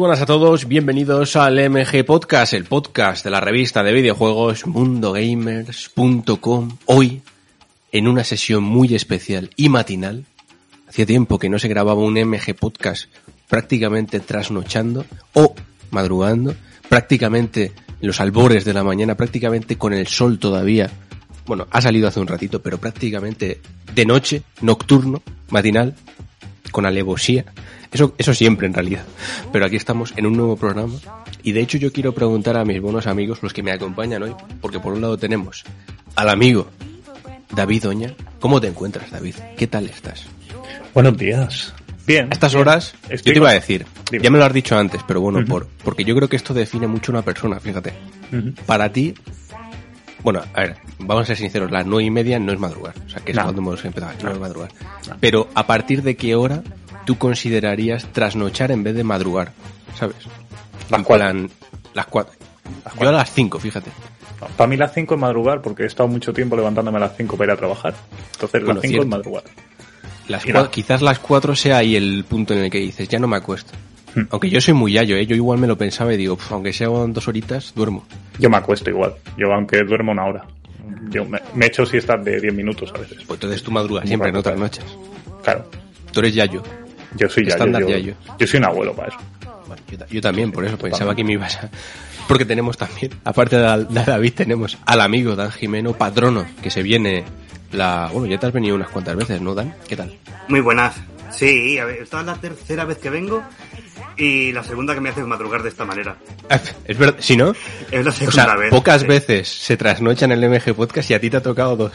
[0.00, 6.78] Buenas a todos, bienvenidos al MG Podcast, el podcast de la revista de videojuegos mundogamers.com.
[6.86, 7.20] Hoy,
[7.92, 10.24] en una sesión muy especial y matinal,
[10.88, 13.10] hacía tiempo que no se grababa un MG Podcast
[13.46, 15.54] prácticamente trasnochando o
[15.90, 16.54] madrugando,
[16.88, 20.88] prácticamente en los albores de la mañana, prácticamente con el sol todavía.
[21.44, 23.60] Bueno, ha salido hace un ratito, pero prácticamente
[23.94, 25.94] de noche, nocturno, matinal,
[26.72, 27.44] con alevosía.
[27.92, 29.02] Eso, eso siempre en realidad.
[29.52, 30.94] Pero aquí estamos en un nuevo programa.
[31.42, 34.34] Y de hecho yo quiero preguntar a mis buenos amigos, los que me acompañan hoy,
[34.60, 35.64] porque por un lado tenemos
[36.14, 36.68] al amigo
[37.54, 38.14] David Oña.
[38.38, 39.34] ¿Cómo te encuentras, David?
[39.56, 40.24] ¿Qué tal estás?
[40.94, 41.74] Buenos días.
[42.06, 42.26] Bien.
[42.30, 42.60] A estas bien.
[42.62, 44.24] horas, Estoy yo te iba a decir, Dime.
[44.24, 46.86] ya me lo has dicho antes, pero bueno, por, porque yo creo que esto define
[46.86, 47.92] mucho una persona, fíjate.
[48.66, 49.14] Para ti,
[50.22, 53.08] bueno, a ver, vamos a ser sinceros, las nueve y media no es madrugar, o
[53.08, 53.44] sea, que es No.
[53.44, 54.32] cuando hemos empezado, no, No.
[54.34, 54.70] es madrugar.
[55.08, 55.16] No.
[55.20, 56.62] Pero a partir de qué hora
[57.10, 59.50] tú considerarías trasnochar en vez de madrugar,
[59.98, 60.14] ¿sabes?
[60.88, 61.48] Las En cuatro.
[61.92, 62.34] las cuatro.
[62.38, 63.12] Las Yo a cuatro.
[63.16, 63.90] las cinco, fíjate.
[64.56, 67.36] Para mí las 5 es madrugar porque he estado mucho tiempo levantándome a las 5
[67.36, 67.94] para ir a trabajar.
[68.34, 69.42] Entonces Bueno, las 5 es madrugar.
[70.28, 70.62] Las Mira.
[70.62, 73.36] cua- quizás las cuatro sea ahí el punto en el que dices, ya no me
[73.36, 73.72] acuesto.
[74.14, 74.22] Hmm.
[74.30, 75.26] Aunque yo soy muy yayo, ¿eh?
[75.26, 78.04] yo igual me lo pensaba y digo, "Pf, aunque sean dos horitas, duermo.
[78.38, 79.14] Yo me acuesto igual.
[79.36, 80.44] Yo aunque duermo una hora.
[81.10, 83.18] Yo me, me echo siestas de 10 minutos a veces.
[83.26, 84.58] Pues entonces tú madrugas siempre, no madrugar.
[84.60, 84.84] noches.
[85.42, 85.68] Claro.
[86.12, 86.62] Tú eres yayo.
[87.16, 87.50] Yo soy ya.
[87.50, 87.96] Estándar Yo,
[88.38, 89.18] yo soy un abuelo para eso.
[89.66, 91.70] Bueno, yo, ta- yo también, por eso pensaba que me ibas a...
[92.28, 97.24] Porque tenemos también, aparte de, David, tenemos al amigo Dan Jimeno, patrono, que se viene
[97.72, 98.08] la...
[98.12, 99.74] Bueno, ya te has venido unas cuantas veces, ¿no, Dan?
[99.88, 100.16] ¿Qué tal?
[100.48, 100.94] Muy buenas.
[101.30, 103.42] Sí, a ver, esta es la tercera vez que vengo
[104.16, 106.16] y la segunda que me hace madrugar de esta manera.
[106.84, 107.54] Es verdad, si no,
[107.90, 108.70] Es la o segunda sea, vez.
[108.70, 111.76] pocas Sí, veces se trasnochan en el MG Podcast y a ti te ha tocado
[111.76, 111.92] dos.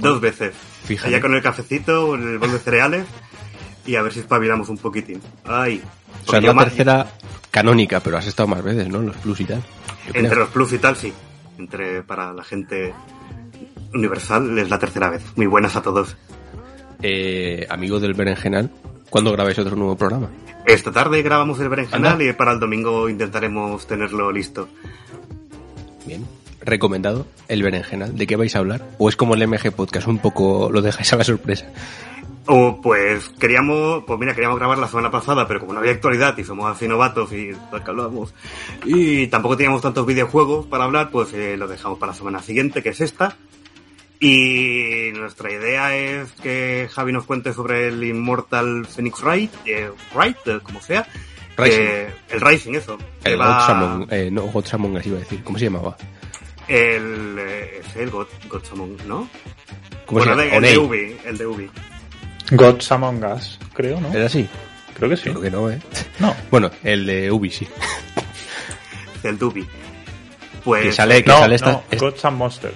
[0.00, 0.54] Dos veces.
[0.84, 1.08] Fíjate.
[1.08, 3.04] Allá con el cafecito, el bol de cereales
[3.86, 5.20] y a ver si espabilamos un poquitín.
[5.44, 5.82] Ay.
[6.26, 7.06] O sea, es la tercera
[7.50, 9.00] canónica, pero has estado más veces, ¿no?
[9.00, 9.62] En Los plus y tal.
[10.10, 10.24] Creo.
[10.24, 11.12] Entre los plus y tal, sí.
[11.58, 12.92] Entre para la gente
[13.94, 15.22] universal es la tercera vez.
[15.36, 16.16] Muy buenas a todos.
[17.02, 18.70] Eh, amigo del Berenjenal,
[19.10, 20.28] ¿cuándo grabáis otro nuevo programa?
[20.66, 22.24] Esta tarde grabamos el berenjenal Anda.
[22.24, 24.68] y para el domingo intentaremos tenerlo listo.
[26.06, 26.24] Bien.
[26.64, 28.16] Recomendado, el Berenjenal.
[28.16, 28.88] ¿De qué vais a hablar?
[28.98, 30.06] ¿O es como el MG Podcast?
[30.06, 31.66] Un poco lo dejáis a la sorpresa.
[32.46, 36.36] O pues queríamos, pues mira, queríamos grabar la semana pasada, pero como no había actualidad
[36.38, 38.34] y somos así novatos y que hablábamos,
[38.84, 42.82] y tampoco teníamos tantos videojuegos para hablar, pues eh, lo dejamos para la semana siguiente,
[42.82, 43.36] que es esta.
[44.18, 50.36] Y nuestra idea es que Javi nos cuente sobre el Immortal Phoenix Wright, eh, Wright,
[50.46, 51.06] eh, como sea.
[51.56, 51.76] Rising.
[51.78, 52.98] que- el Rising, eso.
[53.24, 54.42] El va- Among, eh, no,
[54.72, 55.42] Among Us iba a decir.
[55.44, 55.96] ¿Cómo se llamaba?
[56.68, 58.26] El, eh, es el God,
[59.06, 59.28] ¿no?
[60.06, 60.56] ¿Cómo bueno, se llama?
[60.56, 60.78] el de.
[60.78, 61.70] Ubi, el de Ubi.
[62.56, 64.12] Gods Among Us, creo, ¿no?
[64.12, 64.48] ¿Era así?
[64.94, 65.24] Creo que sí.
[65.30, 65.80] Creo que no, ¿eh?
[66.18, 66.34] No.
[66.50, 67.66] Bueno, el de Ubi, sí.
[69.22, 69.66] El Dubi.
[70.64, 71.72] Pues, Que sale, que No, sale esta...
[71.72, 72.74] no, es- Gods and Monsters.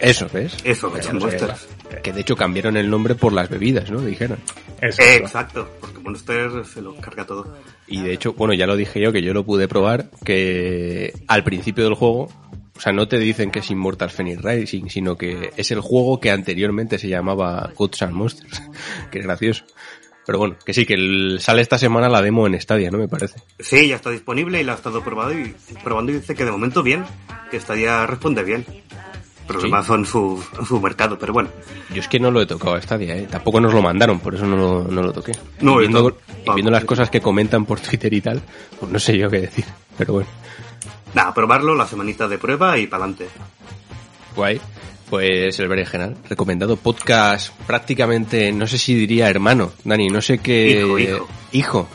[0.00, 0.56] Eso, ¿ves?
[0.64, 1.68] Eso, Gods sé, Monsters.
[2.02, 4.00] Que de hecho cambiaron el nombre por las bebidas, ¿no?
[4.00, 4.38] Dijeron.
[4.80, 5.02] Eso.
[5.02, 7.56] Eh, exacto, porque Monster se lo carga todo.
[7.88, 11.42] Y de hecho, bueno, ya lo dije yo, que yo lo pude probar, que al
[11.42, 12.28] principio del juego,
[12.78, 16.18] o sea, no te dicen que es Immortal Phoenix Rising, sino que es el juego
[16.20, 18.62] que anteriormente se llamaba Gods and Monsters,
[19.10, 19.64] que es gracioso.
[20.24, 22.98] Pero bueno, que sí, que el- sale esta semana la demo en Stadia, ¿no?
[22.98, 23.40] Me parece.
[23.58, 26.50] Sí, ya está disponible y lo ha estado probado y, probando y dice que de
[26.52, 27.04] momento bien,
[27.50, 28.64] que Stadia responde bien.
[29.46, 31.48] Problemas son su, su mercado, pero bueno.
[31.94, 33.26] Yo es que no lo he tocado a Stadia, ¿eh?
[33.30, 35.32] Tampoco nos lo mandaron, por eso no lo, no lo toqué.
[35.62, 38.42] No, y viendo, y viendo las cosas que comentan por Twitter y tal,
[38.78, 39.64] pues no sé yo qué decir.
[39.96, 40.28] Pero bueno,
[41.14, 43.28] Nada, probarlo, la semanita de prueba y para adelante.
[44.34, 44.60] guay.
[45.10, 50.80] Pues el berenjenal, recomendado podcast prácticamente, no sé si diría hermano, Dani, no sé qué...
[50.82, 51.28] Hijo, hijo.
[51.52, 51.88] Hijo.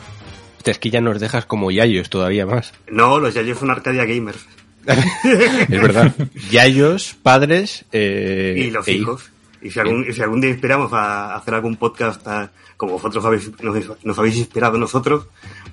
[0.64, 2.72] Es que ya nos dejas como yayos todavía más.
[2.88, 4.44] No, los Yayos son Arcadia Gamers.
[4.88, 6.12] es verdad.
[6.50, 9.30] Yayos, padres eh, y los e hijos.
[9.62, 13.24] Y si algún, y si algún día inspiramos a hacer algún podcast a- como vosotros
[13.24, 15.28] habéis, nos, nos habéis inspirado nosotros,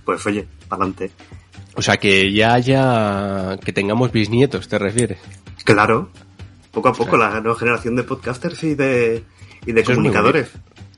[0.05, 1.11] pues oye, para adelante.
[1.75, 3.57] O sea, que ya haya...
[3.63, 5.19] que tengamos bisnietos, ¿te refieres?
[5.63, 6.09] Claro,
[6.71, 9.23] poco a poco la nueva generación de podcasters y de,
[9.65, 10.51] y de Eso es muy comunicadores.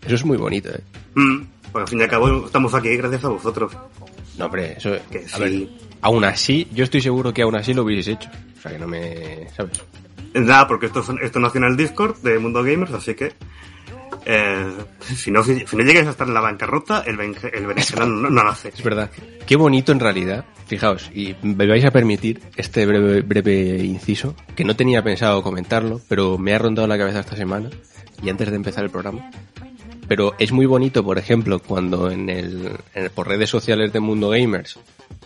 [0.05, 0.81] Eso es muy bonito, ¿eh?
[1.15, 3.71] Mm, porque al fin y al cabo estamos aquí gracias a vosotros.
[4.37, 4.95] No, hombre, eso...
[5.11, 5.39] Que a sí.
[5.39, 5.69] ver,
[6.01, 8.29] aún así, yo estoy seguro que aún así lo hubieses hecho.
[8.57, 9.47] O sea, que no me...
[9.55, 9.81] ¿sabes?
[10.33, 13.33] Nada, porque esto, esto nació en el Discord de Mundo Gamers, así que
[14.25, 14.71] eh,
[15.15, 18.69] si, no, si, no a estar en la bancarrota, el, el berenjenal no, nace.
[18.69, 19.09] Es verdad.
[19.45, 20.45] Qué bonito en realidad.
[20.67, 25.99] Fijaos, y me vais a permitir este breve, breve inciso, que no tenía pensado comentarlo,
[26.07, 27.69] pero me ha rondado la cabeza esta semana,
[28.21, 29.29] y antes de empezar el programa.
[30.07, 33.99] Pero es muy bonito, por ejemplo, cuando en el, en el- por redes sociales de
[33.99, 34.79] Mundo Gamers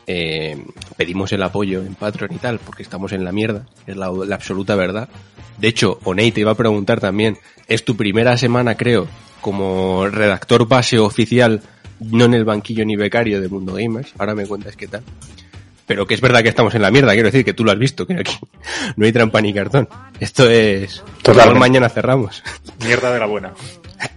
[0.07, 0.65] eh,
[0.95, 4.75] pedimos el apoyo en Patreon y tal, porque estamos en la mierda, es la, absoluta
[4.75, 5.09] verdad.
[5.57, 7.37] De hecho, Oney te iba a preguntar también,
[7.67, 9.07] es tu primera semana, creo,
[9.41, 11.61] como redactor base oficial,
[11.99, 14.13] no en el banquillo ni becario de Mundo Gamers.
[14.17, 15.03] Ahora me cuentas qué tal.
[15.87, 17.79] Pero que es verdad que estamos en la mierda, quiero decir que tú lo has
[17.79, 18.37] visto, que aquí
[18.97, 19.87] no hay trampa ni cartón.
[20.19, 21.03] Esto es...
[21.23, 21.59] Totalmente.
[21.59, 22.43] mañana cerramos.
[22.85, 23.53] Mierda de la buena.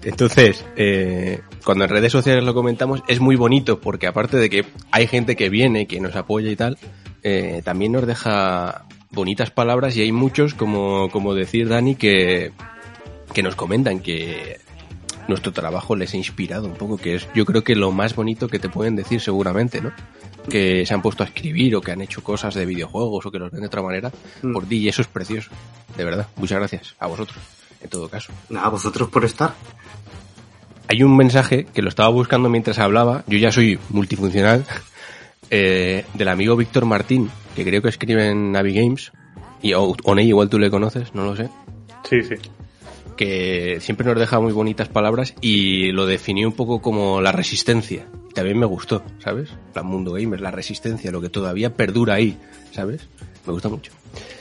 [0.03, 4.67] Entonces, eh, cuando en redes sociales lo comentamos, es muy bonito porque aparte de que
[4.91, 6.77] hay gente que viene, que nos apoya y tal,
[7.23, 12.51] eh, también nos deja bonitas palabras y hay muchos, como, como decir Dani, que,
[13.33, 14.59] que nos comentan que
[15.29, 18.49] nuestro trabajo les ha inspirado un poco, que es yo creo que lo más bonito
[18.49, 19.93] que te pueden decir seguramente, ¿no?
[20.51, 23.39] Que se han puesto a escribir o que han hecho cosas de videojuegos o que
[23.39, 24.11] los ven de otra manera
[24.43, 24.53] Mm.
[24.53, 25.51] por ti y eso es precioso,
[25.97, 26.27] de verdad.
[26.37, 27.39] Muchas gracias a vosotros,
[27.83, 28.33] en todo caso.
[28.51, 29.55] Nada, vosotros por estar.
[30.89, 34.65] Hay un mensaje que lo estaba buscando mientras hablaba, yo ya soy multifuncional,
[35.51, 39.13] eh, del amigo Víctor Martín, que creo que escribe en Navi Games,
[39.63, 41.49] y o- Oney igual tú le conoces, no lo sé,
[42.09, 42.35] Sí, sí.
[43.17, 48.07] que siempre nos deja muy bonitas palabras y lo definió un poco como la resistencia.
[48.35, 49.51] También me gustó, ¿sabes?
[49.75, 52.37] La mundo gamer, la resistencia, lo que todavía perdura ahí,
[52.73, 53.09] ¿sabes?
[53.47, 53.93] Me gusta mucho.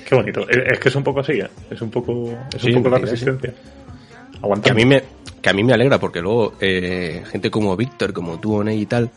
[0.08, 0.48] Qué bonito.
[0.50, 1.48] Es que es un poco así, ¿eh?
[1.72, 3.52] Es un poco, es Sí, un poco la resistencia.
[3.52, 4.72] Que Aguanta.
[4.72, 5.04] a mí me,
[5.42, 8.86] que a mí me alegra porque luego eh, gente como Víctor, como tú, Oney y
[8.86, 9.10] tal,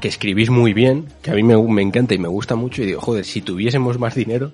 [0.00, 2.86] que escribís muy bien, que a mí me, me encanta y me gusta mucho y
[2.86, 4.52] digo, joder, si tuviésemos más dinero,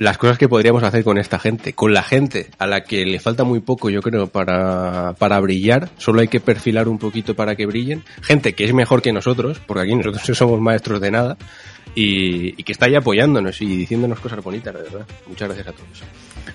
[0.00, 3.20] las cosas que podríamos hacer con esta gente, con la gente a la que le
[3.20, 7.54] falta muy poco, yo creo, para, para brillar, solo hay que perfilar un poquito para
[7.54, 11.10] que brillen, gente que es mejor que nosotros, porque aquí nosotros no somos maestros de
[11.10, 11.36] nada,
[11.94, 15.06] y, y que está ahí apoyándonos y diciéndonos cosas bonitas, de verdad.
[15.26, 16.02] Muchas gracias a todos.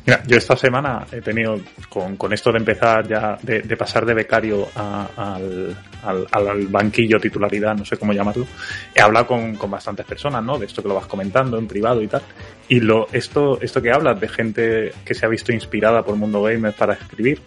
[0.06, 4.06] Mira, yo esta semana he tenido, con, con esto de empezar ya, de, de pasar
[4.06, 8.46] de becario a- al, al, al banquillo titularidad, no sé cómo llamarlo,
[8.94, 10.58] he hablado con, con bastantes personas, ¿no?
[10.60, 12.22] De esto que lo vas comentando en privado y tal.
[12.68, 16.42] Y lo, esto, esto que hablas de gente que se ha visto inspirada por Mundo
[16.44, 17.42] Gamer para escribir,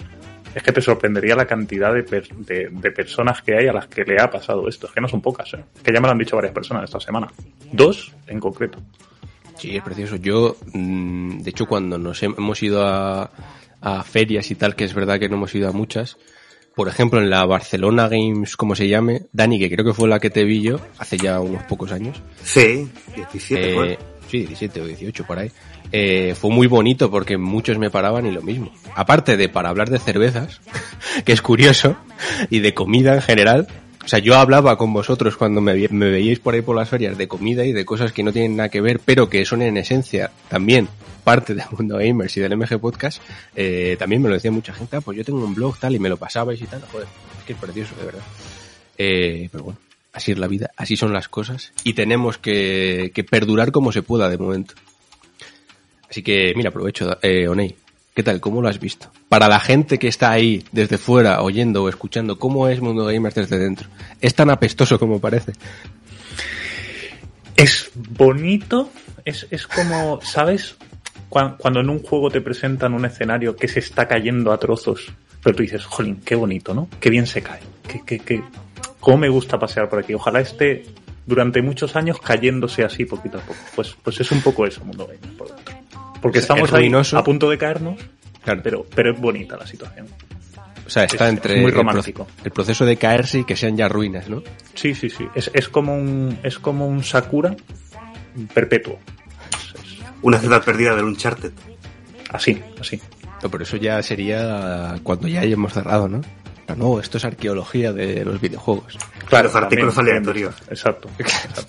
[0.54, 3.86] es que te sorprendería la cantidad de, per- de, de personas que hay a las
[3.86, 4.86] que le ha pasado esto.
[4.86, 5.64] Es que no son pocas, ¿eh?
[5.82, 7.28] Que ya me lo han dicho varias personas esta semana.
[7.72, 8.78] Dos en concreto.
[9.58, 10.16] Sí, es precioso.
[10.16, 13.30] Yo, mm, de hecho, cuando nos hem- hemos ido a,
[13.80, 16.16] a ferias y tal, que es verdad que no hemos ido a muchas,
[16.76, 20.20] por ejemplo, en la Barcelona Games, como se llame, Dani, que creo que fue la
[20.20, 23.98] que te vi yo hace ya unos pocos años, Sí, 17 eh, fue.
[24.28, 25.50] Sí, 17 o 18 por ahí,
[25.92, 28.70] eh, fue muy bonito porque muchos me paraban y lo mismo.
[28.94, 30.60] Aparte de para hablar de cervezas,
[31.24, 31.96] que es curioso,
[32.50, 33.68] y de comida en general,
[34.04, 37.28] o sea, yo hablaba con vosotros cuando me, veíais por ahí por las ferias de
[37.28, 40.30] comida y de cosas que no tienen nada que ver, pero que son en esencia
[40.48, 40.88] también
[41.24, 43.20] parte del mundo gamers y del MG Podcast.
[43.54, 45.98] Eh, también me lo decía mucha gente, "Ah, pues yo tengo un blog tal y
[45.98, 46.80] me lo pasabais y tal.
[46.90, 47.06] Joder,
[47.38, 48.22] es que es precioso, de verdad.
[48.96, 49.78] Eh, pero bueno,
[50.18, 54.02] así es la vida, así son las cosas y tenemos que, que perdurar como se
[54.02, 54.74] pueda de momento.
[56.10, 57.76] Así que, mira, aprovecho, eh, Oney,
[58.14, 58.40] ¿qué tal?
[58.40, 59.10] ¿Cómo lo has visto?
[59.28, 63.34] Para la gente que está ahí desde fuera, oyendo o escuchando, ¿cómo es Mundo Gamers
[63.36, 63.88] desde dentro?
[64.20, 65.52] ¿Es tan apestoso como parece?
[67.56, 68.90] Es bonito,
[69.24, 70.76] es, es como, ¿sabes?
[71.28, 75.12] Cuan- Cuando en un juego te presentan un escenario que se está cayendo a trozos,
[75.42, 76.88] pero tú dices, jolín, qué bonito, ¿no?
[77.00, 77.60] Qué bien se cae.
[78.06, 78.42] Qué, qué...
[79.00, 80.14] ¿Cómo me gusta pasear por aquí?
[80.14, 80.84] Ojalá esté
[81.26, 83.58] durante muchos años cayéndose así poquito a poco.
[83.76, 85.74] Pues, pues es un poco eso, Mundo Gamer, por dentro.
[86.22, 87.96] Porque Es estamos ahí a punto de caernos,
[88.42, 90.06] Claro, pero, pero es bonita la situación.
[90.86, 92.26] o sea, está es- entre es muy el pro- romántico.
[92.44, 94.42] El, proceso de caerse y que sean ya ruinas, ¿no?
[94.74, 95.26] Sí, sí, sí.
[95.34, 97.54] Es, es como un, es como un Sakura
[98.54, 98.98] perpetuo.
[99.52, 101.52] Es- es Una ciudad perdida del Uncharted.
[102.30, 103.00] así, así.
[103.42, 106.22] No, pero eso ya sería cuando ya hayamos cerrado, ¿no?
[106.76, 108.98] No, esto es arqueología de los videojuegos.
[109.30, 110.54] Los artículos también, aleatorios.
[110.68, 111.08] Exacto.
[111.18, 111.62] exacto.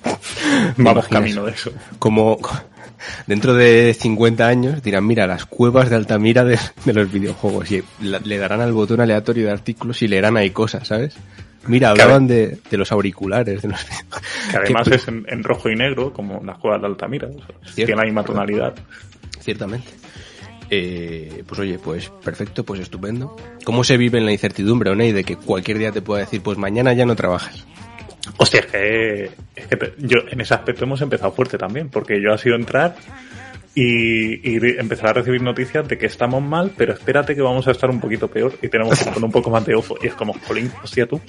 [0.77, 1.07] ¿Me Vamos imaginas?
[1.07, 1.71] camino de eso.
[1.99, 2.37] Como
[3.27, 7.83] dentro de 50 años dirán, mira, las cuevas de Altamira de, de los videojuegos y
[8.01, 11.15] le darán al botón aleatorio de artículos y leerán ahí cosas, ¿sabes?
[11.67, 12.03] Mira, Claro.
[12.03, 13.83] hablaban de, de los auriculares, de los
[14.51, 17.27] Que además es en, en rojo y negro, como las cuevas de Altamira.
[17.27, 17.31] o
[17.65, 18.73] sea, tiene la misma tonalidad.
[19.39, 19.87] Ciertamente.
[20.71, 23.35] Eh, pues oye, pues perfecto, pues estupendo.
[23.63, 26.57] ¿Cómo se vive en la incertidumbre, Oney, de que cualquier día te pueda decir, pues
[26.57, 27.65] mañana ya no trabajas?
[28.37, 32.33] Hostia, es que, es que yo en ese aspecto hemos empezado fuerte también, porque yo
[32.33, 32.95] ha sido entrar
[33.73, 37.89] y, empezar a recibir noticias de que estamos mal, pero espérate que vamos a estar
[37.89, 39.95] un poquito peor y tenemos que con un poco más de ojo.
[40.01, 41.19] Y es como, jolín, hostia tú.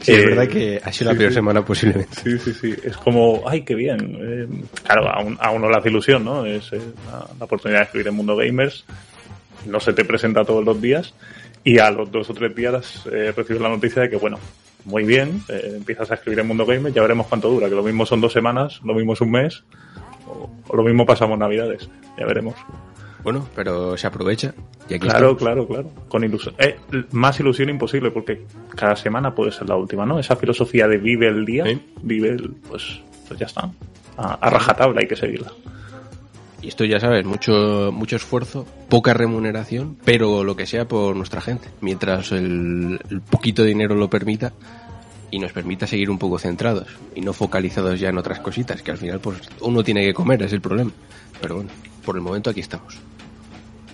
[0.00, 1.34] Sí, es verdad que ha sido la peor sí.
[1.34, 2.16] semana posiblemente.
[2.22, 2.74] Sí, sí, sí.
[2.84, 4.16] Es como, ay, qué bien.
[4.20, 4.46] Eh,
[4.84, 6.44] claro, a, un- a uno le hace ilusión, ¿no?
[6.46, 6.80] Es eh,
[7.10, 8.84] la, la oportunidad de escribir en Mundo Gamers.
[9.66, 11.14] No se te presenta todos los días.
[11.62, 14.38] Y a los dos o tres días eh, recibes la noticia de que, bueno,
[14.86, 17.82] muy bien, eh, empiezas a escribir en Mundo Gamer, ya veremos cuánto dura, que lo
[17.82, 19.62] mismo son dos semanas, lo mismo es un mes,
[20.26, 22.54] o, o lo mismo pasamos navidades, ya veremos.
[23.22, 24.54] Bueno, pero se aprovecha.
[24.88, 25.90] Y aquí Claro, claro, claro.
[26.08, 26.54] Con ilusión.
[26.58, 26.76] Eh,
[27.12, 30.18] más ilusión imposible, porque cada semana puede ser la última, ¿no?
[30.18, 31.80] Esa filosofía de vive el día, Sí.
[32.02, 33.70] vive el, pues, pues ya está.
[34.16, 35.52] A, a rajatabla hay que seguirla.
[36.62, 41.40] Y esto ya sabes, mucho, mucho esfuerzo, poca remuneración, pero lo que sea por nuestra
[41.40, 41.68] gente.
[41.80, 44.52] Mientras el, el poquito dinero lo permita
[45.30, 48.90] y nos permita seguir un poco centrados y no focalizados ya en otras cositas, que
[48.90, 50.90] al final pues uno tiene que comer, es el problema.
[51.40, 51.70] Pero bueno,
[52.04, 52.98] por el momento aquí estamos.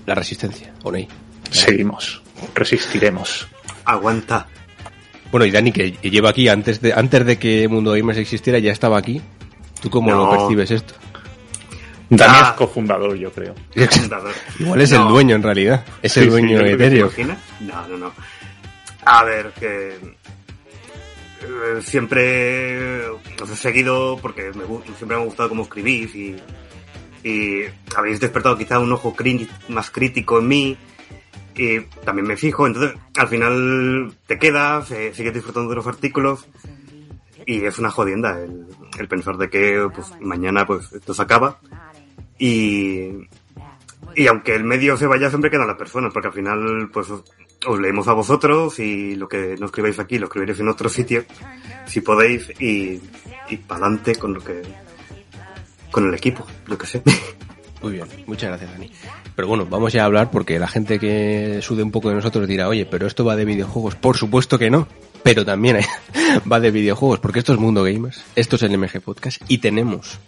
[0.06, 1.08] La resistencia, Oney.
[1.50, 2.22] Seguimos.
[2.54, 3.46] Resistiremos.
[3.84, 4.46] Aguanta.
[5.30, 8.72] Bueno, y Dani, que lleva aquí antes de, antes de que Mundo Gamers existiera, ya
[8.72, 9.20] estaba aquí.
[9.80, 10.24] ¿Tú cómo No.
[10.26, 10.94] lo percibes esto?
[12.08, 12.48] Dani Ah.
[12.50, 13.54] es cofundador, yo creo.
[14.60, 15.02] Igual es No.
[15.02, 15.84] el dueño en realidad.
[16.02, 17.08] Es Sí, el sí, dueño que etéreo.
[17.08, 17.38] ¿Te imaginas?
[17.60, 18.12] No, no, no.
[19.04, 19.98] A ver, que
[21.42, 26.36] eh, siempre os he seguido porque me, siempre me ha gustado cómo escribís y,
[27.96, 29.16] habéis despertado quizá un ojo
[29.68, 30.76] más crítico en mí
[31.56, 36.46] y también me fijo, entonces al final te quedas, eh, sigues disfrutando de los artículos
[37.44, 38.66] y es una jodienda el,
[38.96, 41.58] el pensar de que pues, mañana pues esto se acaba
[42.38, 43.26] y,
[44.14, 47.08] y aunque el medio se vaya, siempre quedan las personas, porque al final, pues,
[47.64, 50.88] os, os leemos a vosotros y lo que no escribáis aquí lo escribiréis en otro
[50.88, 51.24] sitio,
[51.86, 53.00] si podéis, y,
[53.48, 54.62] y adelante con lo que,
[55.90, 57.02] con el equipo, lo que sé.
[57.82, 58.90] Muy bien, muchas gracias, Dani.
[59.34, 62.48] Pero bueno, vamos ya a hablar porque la gente que sude un poco de nosotros
[62.48, 63.94] dirá, oye, pero esto va de videojuegos.
[63.96, 64.88] Por supuesto que no,
[65.22, 65.78] pero también
[66.50, 70.18] va de videojuegos, porque esto es Mundo Gamers, esto es el MG Podcast y tenemos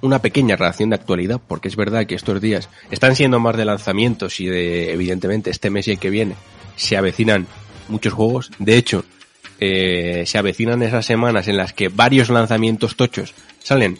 [0.00, 3.64] una pequeña reacción de actualidad, porque es verdad que estos días están siendo más de
[3.64, 6.36] lanzamientos y de, evidentemente, este mes y el que viene
[6.78, 7.46] se avecinan
[7.88, 8.50] muchos juegos.
[8.58, 9.04] De hecho,
[9.60, 13.98] eh, se avecinan esas semanas en las que varios lanzamientos tochos salen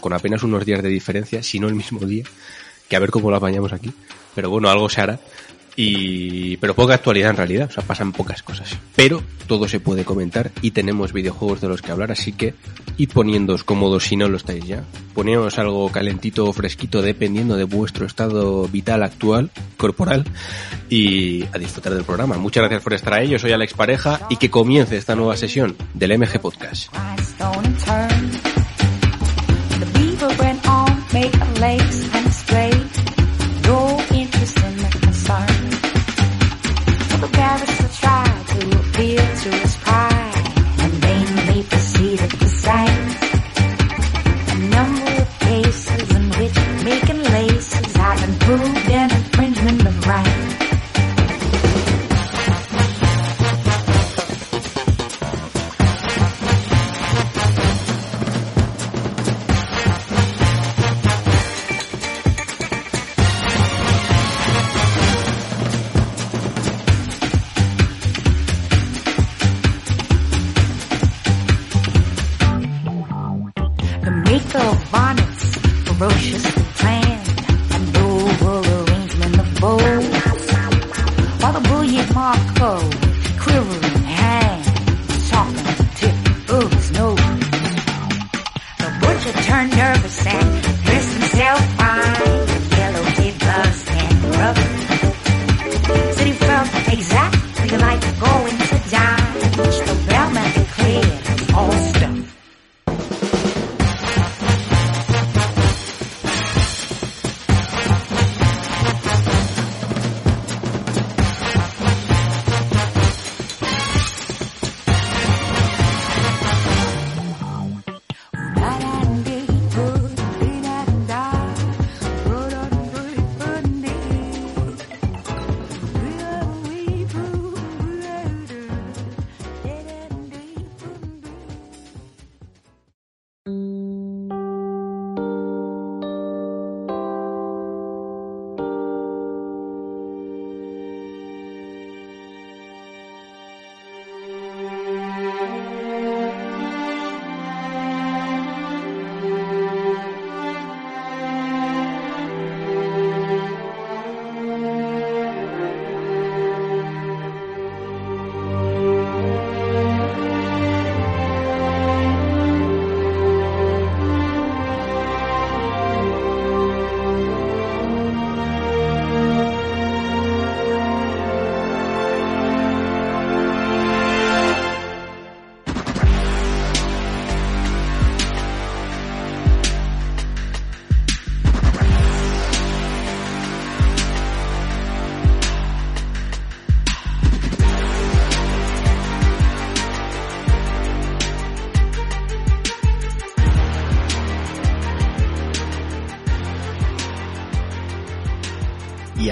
[0.00, 2.24] con apenas unos días de diferencia, si no el mismo día,
[2.88, 3.92] que a ver cómo lo apañamos aquí.
[4.34, 5.18] Pero bueno, algo se hará.
[5.76, 8.76] Y, pero poca actualidad en realidad, o sea, pasan pocas cosas.
[8.96, 12.54] Pero todo se puede comentar y tenemos videojuegos de los que hablar, así que
[12.96, 14.84] id poniéndoos cómodos si no lo estáis ya.
[15.14, 20.24] Poneos algo calentito o fresquito dependiendo de vuestro estado vital actual, corporal,
[20.88, 22.36] y a disfrutar del programa.
[22.36, 25.76] Muchas gracias por estar ahí, yo soy Alex Pareja y que comience esta nueva sesión
[25.94, 26.92] del MG Podcast.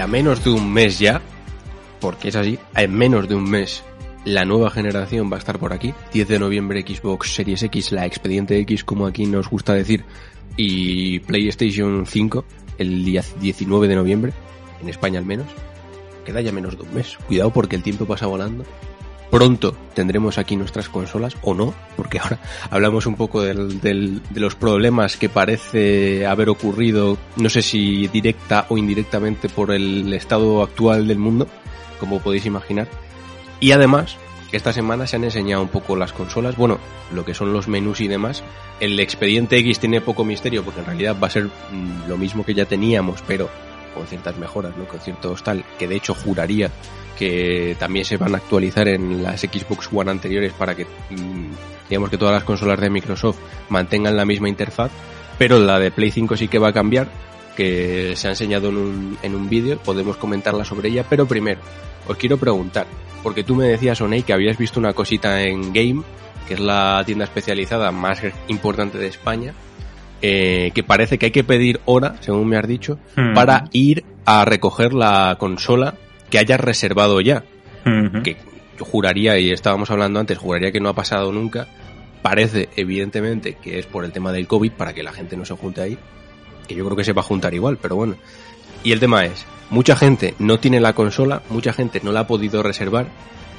[0.09, 1.21] Menos de un mes ya,
[2.01, 3.83] porque es así, en menos de un mes
[4.25, 5.93] la nueva generación va a estar por aquí.
[6.13, 10.03] 10 de noviembre Xbox Series X, la expediente X como aquí nos gusta decir,
[10.57, 12.45] y PlayStation 5
[12.79, 14.33] el día 19 de noviembre,
[14.81, 15.47] en España al menos.
[16.25, 17.17] Queda ya menos de un mes.
[17.27, 18.65] Cuidado porque el tiempo pasa volando.
[19.29, 22.39] Pronto tendremos aquí nuestras consolas, o no, porque ahora
[22.71, 28.07] hablamos un poco del, del, de los problemas que parece haber ocurrido, no sé si
[28.07, 31.47] directa o indirectamente por el estado actual del mundo,
[31.99, 32.87] como podéis imaginar.
[33.59, 34.17] Y además,
[34.51, 36.79] esta semana se han enseñado un poco las consolas, bueno,
[37.13, 38.43] lo que son los menús y demás.
[38.79, 42.43] El expediente X tiene poco misterio porque en realidad va a ser mm, lo mismo
[42.43, 43.47] que ya teníamos, pero
[43.93, 44.85] con ciertas mejoras, ¿no?
[44.85, 46.71] Con ciertos tal, que de hecho juraría
[47.19, 51.49] que también se van a actualizar en las Xbox One anteriores para que, mmm,
[51.89, 54.89] digamos que todas las consolas de Microsoft mantengan la misma interfaz,
[55.37, 57.09] pero la de Play 5 sí que va a cambiar,
[57.57, 61.59] que se ha enseñado en un, en un vídeo, podemos comentarla sobre ella, pero primero,
[62.07, 62.87] os quiero preguntar,
[63.21, 66.03] porque tú me decías, Oney, que habías visto una cosita en Game,
[66.47, 69.53] que es la tienda especializada más importante de España,
[70.21, 73.33] eh, que parece que hay que pedir hora, según me has dicho, Hmm.
[73.33, 75.95] para ir a recoger la consola
[76.29, 77.43] que hayas reservado ya.
[78.23, 78.37] Que
[78.77, 81.67] yo juraría, y estábamos hablando antes, juraría que no ha pasado nunca.
[82.21, 85.55] Parece, evidentemente, que es por el tema del COVID, para que la gente no se
[85.55, 85.97] junte ahí.
[86.67, 88.15] Que yo creo que se va a juntar igual, pero bueno.
[88.83, 92.27] Y el tema es, mucha gente no tiene la consola, mucha gente no la ha
[92.27, 93.07] podido reservar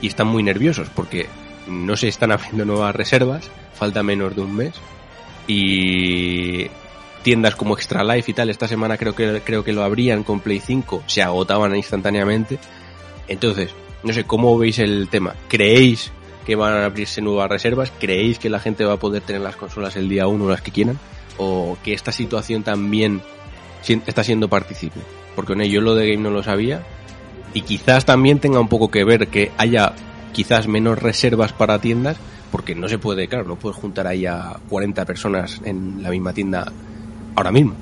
[0.00, 1.26] y están muy nerviosos porque
[1.68, 4.74] no se están abriendo nuevas reservas, falta menos de un mes
[5.46, 6.68] y
[7.22, 10.40] tiendas como Extra Life y tal, esta semana creo que creo que lo abrían con
[10.40, 12.58] Play 5, se agotaban instantáneamente.
[13.28, 13.70] Entonces,
[14.02, 15.34] no sé cómo veis el tema.
[15.48, 16.10] ¿Creéis
[16.46, 17.92] que van a abrirse nuevas reservas?
[17.98, 20.72] ¿Creéis que la gente va a poder tener las consolas el día 1 las que
[20.72, 20.98] quieran?
[21.38, 23.20] ¿O que esta situación también
[24.06, 25.00] está siendo partícipe?
[25.36, 26.82] Porque bueno, yo lo de Game no lo sabía
[27.54, 29.92] y quizás también tenga un poco que ver que haya
[30.32, 32.16] quizás menos reservas para tiendas
[32.50, 36.32] porque no se puede, claro, no puedes juntar ahí a 40 personas en la misma
[36.32, 36.72] tienda
[37.36, 37.74] ahora mismo.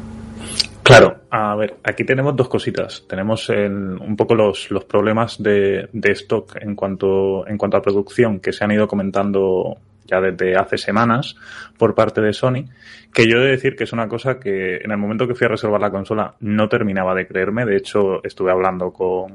[0.82, 3.04] Claro, a ver, aquí tenemos dos cositas.
[3.08, 7.82] Tenemos el- un poco los, los problemas de, de stock en cuanto, en cuanto a
[7.82, 11.36] producción que se han ido comentando ya desde hace semanas
[11.76, 12.64] por parte de Sony,
[13.12, 15.44] que yo he de decir que es una cosa que en el momento que fui
[15.44, 17.66] a reservar la consola no terminaba de creerme.
[17.66, 19.26] De hecho, estuve hablando con,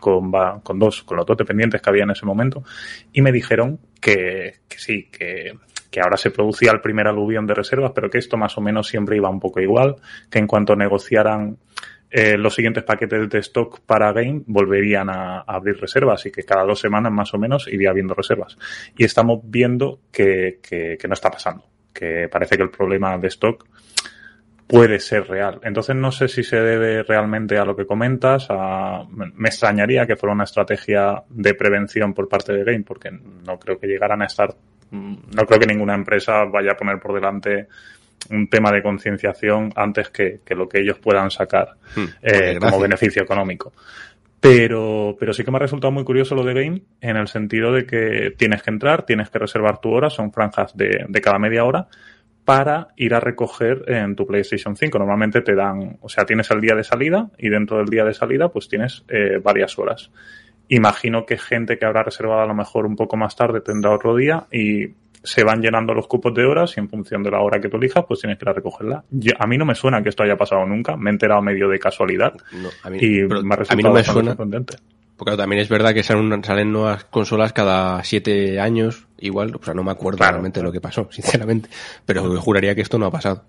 [0.00, 2.62] con, va- con dos, con los dos dependientes que había en ese momento
[3.12, 5.52] y me dijeron que, que sí, que,
[5.92, 8.88] que ahora se producía el primer aluvión de reservas, pero que esto más o menos
[8.88, 9.96] siempre iba un poco igual,
[10.30, 11.58] que en cuanto negociaran
[12.10, 16.64] eh, los siguientes paquetes de stock para Game volverían a, abrir reservas y que cada
[16.64, 18.56] dos semanas más o menos iría habiendo reservas.
[18.96, 20.60] Y estamos viendo que,
[21.06, 23.66] no está pasando, que parece que el problema de stock
[24.66, 25.60] puede ser real.
[25.62, 28.48] Entonces no sé si se debe realmente a lo que comentas,
[29.10, 33.78] me extrañaría que fuera una estrategia de prevención por parte de Game, porque no creo
[33.78, 34.54] que llegaran a estar,
[34.92, 37.66] no creo que ninguna empresa vaya a poner por delante
[38.30, 42.80] un tema de concienciación antes que, que lo que ellos puedan sacar Hmm, eh, como
[42.80, 43.72] beneficio económico.
[44.40, 47.72] Pero, pero sí que me ha resultado muy curioso lo de Game, en el sentido
[47.72, 51.38] de que tienes que entrar, tienes que reservar tu hora, son franjas de, de cada
[51.38, 51.86] media hora,
[52.44, 54.98] para ir a recoger en tu PlayStation 5.
[54.98, 58.14] Normalmente te dan, o sea, tienes el día de salida y dentro del día de
[58.14, 60.10] salida pues tienes eh, varias horas.
[60.68, 64.16] Imagino que gente que habrá reservado a lo mejor un poco más tarde tendrá otro
[64.16, 64.86] día y
[65.24, 67.76] se van llenando los cupos de horas y en función de la hora que tú
[67.76, 69.04] elijas pues tienes que ir a recogerla.
[69.10, 71.68] Yo- a mí no me suena que esto haya pasado nunca, me he enterado medio
[71.68, 74.76] de casualidad No, a mí, y me ha a mí resultado no me suena, sorprendente.
[75.16, 79.62] porque claro, también es verdad que salen, salen nuevas consolas cada siete años, igual, o
[79.64, 80.70] sea, no me acuerdo Claro, realmente claro.
[80.70, 81.68] lo que pasó, sinceramente,
[82.04, 83.44] pero juraría que esto no ha pasado.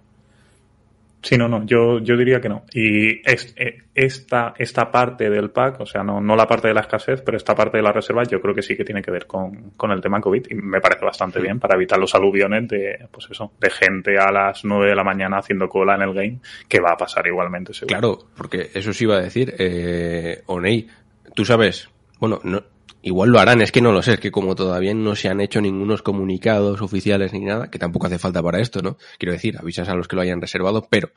[1.24, 2.66] Sí, no, no, yo, yo diría que no.
[2.74, 6.74] Y es- eh, esta, esta parte del pack, o sea, no, no la parte de
[6.74, 9.10] la escasez, pero esta parte de la reserva, yo creo que sí que tiene que
[9.10, 12.68] ver con, con el tema COVID y me parece bastante bien para evitar los aluviones
[12.68, 16.14] de, pues eso, de gente a las 9 de la mañana haciendo cola en el
[16.14, 17.98] game, que va a pasar igualmente, seguro.
[18.00, 20.88] Claro, porque eso sí iba a decir, eh, Oney,
[21.34, 22.62] tú sabes, bueno, no,
[23.04, 25.42] igual lo harán, es que no lo sé, es que como todavía no se han
[25.42, 28.98] hecho ningunos comunicados oficiales ni nada, que tampoco hace falta para esto, ¿no?
[29.20, 31.12] Quiero decir, avisas a los que lo hayan reservado, pero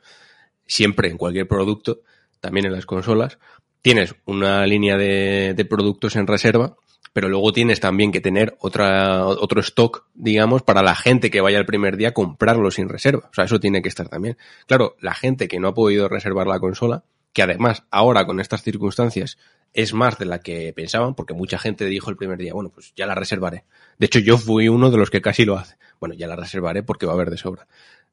[0.67, 2.01] siempre en cualquier producto,
[2.41, 3.39] también en las consolas,
[3.81, 6.75] tienes una línea de, productos en reserva,
[7.13, 11.65] pero luego tienes también que tener otro stock, digamos, para la gente que vaya el
[11.65, 13.29] primer día a comprarlo sin reserva.
[13.31, 14.37] O sea, eso tiene que estar también.
[14.67, 17.05] Claro, la gente que no ha podido reservar la consola,
[17.37, 19.37] que además ahora con estas circunstancias
[19.71, 22.93] es más de la que pensaban, porque mucha gente dijo el primer día, bueno, pues
[22.95, 23.63] ya la reservaré.
[23.99, 25.75] De hecho, yo fui uno de los que casi lo hace.
[25.99, 27.67] Bueno, ya la reservaré porque va a haber de sobra.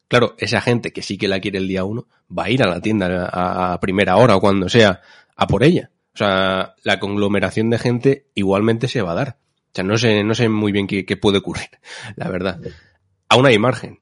[0.09, 2.69] Claro, esa gente que sí que la quiere el día uno va a ir a
[2.69, 5.01] la tienda a, primera hora o cuando sea
[5.35, 5.91] a por ella.
[6.13, 9.39] O sea, la conglomeración de gente igualmente se va a dar.
[9.69, 11.71] O sea, no sé, no sé muy bien qué, qué puede ocurrir,
[12.17, 12.61] la verdad.
[13.31, 14.01] Aún hay margen.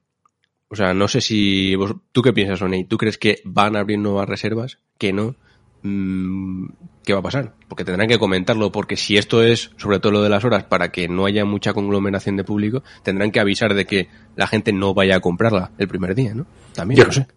[0.73, 2.85] O sea, no sé si vos, tú qué piensas, Oney.
[2.85, 4.79] ¿Tú crees que van a abrir nuevas reservas?
[4.97, 5.35] ¿Que no?
[5.83, 6.65] Mm,
[7.05, 7.53] ¿Qué va a pasar?
[7.67, 10.91] Porque tendrán que comentarlo, porque si esto es, sobre todo lo de las horas, para
[10.91, 14.95] que no haya mucha conglomeración de público, tendrán que avisar de que la gente no
[14.95, 16.47] vaya a comprarla el primer día, ¿no?
[16.73, 17.27] También, Yo- no sé.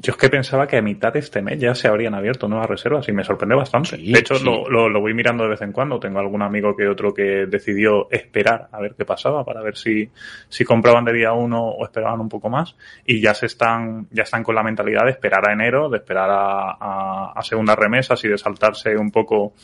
[0.00, 2.68] Yo es que pensaba que a mitad de este mes ya se habrían abierto nuevas
[2.68, 3.96] reservas y me sorprende bastante.
[3.96, 4.44] Sí, de hecho, sí.
[4.44, 5.98] lo, lo- lo voy mirando de vez en cuando.
[5.98, 10.10] Tengo algún amigo que otro que decidió esperar a ver qué pasaba para ver si,
[10.48, 12.76] si compraban de día uno o esperaban un poco más.
[13.06, 16.28] Y ya se están, ya están con la mentalidad de esperar a enero, de esperar
[16.28, 19.54] a, a, a segundas remesas y de saltarse un poco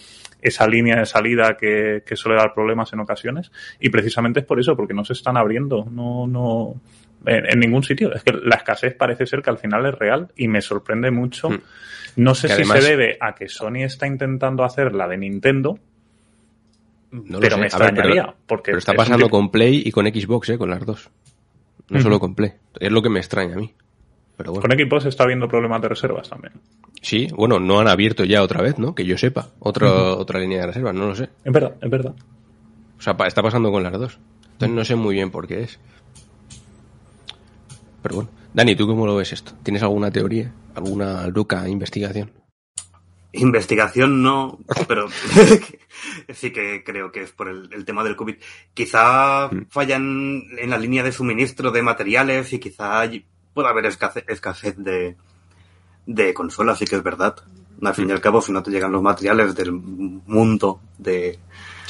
[0.41, 3.53] esa línea de salida que, que suele dar problemas en ocasiones.
[3.79, 5.85] Y precisamente es por eso, porque no se están abriendo.
[5.91, 6.77] No, no,
[7.27, 8.13] en, en ningún sitio.
[8.15, 11.51] Es que la escasez parece ser que al final es real y me sorprende mucho.
[11.51, 11.59] Mm.
[12.17, 15.17] No sé Que si además- se debe a que Sony está intentando hacer la de
[15.19, 15.79] Nintendo,
[17.13, 17.57] No pero sé.
[17.57, 18.23] me ver, extrañaría.
[18.25, 20.59] pero, porque pero está es pasando con Play y con Xbox, ¿eh?
[20.59, 21.11] Con las dos.
[21.89, 22.53] No solo con Play.
[22.79, 23.75] Es lo que me extraña a mí.
[24.37, 24.69] Pero bueno.
[24.69, 26.53] Con Xbox está habiendo problemas de reservas también.
[27.03, 28.95] Sí, bueno, no han abierto ya otra vez, ¿no?
[28.95, 29.49] Que yo sepa.
[29.59, 31.29] Otra, otra línea de reserva, no lo sé.
[31.45, 32.15] Es verdad, es verdad.
[32.99, 34.19] O sea, pa- está pasando con las dos.
[34.53, 35.81] Entonces no sé muy bien por qué es.
[38.03, 38.31] Pero bueno.
[38.55, 39.53] Dani, ¿tú cómo lo ves esto?
[39.63, 40.53] ¿Tienes alguna teoría?
[40.75, 42.33] ¿Alguna loca investigación?
[43.33, 44.59] Investigación no,
[44.89, 45.07] pero
[46.35, 48.35] sí que creo que es por el, el tema del COVID.
[48.75, 49.67] Quizá Mm.
[49.69, 53.03] fallan en la línea de suministro de materiales y quizá
[53.55, 55.17] pueda haber escasez, escasez de,
[56.07, 57.37] de consolas, sí que es verdad.
[57.83, 61.39] Al fin y al cabo, si no te llegan los materiales del mundo de...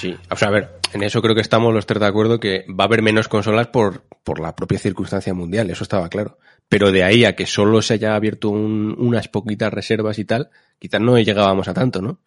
[0.01, 0.17] Sí.
[0.31, 2.85] O sea, a ver, en eso creo que estamos los tres de acuerdo que va
[2.85, 6.39] a haber menos consolas por, por la propia circunstancia mundial, eso estaba claro.
[6.69, 10.49] Pero de ahí a que solo se haya abierto un- unas poquitas reservas y tal,
[10.79, 12.21] quizás no llegábamos a tanto, ¿no?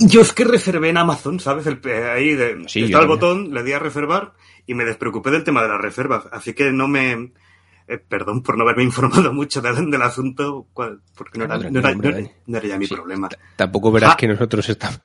[0.00, 1.66] Yo es que reservé en Amazon, ¿sabes?
[1.66, 1.80] El,
[2.14, 4.34] ahí de, Sí, yo estaba el botón, le di a reservar
[4.66, 6.24] y me despreocupé del tema de las reservas.
[6.30, 7.32] Así que no me...
[7.88, 11.80] eh, perdón por no haberme informado mucho del, del asunto, cual- porque no era, no
[11.80, 12.30] era- no era- Dani.
[12.46, 12.94] no era ya mi Sí.
[12.94, 13.28] problema.
[13.56, 14.16] Tampoco verás Ah.
[14.16, 15.00] que nosotros estamos.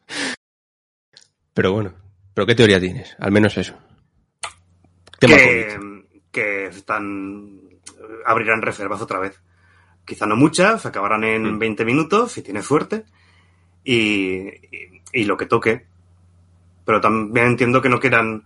[1.54, 1.94] Pero bueno,
[2.34, 3.16] ¿pero qué teoría tienes?
[3.20, 3.76] Al menos eso.
[5.20, 5.78] Tema que,
[6.32, 7.60] que están
[8.26, 9.39] abrirán reservas otra vez.
[10.06, 11.60] Quizá no muchas, acabarán en Mm.
[11.60, 13.06] 20 minutos, si tienes suerte,
[13.84, 15.86] y, y, y lo que toque.
[16.86, 18.44] Pero también entiendo que no quieran,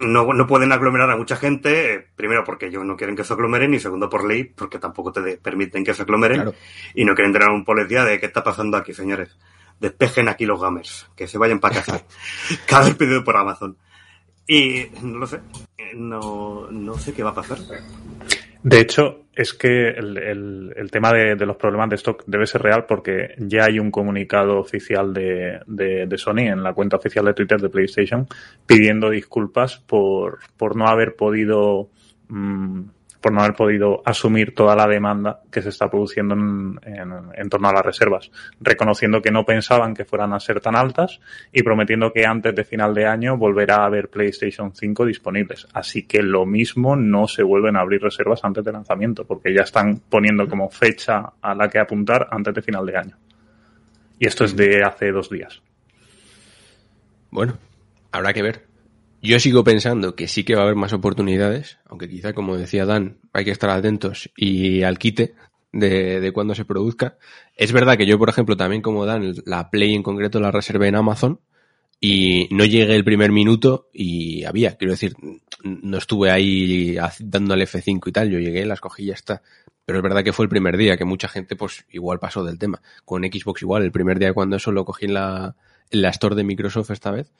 [0.00, 3.32] no, no pueden aglomerar a mucha gente, eh, primero porque ellos no quieren que se
[3.32, 6.54] aglomeren, y segundo por ley, porque tampoco te de- permiten que se aglomeren, Claro.
[6.94, 9.36] y no quieren tener un policía de qué está pasando aquí, señores.
[9.82, 12.02] Despejen aquí los gamers, que se vayan para casa.
[12.66, 13.76] Cada vez pedido por Amazon.
[14.46, 15.40] Y no lo sé,
[15.94, 17.58] no, no sé qué va a pasar.
[18.62, 22.46] De hecho, es que el, el- el tema de, de los problemas de stock debe
[22.46, 26.96] ser real porque ya hay un comunicado oficial de, de- de Sony en la cuenta
[26.96, 28.26] oficial de Twitter de PlayStation
[28.66, 31.88] pidiendo disculpas por, por no haber podido
[32.28, 32.82] mm,
[33.22, 36.78] por no haber podido asumir toda la demanda que se está produciendo en,
[37.34, 38.30] en- torno a las reservas,
[38.60, 41.20] reconociendo que no pensaban que fueran a ser tan altas
[41.52, 45.66] y prometiendo que antes de final de año volverá a haber PlayStation 5 disponibles.
[45.72, 49.62] Así que lo mismo no se vuelven a abrir reservas antes de lanzamiento, porque ya
[49.62, 53.16] están poniendo como fecha a la que apuntar antes de final de año.
[54.18, 55.62] Y esto es de hace dos días.
[57.30, 57.56] Bueno,
[58.10, 58.71] habrá que ver.
[59.22, 62.84] Yo sigo pensando que sí que va a haber más oportunidades, aunque quizá, como decía
[62.86, 65.34] Dan, hay que estar atentos y al quite
[65.72, 67.16] de, de cuando se produzca.
[67.56, 70.88] Es verdad que yo, por ejemplo, también como Dan, la Play en concreto la reservé
[70.88, 71.40] en Amazon
[72.00, 75.14] y no llegué el primer minuto y había, quiero decir,
[75.62, 79.42] no estuve ahí haz- dándole F5 y tal, yo llegué, las cogí y ya está.
[79.84, 82.58] Pero es verdad que fue el primer día, que mucha gente pues igual pasó del
[82.58, 82.82] tema.
[83.04, 85.54] Con Xbox igual, el primer día cuando eso lo cogí en la,
[85.90, 87.32] en la store de Microsoft esta vez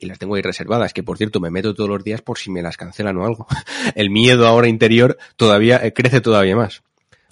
[0.00, 2.50] y las tengo ahí reservadas, que por cierto me meto todos los días por si
[2.50, 3.46] me las cancelan o algo.
[3.94, 6.82] El miedo ahora interior todavía eh, crece todavía más.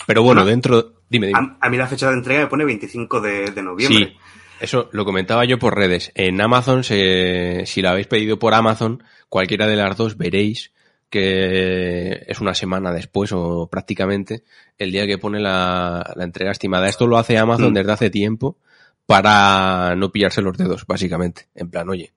[0.06, 0.44] Pero bueno, Ah.
[0.44, 0.94] dentro...
[1.10, 1.38] Dime, dime.
[1.38, 3.98] A, a mí la fecha de entrega me pone 25 de, de noviembre.
[4.06, 4.16] Sí,
[4.60, 6.12] eso lo comentaba yo por redes.
[6.14, 10.72] En Amazon, se- si la habéis pedido por Amazon, cualquiera de las dos veréis
[11.08, 14.42] que es una semana después o prácticamente
[14.76, 16.88] el día que pone la, la entrega estimada.
[16.88, 17.74] Esto lo hace Amazon Mm.
[17.74, 18.58] desde hace tiempo
[19.06, 21.48] para no pillarse los dedos, básicamente.
[21.54, 22.12] En plan, oye,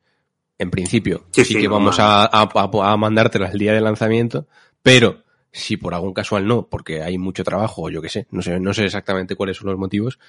[0.62, 4.48] en principio Sí, sí, sí, que no, vamos a mandártelas el día de lanzamiento,
[4.82, 8.42] pero si por algún casual no, porque hay mucho trabajo o yo qué sé, no
[8.42, 10.20] sé, no sé exactamente cuáles son los motivos,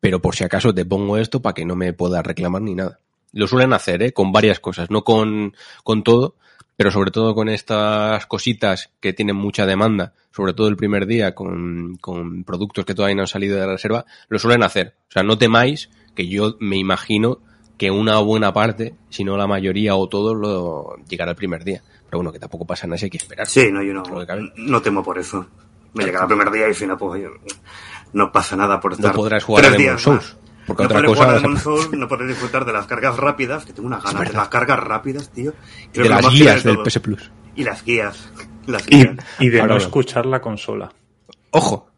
[0.00, 2.98] pero por si acaso te pongo esto para que no me puedas reclamar ni nada.
[3.32, 4.12] Lo suelen hacer, ¿eh?
[4.12, 6.36] Con varias cosas, no con, con todo,
[6.76, 11.34] pero sobre todo con estas cositas que tienen mucha demanda, sobre todo el primer día
[11.34, 14.94] con, con productos que todavía no han salido de la reserva, lo suelen hacer.
[15.08, 17.40] O sea, no temáis que yo me imagino
[17.76, 21.82] que una buena parte, si no la mayoría o todo, lo llegará el primer día.
[22.06, 23.46] Pero bueno, que tampoco pasa nada, hay que esperar.
[23.46, 24.02] Sí, no, yo no,
[24.56, 25.46] no temo por eso.
[25.94, 27.22] Me llegará el primer día y si no, pues
[28.12, 30.22] no pasa nada por No estar podrás jugar a tres Demon días Souls.
[30.24, 30.36] más.
[30.66, 31.08] Porque no otra podré
[31.42, 34.48] cosa Souls, no podré disfrutar de las cargas rápidas, que tengo unas ganas de las
[34.48, 35.52] cargas rápidas, tío.
[35.92, 36.84] Creo de las guías de del todo.
[36.84, 37.30] PS Plus.
[37.56, 38.28] Y las guías.
[38.66, 39.16] Las Y, guías.
[39.40, 39.84] y de Ahora no no.
[39.84, 40.90] escuchar la consola.
[41.50, 41.88] Ojo,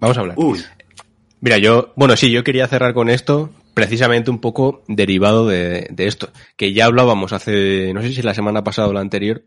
[0.00, 0.36] vamos a hablar.
[0.38, 0.60] Uy,
[1.40, 6.06] Mira, yo, bueno, sí, yo quería cerrar con esto, precisamente un poco derivado de, de
[6.08, 9.44] esto, que ya hablábamos hace, no sé si la semana pasada o la anterior,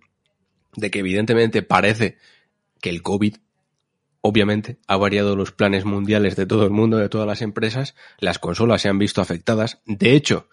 [0.78, 2.18] de que evidentemente parece
[2.80, 3.36] que el COVID,
[4.22, 8.40] obviamente, ha variado los planes mundiales de todo el mundo, de todas las empresas, las
[8.40, 9.82] consolas se han visto afectadas.
[9.86, 10.48] De hecho,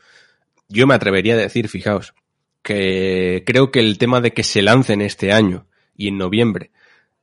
[0.69, 2.15] yo me atrevería a decir, fijaos,
[2.63, 6.73] que creo que el tema de que se lancen este año y en noviembre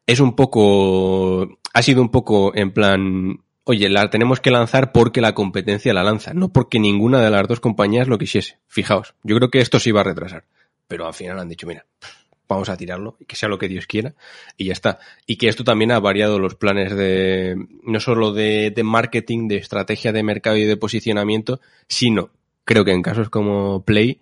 [0.07, 5.21] es un poco, ha sido un poco en plan, oye, la tenemos que lanzar porque
[5.21, 8.59] la competencia la lanza, no porque ninguna de las dos compañías lo quisiese.
[8.67, 10.45] Fijaos, yo creo que esto se iba a retrasar,
[10.87, 11.85] pero al final han dicho, mira,
[12.47, 14.13] vamos a tirarlo, que sea lo que Dios quiera,
[14.55, 14.99] y ya está.
[15.25, 19.57] Y que esto también ha variado los planes de, no solo de, de marketing, de
[19.57, 22.29] estrategia de mercado y de posicionamiento, sino,
[22.63, 24.21] creo que en casos como Play,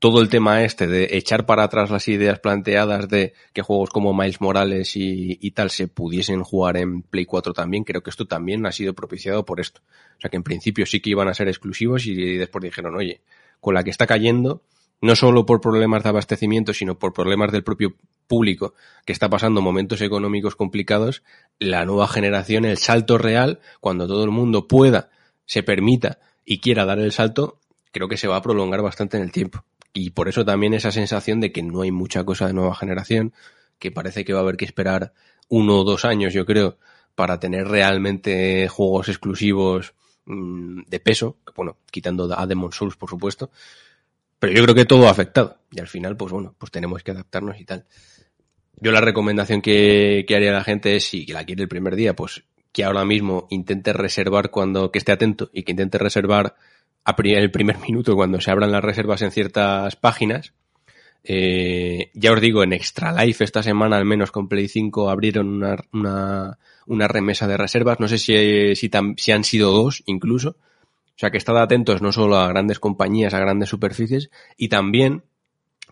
[0.00, 4.14] todo el tema este de echar para atrás las ideas planteadas de que juegos como
[4.14, 8.64] Miles Morales y, tal se pudiesen jugar en Play 4 también, creo que esto también
[8.64, 9.82] ha sido propiciado por esto.
[10.16, 13.20] O sea que en principio sí que iban a ser exclusivos y después dijeron, oye,
[13.60, 14.62] con la que está cayendo,
[15.02, 17.94] no solo por problemas de abastecimiento, sino por problemas del propio
[18.26, 18.72] público
[19.04, 21.22] que está pasando momentos económicos complicados,
[21.58, 25.10] la nueva generación, el salto real, cuando todo el mundo pueda,
[25.44, 27.60] se permita y quiera dar el salto,
[27.92, 29.62] creo que se va a prolongar bastante en el tiempo.
[29.92, 33.32] Y por eso también esa sensación de que no hay mucha cosa de nueva generación,
[33.78, 35.12] que parece que va a haber que esperar
[35.48, 36.78] uno o dos años, yo creo,
[37.14, 39.94] para tener realmente juegos exclusivos
[40.26, 43.50] mm, de peso, bueno, quitando a Demon Souls, por supuesto,
[44.38, 45.58] pero yo creo que todo ha afectado.
[45.70, 47.84] Y al final, pues bueno, pues tenemos que adaptarnos y tal.
[48.76, 51.96] Yo la recomendación que, que haría a la gente es, si la quiere el primer
[51.96, 56.54] día, pues que ahora mismo intente reservar cuando, que esté atento y que intente reservar
[57.04, 60.52] a el primer minuto cuando se abran las reservas en ciertas páginas.
[61.22, 65.48] Eh, ya os digo, en Extra Life esta semana, al menos con Play 5, abrieron
[65.48, 68.00] una, una, una remesa de reservas.
[68.00, 70.50] No sé si, si, si han sido dos incluso.
[70.50, 75.22] O sea que estad atentos no solo a grandes compañías, a grandes superficies, y también,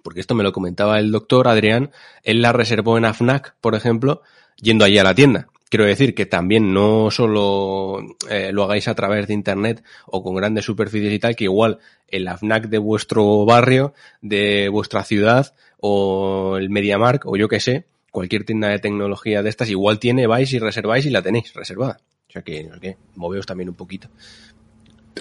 [0.03, 1.91] porque esto me lo comentaba el doctor Adrián,
[2.23, 4.23] él la reservó en AFNAC, por ejemplo,
[4.57, 5.49] yendo allí a la tienda.
[5.71, 8.01] Quiero decir que también no solo
[8.31, 11.79] eh, lo hagáis a través de internet o con grandes superficies y tal, que igual
[12.09, 17.85] el AFNAC de vuestro barrio, de vuestra ciudad o el MediaMark o yo que sé,
[18.11, 22.01] cualquier tienda de tecnología de estas, igual tiene, vais y reserváis y la tenéis reservada.
[22.29, 24.09] O sea que, qué, moveos también un poquito.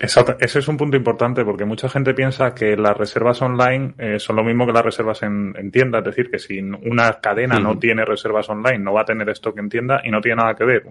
[0.01, 0.37] Exacto.
[0.39, 4.35] Ese es un punto importante porque mucha gente piensa que las reservas online eh, son
[4.35, 5.99] lo mismo que las reservas en, en tienda.
[5.99, 9.57] Es decir, que si una cadena no tiene reservas online, no va a tener stock
[9.59, 10.83] en tienda y no tiene nada que ver.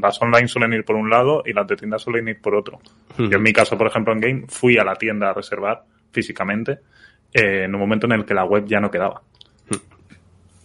[0.00, 2.80] Las online suelen ir por un lado y las de tienda suelen ir por otro.
[3.18, 6.80] Yo en mi caso, por ejemplo, en Game, fui a la tienda a reservar físicamente
[7.32, 9.22] eh, en un momento en el que la web ya no quedaba.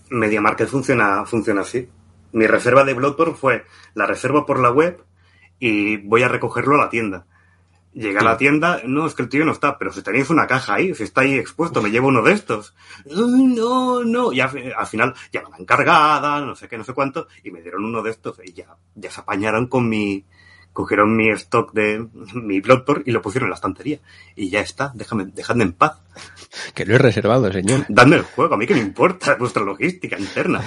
[0.10, 1.88] Media Market funciona, funciona así.
[2.34, 5.02] Mi reserva de Bloodborne fue la reserva por la web
[5.60, 7.26] y voy a recogerlo a la tienda.
[7.96, 10.48] Llega a la tienda, no, es que el tío no está, pero si tenéis una
[10.48, 12.76] caja ahí, si está ahí expuesto, me llevo uno de estos.
[13.06, 14.50] No, no, y al
[14.86, 18.12] final ya la encargada, no sé qué, no sé cuánto, y me dieron uno de
[18.12, 20.26] estos y ya, ya se apañaron con mi,
[20.74, 24.00] cogieron mi stock de mi Bloodborne y lo pusieron en la estantería.
[24.36, 26.02] Y ya está, déjame, dejadme en paz.
[26.74, 27.86] Que lo he reservado, señor.
[27.88, 30.62] Dadme el juego, a mí que me importa vuestra logística interna.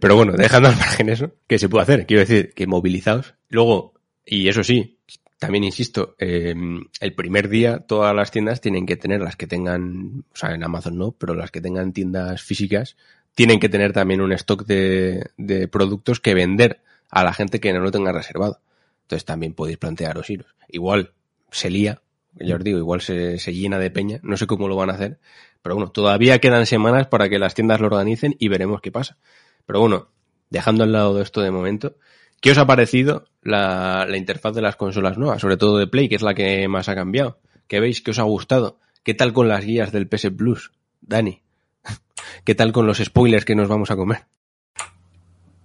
[0.00, 2.06] Pero bueno, dejando al margen eso, que se puede hacer?
[2.06, 3.36] Quiero decir, que movilizaos.
[3.48, 4.97] Luego, y eso sí,
[5.38, 6.54] también insisto, eh,
[7.00, 10.64] el primer día todas las tiendas tienen que tener, las que tengan, o sea, en
[10.64, 12.96] Amazon no, pero las que tengan tiendas físicas,
[13.34, 17.72] tienen que tener también un stock de, de productos que vender a la gente que
[17.72, 18.60] no lo tenga reservado.
[19.02, 20.54] Entonces también podéis plantearos iros.
[20.68, 21.12] Igual
[21.50, 22.02] se lía,
[22.34, 24.94] ya os digo, igual se, se llena de peña, no sé cómo lo van a
[24.94, 25.18] hacer,
[25.62, 29.16] pero bueno, todavía quedan semanas para que las tiendas lo organicen y veremos qué pasa.
[29.66, 30.08] Pero bueno,
[30.50, 31.96] dejando al lado de esto de momento,
[32.40, 35.40] ¿qué os ha parecido la, la interfaz de las consolas nuevas?
[35.40, 37.38] Sobre todo de Play, que es la que más ha cambiado.
[37.66, 38.00] ¿Qué veis?
[38.00, 38.78] ¿Qué os ha gustado?
[39.02, 40.72] ¿Qué tal con las guías del PS Plus?
[41.00, 41.42] Dani,
[42.44, 44.26] ¿qué tal con los spoilers que nos vamos a comer?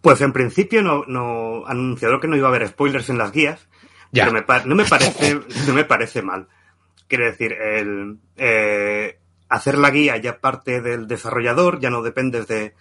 [0.01, 3.67] Pues en principio no, no anunciaron que no iba a haber spoilers en las guías.
[4.11, 4.25] Ya.
[4.25, 6.47] Pero me no me parece, no me parece mal.
[7.07, 12.73] Quiero decir, el, eh, hacer la guía ya parte del desarrollador, ya no dependes de,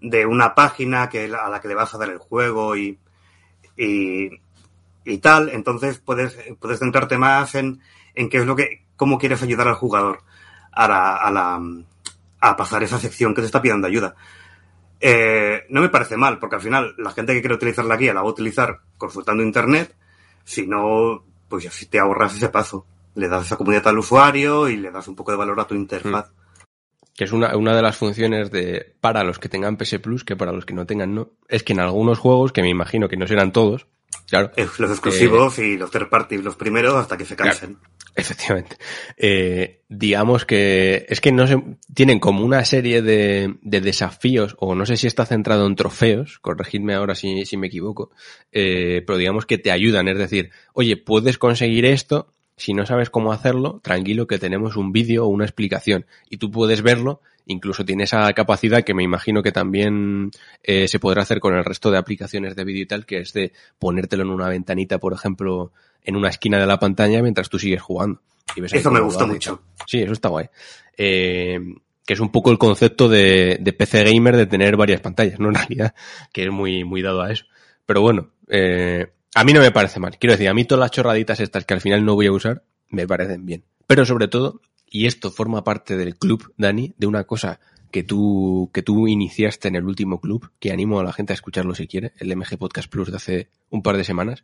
[0.00, 2.98] de una página que, a la que le vas a dar el juego y,
[3.80, 4.30] y,
[5.04, 7.80] y tal, entonces puedes, puedes centrarte más en,
[8.14, 10.22] en qué es lo que, cómo quieres ayudar al jugador
[10.72, 11.60] a la, a la,
[12.40, 14.14] a pasar esa sección que te está pidiendo ayuda.
[15.00, 18.12] Eh, no me parece mal, porque al final la gente que quiere utilizar la guía
[18.12, 19.96] la va a utilizar consultando internet,
[20.44, 22.86] si no, pues ya si te ahorras ese paso.
[23.14, 25.74] Le das esa comunidad al usuario y le das un poco de valor a tu
[25.74, 26.30] interfaz.
[27.20, 30.36] Que es una, una de las funciones de para los que tengan PS Plus, que
[30.36, 33.18] para los que no tengan no, es que en algunos juegos, que me imagino que
[33.18, 33.88] no serán todos,
[34.26, 34.52] claro.
[34.56, 37.76] Eh, Los exclusivos y los third party los primeros hasta que se cansen.
[38.16, 38.78] Efectivamente.
[39.18, 44.74] Eh, digamos que es que no se tienen como una serie de, de desafíos, o
[44.74, 48.12] no sé si está centrado en trofeos, corregidme ahora si, si me equivoco,
[48.50, 53.08] eh, pero digamos que te ayudan, es decir, oye, puedes conseguir esto, si no sabes
[53.08, 57.86] cómo hacerlo, tranquilo que tenemos un vídeo o una explicación y tú puedes verlo, incluso
[57.86, 60.30] tiene esa capacidad que me imagino que también
[60.62, 63.32] eh, se podrá hacer con el resto de aplicaciones de vídeo y tal, que es
[63.32, 65.72] de ponértelo en una ventanita, por ejemplo,
[66.04, 68.20] en una esquina de la pantalla mientras tú sigues jugando.
[68.54, 69.62] Y ves Eso me y mucho.
[69.86, 70.50] Sí, eso está guay.
[70.98, 71.58] Eh,
[72.04, 75.48] que es un poco el concepto de, de PC gamer de tener varias pantallas, ¿no?
[75.48, 75.94] En realidad,
[76.32, 77.46] que es muy, muy dado a eso.
[77.86, 80.16] Pero bueno, eh, a mí no me parece mal.
[80.18, 82.62] Quiero decir, a mí todas las chorraditas estas que al final no voy a usar,
[82.88, 83.64] me parecen bien.
[83.86, 88.70] Pero sobre todo, y esto forma parte del club, Dani, de una cosa que tú,
[88.72, 91.86] que tú iniciaste en el último club, que animo a la gente a escucharlo si
[91.88, 94.42] quiere, el MG Podcast Plus de hace un par de semanas,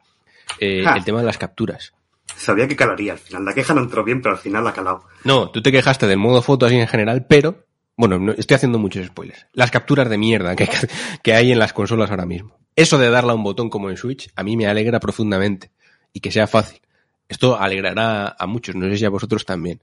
[0.60, 1.92] eh, el tema de las capturas.
[2.36, 3.44] Sabía que calaría al final.
[3.44, 5.04] La queja no entró bien, pero al final la ha calado.
[5.24, 7.64] No, tú te quejaste del modo foto así en general, pero,
[7.96, 9.46] bueno, no- estoy haciendo muchos spoilers.
[9.52, 10.68] Las capturas de mierda que,
[11.22, 12.56] que hay en las consolas ahora mismo.
[12.76, 15.70] Eso de darle a un botón como en Switch, a mí me alegra profundamente.
[16.12, 16.80] Y que sea fácil.
[17.28, 19.80] Esto alegrará a muchos, no sé si a vosotros también.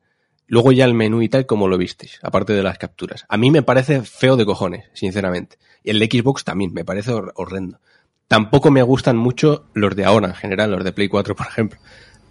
[0.48, 3.26] Luego ya el menú y tal, como lo visteis, aparte de las capturas.
[3.30, 5.58] A mí me parece feo de cojones, sinceramente.
[5.84, 7.80] Y el de Xbox también, me parece hor- horrendo.
[8.28, 11.80] Tampoco me gustan mucho los de ahora, en general, los de Play 4, por ejemplo.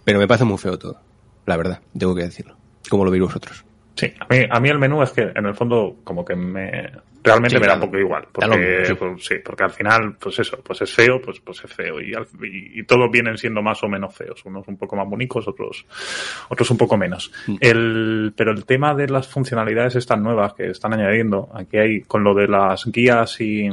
[0.03, 0.99] Pero me parece muy feo todo.
[1.45, 2.57] La verdad, tengo que decirlo.
[2.89, 3.63] ¿Cómo lo veis vosotros?
[3.95, 6.89] Sí, a mí, a mí el menú es que en el fondo como que me
[7.23, 8.93] realmente Sí, me da un poco igual, porque sí.
[8.95, 12.13] pues, sí, porque al final pues eso, pues es feo, pues pues es feo y,
[12.13, 15.47] al- y, y todos vienen siendo más o menos feos, unos un poco más bonitos,
[15.47, 15.85] otros
[16.49, 17.31] otros un poco menos.
[17.47, 17.55] Mm.
[17.61, 22.23] El pero el tema de las funcionalidades estas nuevas que están añadiendo, aquí hay con
[22.23, 23.69] lo de las guías y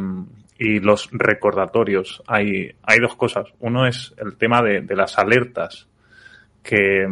[0.63, 3.47] y los recordatorios, hay, hay dos cosas.
[3.61, 5.89] Uno es el tema de, de las alertas
[6.63, 7.09] que,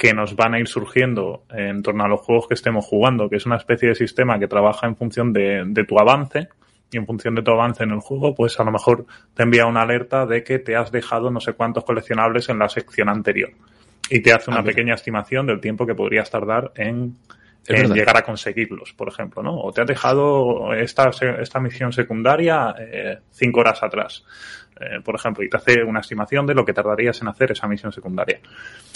[0.00, 3.36] que nos van a ir surgiendo en torno a los juegos que estemos jugando, que
[3.36, 6.48] es una especie de sistema que trabaja en función de, de tu avance
[6.90, 9.66] y en función de tu avance en el juego, pues a lo mejor te envía
[9.66, 13.50] una alerta de que te has dejado no sé cuántos coleccionables en la sección anterior
[14.08, 17.18] y te hace Ah, una pequeña estimación del tiempo que podrías tardar en,
[17.68, 19.54] llegar a conseguirlos, por ejemplo, ¿no?
[19.60, 21.10] O te has dejado esta,
[21.40, 24.24] esta misión secundaria eh, cinco horas atrás,
[24.80, 27.66] eh, por ejemplo, y te hace una estimación de lo que tardarías en hacer esa
[27.68, 28.40] misión secundaria.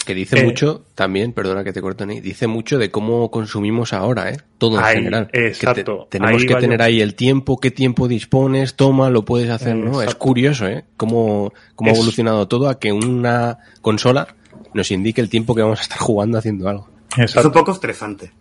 [0.05, 3.93] Que dice Eh, mucho, también, perdona que te corto, Ney, dice mucho de cómo consumimos
[3.93, 4.37] ahora, ¿eh?
[4.57, 5.27] Todo en general.
[5.31, 6.07] Que te- exacto.
[6.09, 6.85] tenemos que tener yo.
[6.85, 9.93] ahí el tiempo, qué tiempo dispones, toma, lo puedes hacer, ¿no?
[10.01, 10.19] Es Exacto.
[10.19, 10.85] curioso, ¿eh?
[10.97, 14.27] Cómo, cómo ha evolucionado todo a que una consola
[14.73, 16.89] nos indique el tiempo que vamos a estar jugando haciendo algo.
[17.17, 18.31] Es un poco estresante.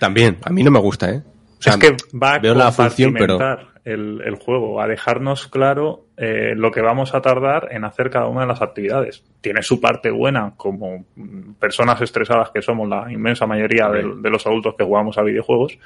[0.00, 1.22] También, a mí no me gusta, ¿eh?
[1.58, 3.38] O sea, es que va a veo la función, pero
[3.84, 8.26] el, el juego, a dejarnos claro eh, lo que vamos a tardar en hacer cada
[8.26, 9.22] una de las actividades.
[9.40, 11.04] Tiene su parte buena, como
[11.60, 15.78] personas estresadas que somos la inmensa mayoría de, los adultos que jugamos a videojuegos,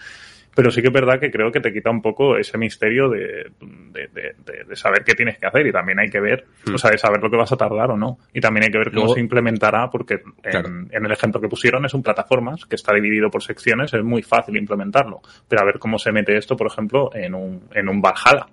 [0.54, 3.50] pero sí que es verdad que creo que te quita un poco ese misterio de,
[3.60, 6.74] de, de- de- de saber qué tienes que hacer y también hay que ver, Hmm.
[6.74, 8.18] o sea, de saber lo que vas a tardar o no.
[8.34, 11.84] Y también hay que ver cómo Luego- se implementará, porque en, el ejemplo que pusieron
[11.86, 15.20] es un plataformas que está dividido por secciones, es muy fácil implementarlo.
[15.48, 18.46] Pero a ver cómo se mete esto, por ejemplo, en un, en un Valhalla.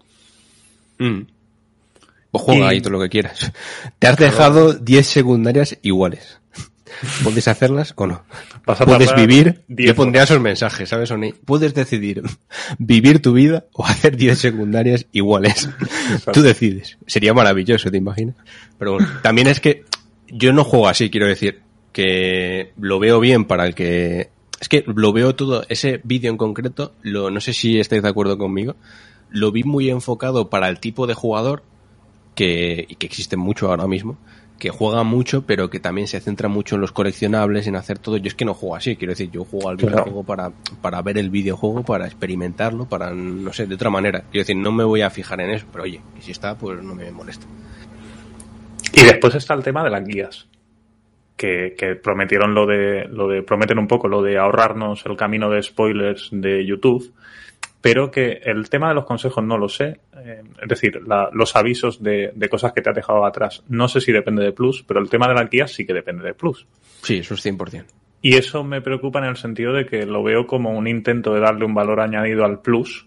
[0.99, 1.21] Mm.
[2.31, 3.51] Pues juega Y- ahí todo lo que quieras.
[3.99, 6.39] Te has dejado 10 secundarias iguales.
[7.23, 8.23] ¿Puedes hacerlas o no?
[8.65, 11.31] Vas a Puedes vivir, 10 yo pondría esos mensajes, ¿sabes, Oni?
[11.33, 12.23] Puedes decidir
[12.79, 15.69] vivir tu vida o hacer 10 secundarias iguales.
[16.33, 16.97] Tú decides.
[17.05, 18.35] Sería maravilloso, ¿te imaginas?
[18.77, 19.85] Pero bueno, también es que
[20.27, 21.61] yo no juego así, quiero decir,
[21.93, 24.29] que lo veo bien para el que...
[24.59, 28.09] Es que lo veo todo, ese vídeo en concreto, lo, no sé si estáis de
[28.09, 28.75] acuerdo conmigo,
[29.29, 31.63] lo vi muy enfocado para el tipo de jugador
[32.37, 34.17] que, y que existe mucho ahora mismo,
[34.59, 38.17] que juega mucho, pero que también se centra mucho en los coleccionables, en hacer todo.
[38.17, 39.95] Yo es que no juego así, quiero decir, yo juego al Claro.
[39.97, 44.21] videojuego para, para ver el videojuego, para experimentarlo, para, no sé, de otra manera.
[44.31, 46.81] Quiero decir, no me voy a fijar en eso, pero oye, y si está, pues
[46.81, 47.45] no me molesta.
[48.93, 50.47] Y después está el tema de las guías.
[51.35, 55.51] Que, que prometieron lo de, lo de, prometen un poco lo de ahorrarnos el camino
[55.51, 57.13] de spoilers de YouTube.
[57.79, 59.99] Pero que el tema de los consejos no lo sé.
[60.27, 63.63] Eh, es decir, la- los avisos de, de cosas que te has dejado atrás.
[63.69, 66.23] No sé si depende de Plus, pero el tema de las guías sí que depende
[66.23, 66.67] de Plus.
[67.01, 67.85] Sí, eso es 100%.
[68.21, 71.39] Y eso me preocupa en el sentido de que lo veo como un intento de
[71.39, 73.05] darle un valor añadido al Plus,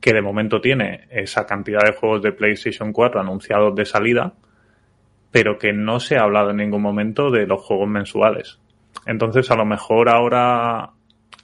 [0.00, 4.34] que de momento tiene esa cantidad de juegos de PlayStation 4 anunciados de salida,
[5.30, 8.58] pero que no se ha hablado en ningún momento de los juegos mensuales.
[9.06, 10.90] Entonces, a lo mejor ahora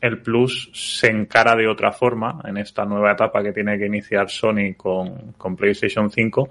[0.00, 4.28] el Plus se encara de otra forma en esta nueva etapa que tiene que iniciar
[4.28, 6.48] Sony con, con PlayStation 5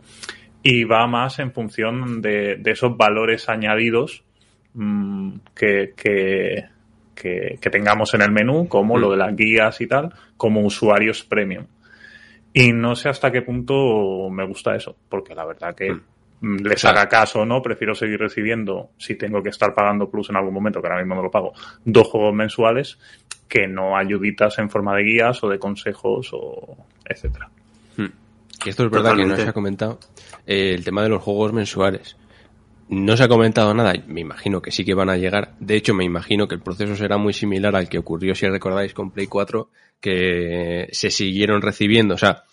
[0.63, 4.23] y va más en función de, de esos valores añadidos
[4.73, 6.65] mm, que, que,
[7.15, 11.23] que- que tengamos en el menú, como lo de las guías y tal, como usuarios
[11.23, 11.65] premium.
[12.53, 16.01] Y no sé hasta qué punto me gusta eso, porque la verdad que mm,
[16.43, 20.29] les sea- haga caso o no, prefiero seguir recibiendo, si tengo que estar pagando Plus
[20.29, 21.53] en algún momento, que ahora mismo no lo pago,
[21.85, 22.99] dos juegos mensuales,
[23.47, 27.49] que no ayuditas en forma de guías o de consejos o etcétera.
[28.65, 29.99] Y esto es verdad que no se ha comentado.
[30.45, 32.15] eh, el tema de los juegos mensuales.
[32.89, 33.93] No se ha comentado nada.
[34.07, 35.53] Me imagino que sí que van a llegar.
[35.59, 38.93] De hecho, me imagino que el proceso será muy similar al que ocurrió, si recordáis,
[38.93, 39.69] con Play 4,
[39.99, 42.13] que se siguieron recibiendo.
[42.15, 42.43] O sea,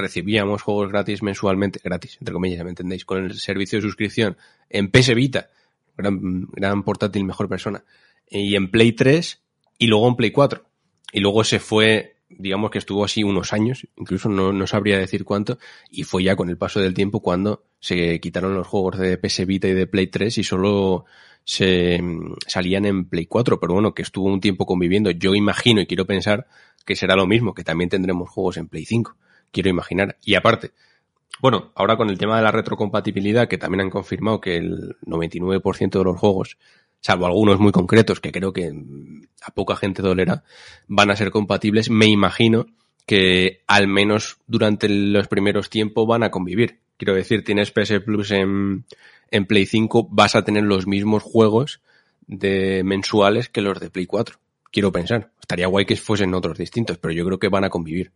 [0.00, 4.36] recibíamos juegos gratis mensualmente, gratis, entre comillas, me entendéis, con el servicio de suscripción
[4.68, 5.50] en PS Vita,
[5.96, 7.84] gran, gran portátil, mejor persona,
[8.28, 9.40] y en Play 3
[9.78, 10.64] y luego en Play 4.
[11.12, 15.24] Y luego se fue, digamos que estuvo así unos años, incluso no, no sabría decir
[15.24, 15.58] cuánto,
[15.90, 19.46] y fue ya con el paso del tiempo cuando se quitaron los juegos de PS
[19.46, 21.06] Vita y de Play 3 y solo
[21.44, 25.10] se mm, salían en Play 4, pero bueno, que estuvo un tiempo conviviendo.
[25.10, 26.46] Yo imagino y quiero pensar
[26.84, 29.16] que será lo mismo, que también tendremos juegos en Play 5.
[29.52, 30.16] Quiero imaginar.
[30.24, 30.72] Y aparte,
[31.40, 35.90] bueno, ahora con el tema de la retrocompatibilidad, que también han confirmado que el 99%
[35.90, 36.58] de los juegos,
[37.00, 38.72] salvo algunos muy concretos que creo que
[39.42, 40.44] a poca gente dolera,
[40.86, 42.66] van a ser compatibles, me imagino
[43.06, 46.80] que al menos durante los primeros tiempos van a convivir.
[46.96, 48.84] Quiero decir, tienes PS Plus en,
[49.30, 51.80] en Play 5, vas a tener los mismos juegos
[52.26, 54.36] de mensuales que los de Play 4.
[54.70, 55.32] Quiero pensar.
[55.40, 58.12] Estaría guay que fuesen otros distintos, pero yo creo que van a convivir.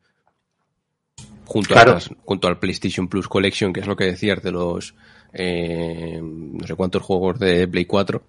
[1.47, 1.91] Junto, Claro.
[1.93, 4.95] a las- junto al PlayStation Plus Collection, que es lo que decías de los
[5.33, 8.23] eh, no sé cuántos juegos de Play 4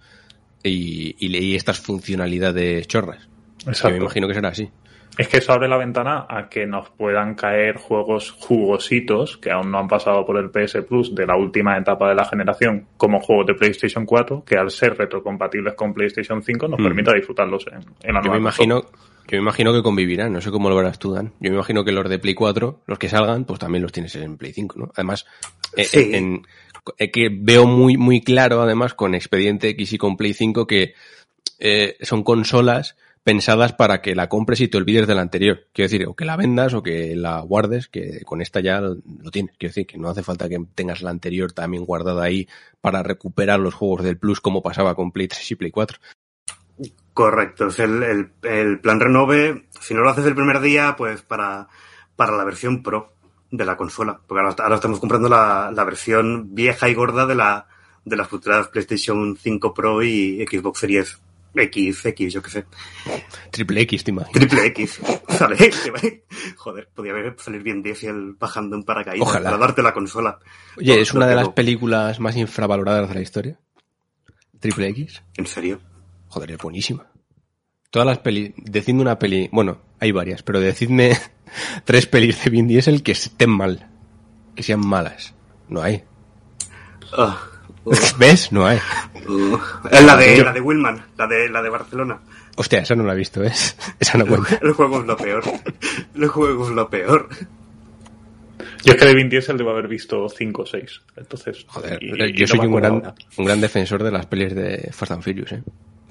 [0.63, 3.27] y, y leí estas funcionalidades chorras.
[3.63, 3.91] Que Exacto.
[3.97, 4.69] me imagino que será así.
[5.17, 9.71] Es que eso abre la ventana a que nos puedan caer juegos jugositos que aún
[9.71, 13.21] no han pasado por el PS Plus de la última etapa de la generación, como
[13.21, 16.83] juegos de PlayStation 4, que al ser retrocompatibles con PlayStation 5 nos Mm.
[16.83, 18.81] permita disfrutarlos en, en la Yo nueva me consola.
[19.27, 21.33] Yo me imagino que convivirán, no sé cómo lo verás tú, Dan.
[21.39, 24.15] Yo me imagino que los de Play 4, los que salgan, pues también los tienes
[24.15, 24.91] en Play 5, ¿no?
[24.95, 25.25] Además,
[25.75, 26.09] eh, Sí.
[26.13, 26.45] en-
[26.99, 30.93] eh, que veo muy, muy claro, además, con Expediente X y con Play 5, que
[31.59, 35.65] eh, son consolas pensadas para que la compres y te olvides de la anterior.
[35.73, 39.31] Quiero decir, o que la vendas o que la guardes, que con esta ya lo
[39.31, 39.55] tienes.
[39.57, 42.47] Quiero decir, que no hace falta que tengas la anterior también guardada ahí
[42.81, 45.97] para recuperar los juegos del Plus como pasaba con Play 3 y Play 4.
[47.15, 49.67] Correcto, es el, el, el plan renove.
[49.79, 51.67] Si no lo haces el primer día, pues para,
[52.15, 53.13] para la versión pro
[53.49, 54.19] de la consola.
[54.27, 57.67] Porque ahora, ahora estamos comprando la, la versión vieja y gorda de la
[58.03, 61.19] de las futuras PlayStation 5 Pro y Xbox Series
[61.55, 62.65] X, X, yo qué sé.
[63.49, 64.33] Triple X, te imaginas.
[64.33, 64.99] Triple X.
[65.29, 65.57] Sale,
[66.57, 69.45] Joder, podía haber salir bien Diesel bajando en paracaídas Ojalá.
[69.51, 70.37] para darte la consola.
[70.77, 73.57] Oye, No, es una de tengo- las películas más infravaloradas de la historia.
[74.59, 75.23] Triple X.
[75.37, 75.79] ¿En serio?
[76.29, 77.07] Joder, es buenísima.
[77.89, 81.17] Todas las pelis, decidme una peli, bueno, hay varias, pero decidme
[81.85, 83.89] tres pelis de Vin Diesel que estén mal,
[84.55, 85.33] que sean malas.
[85.69, 86.03] No hay.
[87.17, 87.41] Ah,
[88.19, 88.51] ¿Ves?
[88.51, 88.79] No hay.
[89.27, 89.57] uh.
[89.91, 92.19] Es la de, la de Willman, la de, la de Barcelona.
[92.57, 93.75] Hostia, esa no la he visto, ¿ves?
[93.99, 94.57] Esa no cuenta.
[94.61, 95.43] El juego es lo peor.
[96.15, 97.27] El juego es lo peor.
[98.83, 101.01] Yo es que de Vin Diesel debo haber visto 5 o 6.
[101.17, 105.11] Entonces, Joder, y- yo soy un gran, un gran defensor de las pelis de Fast
[105.11, 105.63] and Furious, ¿eh?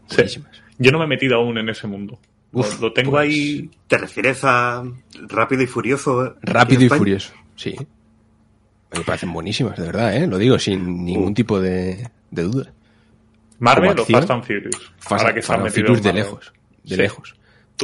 [0.08, 0.40] Sí.
[0.78, 2.18] Yo no me he metido aún en ese mundo.
[2.52, 3.70] Lo- Uf, lo tengo pues, ahí.
[3.88, 4.82] ¿Te refieres a
[5.28, 6.24] Rápido y Furioso?
[6.26, 6.98] eh, Rápido y España?
[6.98, 7.74] Furioso, sí.
[8.96, 10.26] Me parecen buenísimas, de verdad, ¿eh?
[10.26, 12.72] Lo digo sin ningún tipo de, de duda.
[13.58, 14.92] Marvel o Fast and Furious.
[14.98, 16.52] Fast, que Fast and Furious de lejos,
[16.84, 16.96] de Sí.
[16.96, 17.34] lejos.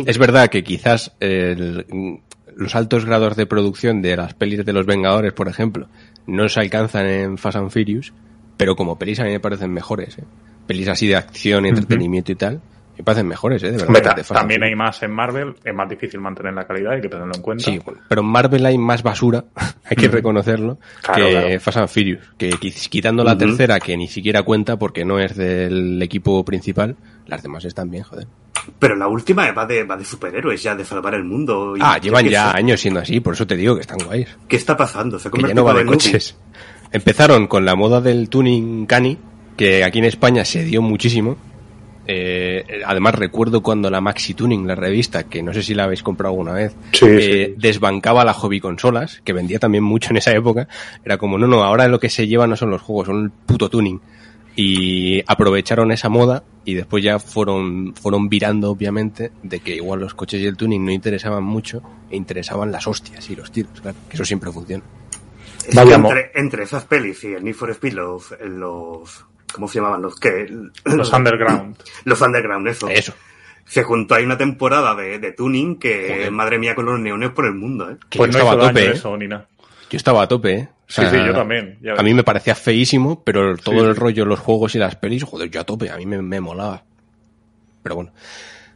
[0.07, 2.21] Es verdad que quizás el-
[2.57, 5.89] los altos grados de producción de las pelis de los Vengadores, por ejemplo,
[6.27, 8.12] no se alcanzan en Fast and Furious,
[8.57, 10.25] pero como pelis a mí me parecen mejores, ¿eh?
[10.67, 12.61] Pelis así de acción, entretenimiento y tal,
[12.97, 13.73] me parecen mejores, ¿eh?
[13.73, 14.15] De verdad.
[14.17, 17.33] De también hay más en Marvel, es más difícil mantener la calidad, hay que tenerlo
[17.35, 17.65] en cuenta.
[17.65, 19.45] Sí, pero en Marvel hay más basura,
[19.85, 21.61] hay que reconocerlo, Claro, que claro.
[21.61, 22.21] Fast and Furious.
[22.39, 26.97] Que qui- quitando la tercera, que ni siquiera cuenta porque no es del equipo principal,
[27.27, 28.27] las demás están bien, joder.
[28.79, 31.75] Pero la última va de, va de superhéroes ya, de salvar el mundo.
[31.77, 34.29] y- Ah, llevan ¿qué ya años siendo así, por eso te digo que están guays.
[34.47, 35.19] ¿Qué está pasando?
[35.19, 36.37] Se ha Que ya no va de coches.
[36.93, 39.17] Empezaron con la moda del tuning cani,
[39.61, 41.37] que aquí en España se dio muchísimo.
[42.07, 46.03] Eh, además recuerdo cuando la Maxi Tuning, la revista, que no sé si la habéis
[46.03, 47.55] comprado alguna vez, Sí, eh, sí.
[47.59, 50.67] desbancaba la hobby consolas, que vendía también mucho en esa época.
[51.05, 53.31] Era como, no, no, ahora lo que se lleva no son los juegos, son el
[53.31, 54.01] puto tuning.
[54.57, 60.15] Y aprovecharon esa moda y después ya fueron, fueron virando, obviamente, de que igual los
[60.15, 63.99] coches y el tuning no interesaban mucho e interesaban las hostias y los tiros, claro,
[64.09, 64.83] que eso siempre funciona.
[65.69, 69.79] Es que entre, entre esas pelis y el Need for Speed, los, los ¿cómo se
[69.79, 70.03] llamaban?
[70.03, 70.47] Los que
[70.85, 71.77] Los underground.
[72.05, 72.89] los underground, eso.
[72.89, 73.15] Eso.
[73.67, 76.31] Se juntó ahí una temporada de, de tuning que, Joder.
[76.33, 77.97] madre mía, con los neones por el mundo, ¿eh?
[78.09, 78.91] Que Pues yo no estaba a tope, ¿eh?
[78.93, 79.47] eso, ni nada.
[79.91, 80.69] Yo estaba a tope, ¿eh?
[80.71, 83.95] O Sí, sí, yo también, ya a mí me parecía feísimo, pero todo Sí, el
[83.95, 86.83] rollo, los juegos y las pelis, joder, yo a tope, a mí me, me molaba.
[87.85, 88.13] Pero bueno,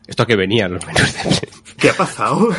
[0.07, 1.49] esto a que venía, los menús de...
[1.77, 2.51] ¿Qué ha pasado?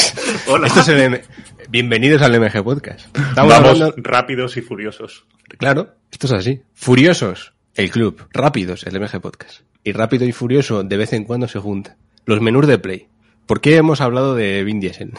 [0.48, 0.66] Hola.
[0.66, 1.22] Esto es el M-
[1.68, 3.06] Bienvenidos al MG Podcast.
[3.16, 3.94] Estamos Vamos hablando...
[3.98, 5.26] rápidos y furiosos.
[5.58, 6.62] Claro, esto es así.
[6.72, 8.26] Furiosos, el club.
[8.32, 9.60] Rápidos, el MG Podcast.
[9.84, 11.96] Y rápido y furioso de vez en cuando se junta.
[12.24, 13.08] Los menús de Play.
[13.46, 15.12] ¿Por qué hemos hablado de Vin Diesel?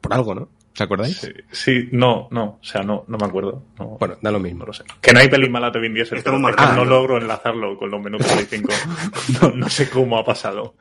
[0.00, 0.48] Por algo, ¿no?
[0.74, 1.18] ¿Os acordáis?
[1.18, 3.62] Sí, sí, no, no, o sea, no, no me acuerdo.
[3.78, 4.60] No, Bueno, da lo mismo.
[4.60, 4.84] no lo sé.
[5.02, 7.76] Que no hay peli mala de Vin Diesel, Estamos pero es que no logro enlazarlo
[7.76, 8.72] con los menús de Play 5.
[9.42, 10.74] No, no sé cómo ha pasado.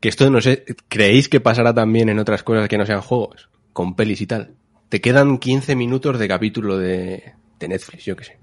[0.00, 3.48] Que esto no sé, ¿creéis que pasará también en otras cosas que no sean juegos?
[3.72, 4.54] Con pelis y tal.
[4.88, 8.38] Te quedan 15 minutos de capítulo de, de Netflix, yo qué sé.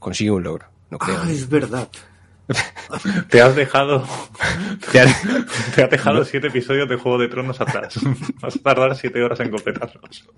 [0.00, 1.18] Consigue un logro, no creo.
[1.22, 1.88] Ah, es verdad.
[3.30, 4.06] Te has dejado,
[4.92, 5.22] Te has-
[5.74, 7.98] te has dejado siete episodios de Juego de Tronos atrás.
[8.40, 10.28] Vas a tardar siete horas en completarlos.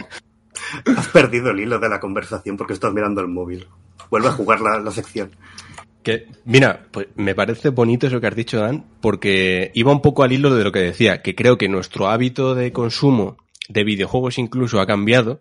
[0.96, 3.66] Has perdido el hilo de la conversación porque estás mirando el móvil.
[4.11, 5.30] Vuelve a jugar la, la sección.
[6.03, 10.22] que, mira, pues me parece bonito eso que has dicho, Dan, porque iba un poco
[10.22, 13.36] al hilo de lo que decía, que creo que nuestro hábito de consumo
[13.68, 15.40] de videojuegos incluso ha cambiado.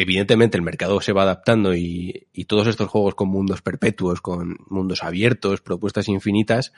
[0.00, 4.56] Evidentemente el mercado se va adaptando y, y todos estos juegos con mundos perpetuos, con
[4.68, 6.72] mundos abiertos, propuestas infinitas,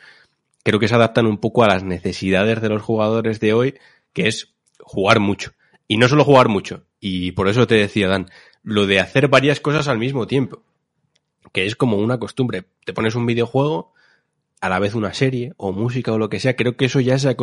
[0.63, 3.75] creo que se adaptan un poco a las necesidades de los jugadores de hoy,
[4.15, 5.53] que es jugar mucho.
[5.87, 8.31] Y no solo jugar mucho, y por eso te decía, Dan,
[8.63, 10.63] lo de hacer varias cosas al mismo tiempo,
[11.53, 12.65] que es como una costumbre.
[12.87, 13.93] Te pones un videojuego,
[14.63, 17.17] a la vez una serie o música o lo que sea, creo que eso ya
[17.17, 17.35] es eh,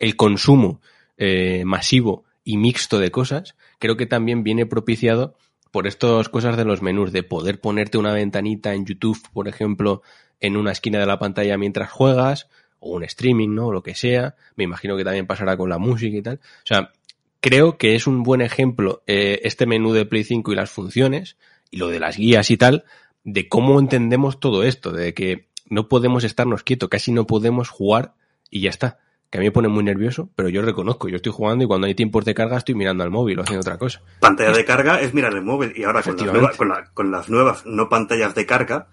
[0.00, 0.80] el consumo
[1.16, 5.36] eh, masivo y mixto de cosas, creo que también viene propiciado
[5.70, 10.02] por estas cosas de los menús, de poder ponerte una ventanita en YouTube, por ejemplo,
[10.40, 12.48] en una esquina de la pantalla mientras juegas,
[12.78, 13.66] o un streaming, ¿no?
[13.68, 14.36] O lo que sea.
[14.54, 16.36] Me imagino que también pasará con la música y tal.
[16.36, 16.92] O sea,
[17.40, 21.36] creo que es un buen ejemplo eh, este menú de Play 5 y las funciones,
[21.70, 22.84] y lo de las guías y tal,
[23.24, 28.14] de cómo entendemos todo esto, de que no podemos estarnos quietos, casi no podemos jugar
[28.50, 28.98] y ya está.
[29.30, 31.86] Que a mí me pone muy nervioso, pero yo reconozco, yo estoy jugando y cuando
[31.88, 34.00] hay tiempos de carga estoy mirando al móvil o haciendo otra cosa.
[34.20, 37.10] Pantalla de carga es mirar el móvil y ahora con las, nuevas, con, la- con
[37.10, 38.86] las nuevas no pantallas de carga,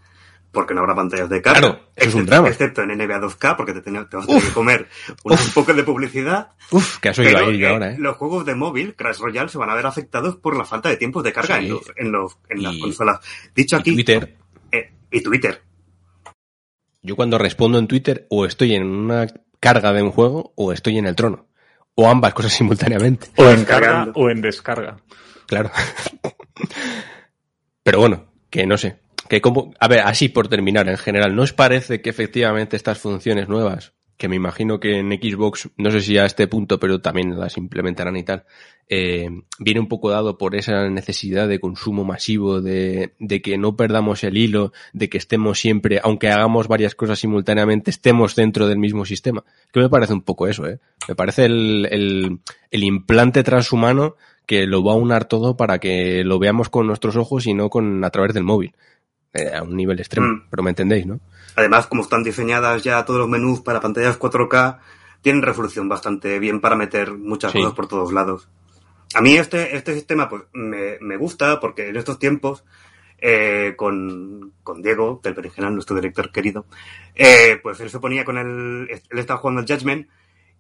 [0.51, 2.47] porque no habrá pantallas de carga, Claro, eso es un excepto- drama.
[2.49, 4.87] excepto en NBA 2K, porque te, vas a tener que comer
[5.23, 6.49] un, un poco de publicidad.
[6.71, 7.95] Uf, que has oído Pero ahí yo eh, ahora, ¿eh?
[7.99, 10.97] los juegos de móvil, Crash Royale, se van a ver afectados por la falta de
[10.97, 11.65] tiempos de carga Sí.
[11.65, 13.19] en, los, en, los, en las consolas.
[13.55, 14.35] Dicho Y aquí, Twitter,
[14.71, 15.61] eh, y Twitter.
[17.01, 19.27] yo cuando respondo en Twitter o estoy en una
[19.63, 21.47] carga de un juego o estoy en el trono.
[21.95, 23.27] O ambas cosas simultáneamente.
[23.37, 24.97] O en carga o en descarga.
[25.47, 25.71] Claro.
[27.83, 28.99] Pero bueno, que no sé.
[29.29, 32.99] Que como, a ver, así por terminar, en general, ¿no os parece que efectivamente estas
[32.99, 37.01] funciones nuevas, que me imagino que en Xbox, no sé si a este punto, pero
[37.01, 38.45] también las implementarán y tal,
[38.87, 43.75] eh, viene un poco dado por esa necesidad de consumo masivo, de, de que no
[43.75, 48.77] perdamos el hilo, de que estemos siempre, aunque hagamos varias cosas simultáneamente, estemos dentro del
[48.77, 49.43] mismo sistema?
[49.71, 50.79] Que me parece un poco eso, ¿eh?
[51.07, 52.39] Me parece el, el,
[52.71, 57.15] el implante transhumano que lo va a unar todo para que lo veamos con nuestros
[57.15, 58.73] ojos y no con a través del móvil.
[59.33, 60.41] Eh, a un nivel extremo, Mm.
[60.51, 61.19] pero me entendéis, ¿no?
[61.55, 64.79] Además, como están diseñadas ya todos los menús para pantallas 4K,
[65.21, 67.59] tienen resolución bastante bien para meter muchas Sí.
[67.59, 68.49] cosas por todos lados.
[69.15, 72.63] A mí este, este sistema pues me, me gusta porque en estos tiempos,
[73.19, 76.65] eh, con, con Diego, del Berenjenal, nuestro director querido,
[77.15, 78.87] eh, pues él se ponía con el...
[78.89, 80.07] Él estaba jugando al Judgment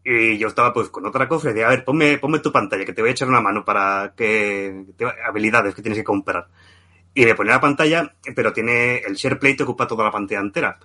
[0.05, 2.85] y yo estaba pues con otra cosa y decía, a ver, ponme, ponme tu pantalla,
[2.85, 4.85] que te voy a echar una mano para que...
[4.97, 6.47] te- habilidades que tienes que comprar.
[7.13, 10.79] Y me ponía la pantalla, pero tiene el SharePlay te ocupa toda la pantalla entera.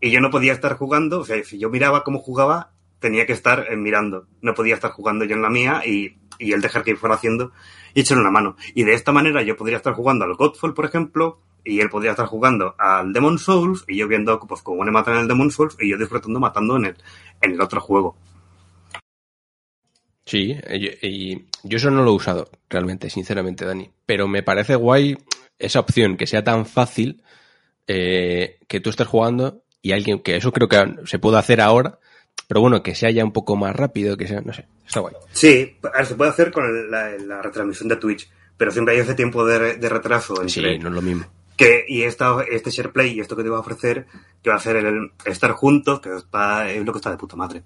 [0.00, 3.32] Y yo no podía estar jugando, o sea, si yo miraba cómo jugaba, tenía que
[3.32, 4.26] estar eh, mirando.
[4.40, 7.52] No podía estar jugando yo en la mía y y él dejar que fuera haciendo
[7.94, 8.56] y echarle una mano.
[8.74, 12.12] Y de esta manera yo podría estar jugando al Godfall, por ejemplo, y él podría
[12.12, 15.50] estar jugando al Demon Souls y yo viendo pues cómo le matan en el Demon
[15.50, 16.96] Souls y yo disfrutando matando en el,
[17.40, 18.16] en el otro juego.
[20.24, 23.90] Sí, y, y yo eso no lo he usado realmente, sinceramente, Dani.
[24.06, 25.16] Pero me parece guay
[25.58, 27.22] esa opción, que sea tan fácil
[27.86, 31.98] eh, que tú estés jugando y alguien, que eso creo que se puede hacer ahora,
[32.48, 35.14] pero bueno, que sea ya un poco más rápido, que sea, no sé, está guay.
[35.32, 39.14] Sí, se puede hacer con el- la, la retransmisión de Twitch, pero siempre hay ese
[39.14, 41.26] tiempo de, de retraso entre Sí, no es lo mismo.
[41.56, 44.06] que y esta, este SharePlay y esto que te va a ofrecer,
[44.42, 47.36] que va a hacer el, estar juntos, que está, es lo que está de puta
[47.36, 47.62] madre.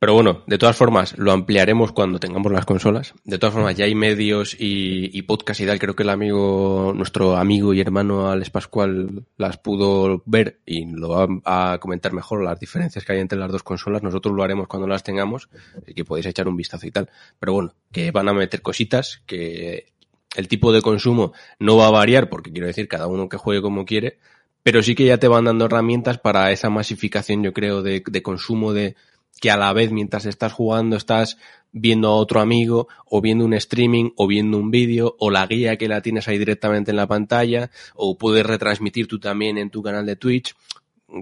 [0.00, 3.12] Pero bueno, de todas formas, lo ampliaremos cuando tengamos las consolas.
[3.24, 5.78] De todas formas, ya hay medios y, y podcast y tal.
[5.78, 11.10] Creo que el amigo, nuestro amigo y hermano Alex Pascual las pudo ver y lo
[11.10, 14.02] va a comentar mejor las diferencias que hay entre las dos consolas.
[14.02, 15.50] Nosotros lo haremos cuando las tengamos
[15.86, 17.10] y que podéis echar un vistazo y tal.
[17.38, 19.92] Pero bueno, que van a meter cositas, que
[20.34, 23.60] el tipo de consumo no va a variar porque quiero decir, cada uno que juegue
[23.60, 24.16] como quiere,
[24.62, 28.22] pero sí que ya te van dando herramientas para esa masificación, yo creo, de, de
[28.22, 28.96] consumo de
[29.40, 31.38] que a la vez mientras estás jugando estás
[31.72, 35.76] viendo a otro amigo o viendo un streaming o viendo un vídeo o la guía
[35.76, 39.82] que la tienes ahí directamente en la pantalla o puedes retransmitir tú también en tu
[39.82, 40.54] canal de Twitch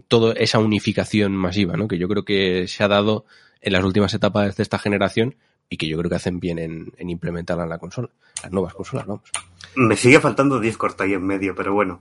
[0.06, 1.88] toda esa unificación masiva, ¿no?
[1.88, 3.24] Que yo creo que se ha dado
[3.60, 5.36] en las últimas etapas de esta generación
[5.70, 8.08] y que yo creo que hacen bien en, en implementarla en la consola,
[8.42, 9.30] las nuevas consolas, vamos.
[9.76, 12.00] Me sigue faltando Discord ahí en medio, pero bueno.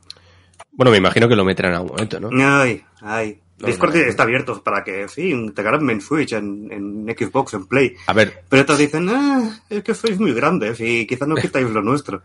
[0.71, 2.29] Bueno, me imagino que lo meterán en algún momento, ¿no?
[2.41, 3.39] Ay, ay.
[3.57, 4.05] Discord no, no.
[4.07, 7.95] está abierto para que, sí, integrarme en Switch, en, en Xbox, en Play.
[8.05, 11.67] A ver, Pero otros dicen, ah, es que sois muy grandes y quizás no quitáis
[11.69, 12.21] lo nuestro.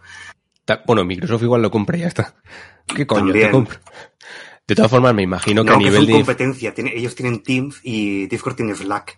[0.87, 2.35] bueno, Microsoft igual lo compra y ya está.
[2.87, 3.81] ¿Qué coño te compra?
[4.67, 6.13] De todas formas, me imagino que a que nivel son de...
[6.13, 6.75] competencia.
[6.75, 9.17] Tiene- ellos tienen Teams y Discord tiene Slack.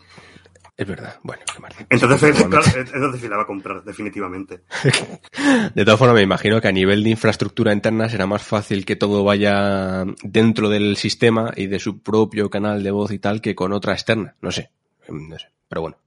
[0.77, 1.87] Es verdad, bueno, qué.
[1.89, 2.71] Entonces, Igualmente.
[2.73, 4.63] claro, entonces sí la va a comprar, definitivamente.
[5.75, 8.97] De todas formas, me imagino que a nivel de infraestructura interna será más fácil que
[8.97, 13.55] todo vaya dentro del sistema y de su propio canal de voz y tal que
[13.55, 14.35] con otra externa.
[14.41, 14.71] No sé,
[15.09, 15.47] no sé.
[15.69, 15.99] Pero bueno,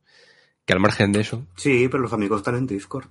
[0.65, 3.07] que al margen de eso, Sí, pero los amigos están en Discord.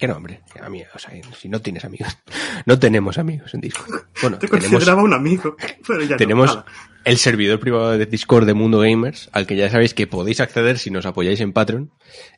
[0.00, 2.16] Que no, hombre, que amigos, o sea, si no tienes amigos,
[2.66, 4.06] no tenemos amigos en Discord.
[4.22, 5.54] Bueno, Te tenemos, consideraba un amigo,
[5.86, 6.16] pero ya no.
[6.16, 6.58] tenemos
[7.04, 10.78] el servidor privado de Discord de Mundo Gamers, al que ya sabéis que podéis acceder
[10.78, 11.92] si nos apoyáis en Patreon,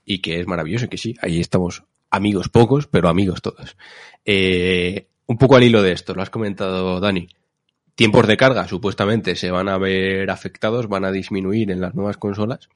[0.04, 3.76] y que es maravilloso, que sí, ahí estamos amigos pocos, pero amigos todos.
[4.24, 7.28] Eh, un poco al hilo de esto, lo has comentado Dani.
[7.94, 12.16] Tiempos de carga supuestamente se van a ver afectados, van a disminuir en las nuevas
[12.16, 12.68] consolas.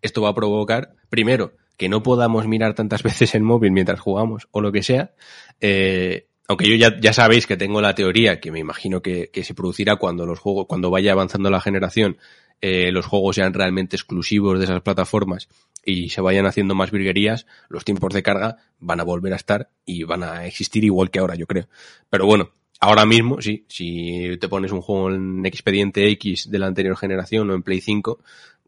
[0.00, 4.48] Esto va a provocar, primero, que no podamos mirar tantas veces el móvil mientras jugamos
[4.50, 5.12] o lo que sea.
[5.60, 9.44] Eh, aunque yo ya, ya sabéis que tengo la teoría que me imagino que, que
[9.44, 12.18] se producirá cuando los juegos, cuando vaya avanzando la generación,
[12.64, 15.48] eh, los juegos sean realmente exclusivos de esas plataformas
[15.84, 19.70] y se vayan haciendo más virguerías, los tiempos de carga van a volver a estar
[19.84, 21.68] y van a existir igual que ahora, yo creo.
[22.08, 26.68] Pero bueno, ahora mismo, sí, si te pones un juego en expediente X de la
[26.68, 28.20] anterior generación o en Play 5,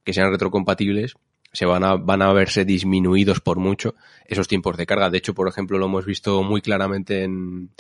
[0.03, 1.15] que sean retrocompatibles,
[1.55, 3.95] se van a, van a verse disminuidos por mucho
[4.27, 5.09] esos tiempos de carga.
[5.09, 7.71] De hecho, por ejemplo, lo hemos visto muy claramente en,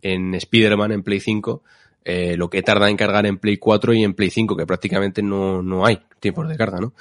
[0.00, 1.62] en Spider-Man en Play 5,
[2.04, 5.22] eh, lo que tarda en cargar en Play 4 y en Play 5, que prácticamente
[5.22, 6.94] no, no hay tiempos de carga, ¿no?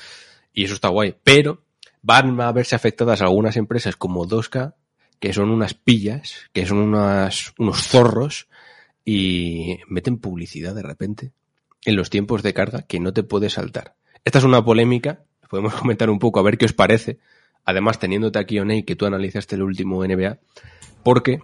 [0.54, 1.16] Y eso está guay.
[1.24, 1.64] Pero
[2.02, 4.74] van a verse afectadas algunas empresas como 2K,
[5.20, 8.48] que son unas pillas, que son unas, unos zorros,
[9.06, 11.32] y meten publicidad de repente
[11.86, 13.96] en los tiempos de carga que no te puedes saltar.
[14.24, 15.24] Esta es una polémica,
[15.54, 17.20] podemos comentar un poco a ver qué os parece,
[17.64, 20.40] además teniéndote aquí, Oney, que tú analizaste el último NBA,
[21.04, 21.42] porque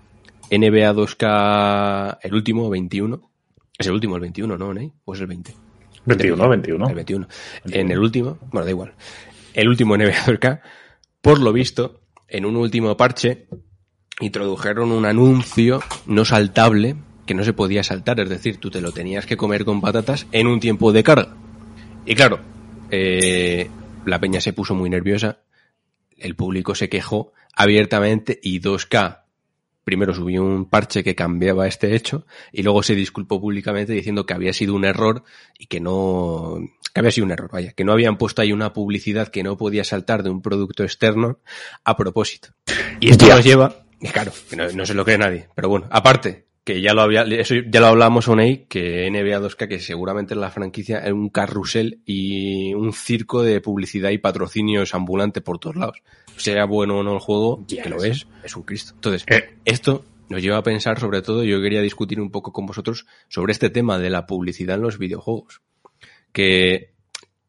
[0.50, 3.30] NBA 2K, el último, 21,
[3.78, 4.92] es el último, el 21, ¿no, Oney?
[5.06, 5.54] ¿O es el 20?
[6.06, 6.90] 21, 21.
[6.90, 7.28] El 21.
[7.66, 8.94] En el último, bueno, da igual.
[9.54, 10.62] El último NBA 2K,
[11.22, 13.46] por lo visto, en un último parche,
[14.22, 16.96] introdujeron un anuncio no saltable
[17.28, 20.26] que no se podía saltar, es decir, tú te lo tenías que comer con patatas
[20.32, 21.36] en un tiempo de carga.
[22.08, 22.40] Y claro,
[22.90, 23.70] eh,
[24.06, 25.40] la peña se puso muy nerviosa,
[26.18, 29.24] el público se quejó abiertamente y 2K
[29.84, 34.34] primero subió un parche que cambiaba este hecho y luego se disculpó públicamente diciendo que
[34.36, 35.24] había sido un error
[35.58, 36.60] y que no
[36.94, 39.58] que había sido un error, vaya, que no habían puesto ahí una publicidad que no
[39.58, 41.40] podía saltar de un producto externo
[41.84, 42.50] a propósito.
[43.00, 43.36] Y esto Ya.
[43.36, 46.94] nos lleva, claro, que no, no se lo cree nadie, pero bueno, aparte que ya
[46.94, 51.00] lo había, eso ya lo hablamos Oney, que NBA 2K, que seguramente es la franquicia,
[51.00, 56.04] es un carrusel y un circo de publicidad y patrocinios ambulante por todos lados.
[56.38, 58.92] Sea bueno o no el juego, que lo es, es un Cristo.
[58.94, 59.56] Entonces, Eh.
[59.66, 63.52] esto nos lleva a pensar sobre todo, yo quería discutir un poco con vosotros sobre
[63.52, 65.62] este tema de la publicidad en los videojuegos.
[66.32, 66.92] Que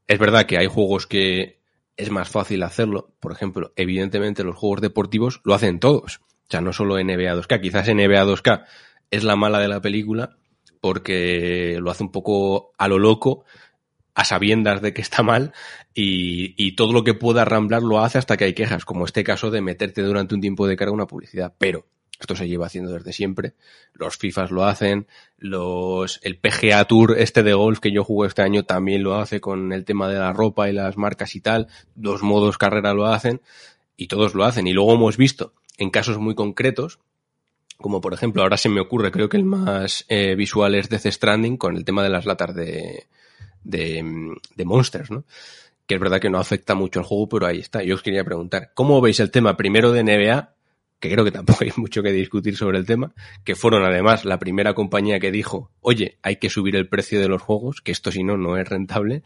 [0.08, 1.60] es verdad que hay juegos que
[1.98, 3.12] es más fácil hacerlo.
[3.20, 6.20] Por ejemplo, evidentemente los juegos deportivos lo hacen todos.
[6.22, 7.60] O sea, no solo NBA 2K.
[7.60, 8.64] Quizás NBA 2K
[9.10, 10.36] es la mala de la película
[10.80, 13.44] porque lo hace un poco a lo loco,
[14.14, 15.52] a sabiendas de que está mal
[15.94, 19.50] y, todo lo que pueda ramblar lo hace hasta que hay quejas, como este caso
[19.50, 21.52] de meterte durante un tiempo de carga una publicidad.
[21.58, 21.86] Pero
[22.18, 23.54] esto se lleva haciendo desde siempre.
[23.92, 25.06] Los FIFAs lo hacen,
[25.36, 29.40] los, el PGA Tour este de golf que yo jugué este año también lo hace
[29.40, 31.68] con el tema de la ropa y las marcas y tal.
[31.96, 33.42] Los modos carrera lo hacen
[33.96, 34.66] y todos lo hacen.
[34.66, 36.98] Y luego hemos visto en casos muy concretos,
[37.80, 41.06] como por ejemplo, ahora se me ocurre, creo que el más eh, visual es Death
[41.06, 43.06] Stranding con el tema de las latas de,
[43.64, 45.24] de, de Monsters, ¿no?
[45.86, 47.82] Que es verdad que no afecta mucho al juego, pero ahí está.
[47.82, 50.54] Yo os quería preguntar, ¿cómo veis el tema primero de NBA
[51.00, 53.12] que creo que tampoco hay mucho que discutir sobre el tema,
[53.42, 57.28] que fueron además la primera compañía que dijo, oye, hay que subir el precio de
[57.28, 59.22] los juegos, que esto si no, no es rentable.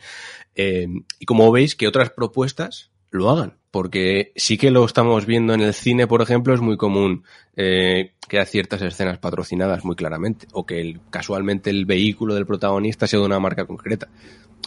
[0.54, 0.86] Eh,
[1.18, 5.60] y como veis, que otras propuestas lo hagan, porque sí que lo estamos viendo en
[5.60, 7.24] el cine, por ejemplo, es muy común
[7.56, 12.46] eh, que haya ciertas escenas patrocinadas muy claramente, o que el, casualmente el vehículo del
[12.46, 14.08] protagonista sea de una marca concreta.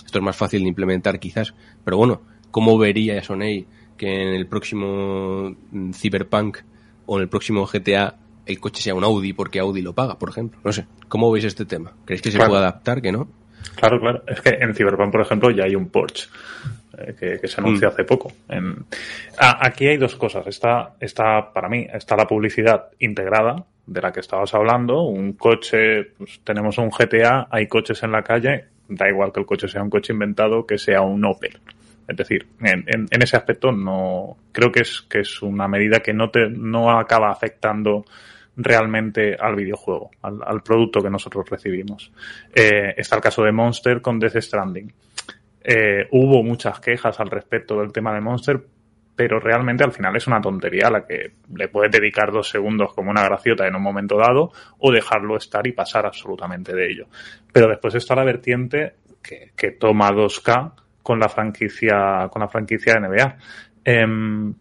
[0.06, 2.22] Esto es más fácil de implementar quizás, pero bueno,
[2.52, 3.66] ¿cómo vería Sonei
[3.98, 6.60] que en el próximo mm, Cyberpunk
[7.06, 10.30] o en el próximo GTA el coche sea un Audi porque Audi lo paga, por
[10.30, 10.60] ejemplo.
[10.64, 10.86] No sé.
[11.10, 11.92] ¿Cómo veis este tema?
[12.06, 12.52] ¿Creéis que se Claro.
[12.52, 13.28] puede adaptar, que no?
[13.76, 14.24] Claro, claro.
[14.28, 16.28] Es que en Cyberpunk, por ejemplo, ya hay un Porsche
[16.98, 17.92] eh, que, que se anunció Mm.
[17.94, 18.32] hace poco.
[18.50, 18.86] En-
[19.40, 20.46] Ah, aquí hay dos cosas.
[20.48, 25.04] Está, está, para mí, está la publicidad integrada de la que estabas hablando.
[25.04, 29.46] Un coche, pues, tenemos un GTA, hay coches en la calle, da igual que el
[29.46, 31.60] coche sea un coche inventado, que sea un Opel.
[32.08, 36.00] Es decir, en, en- en ese aspecto no creo que es que es una medida
[36.00, 38.06] que no te no acaba afectando
[38.56, 42.12] realmente al videojuego, al, al producto que nosotros recibimos.
[42.56, 44.92] Eh, está el caso de Monster con Death Stranding.
[45.70, 48.66] Eh, hubo muchas quejas al respecto del tema de Monster,
[49.18, 53.12] pero realmente al final es una tontería la que le puedes dedicar dos segundos como
[53.12, 57.08] una graciota en un momento dado o dejarlo estar y pasar absolutamente de ello.
[57.52, 60.72] Pero después está la vertiente que, que toma 2K
[61.04, 63.38] con la franquicia, con la franquicia de NBA.
[63.84, 64.54] Em,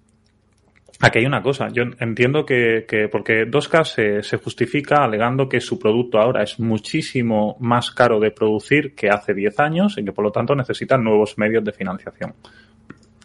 [1.00, 5.60] Aquí hay una cosa, yo entiendo que, que porque 2K se, se justifica alegando que
[5.60, 10.12] su producto ahora es muchísimo más caro de producir que hace 10 años y que
[10.12, 12.32] por lo tanto necesitan nuevos medios de financiación.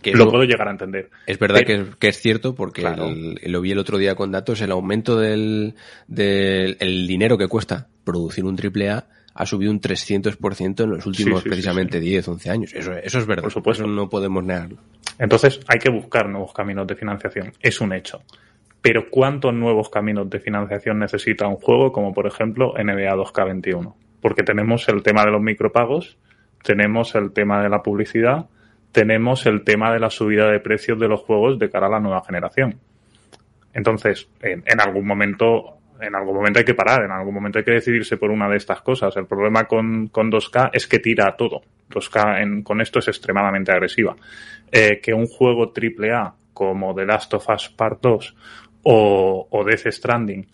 [0.01, 1.11] Que Lo puedo llegar a entender.
[1.28, 3.05] es verdad Eh, que es, que es cierto porque claro.
[3.07, 5.76] el- lo vi el otro día con datos, el aumento del,
[6.07, 11.05] del el dinero que cuesta producir un triple A ha subido un 300% en los
[11.05, 12.73] últimos sí, sí, precisamente 10, 11 años.
[12.73, 13.43] Eso, eso es verdad.
[13.43, 13.84] Por supuesto.
[13.84, 14.77] Eso no podemos negarlo.
[15.17, 17.53] Entonces hay que buscar nuevos caminos de financiación.
[17.61, 18.21] Es un hecho.
[18.82, 23.93] Pero ¿cuántos nuevos caminos de financiación necesita un juego como por ejemplo NBA 2K21?
[24.21, 26.17] Porque tenemos el tema de los micropagos,
[26.63, 28.47] tenemos el tema de la publicidad,
[28.91, 31.99] tenemos el tema de la subida de precios de los juegos de cara a la
[31.99, 32.79] nueva generación.
[33.73, 37.65] Entonces, en, en algún momento, en algún momento hay que parar, en algún momento hay
[37.65, 39.15] que decidirse por una de estas cosas.
[39.17, 41.61] El problema con, con 2K es que tira a todo.
[41.89, 44.15] 2K en- con esto es extremadamente agresiva.
[44.71, 48.35] Eh, que un juego AAA como The Last of Us Part 2
[48.83, 50.47] o, o Death Stranding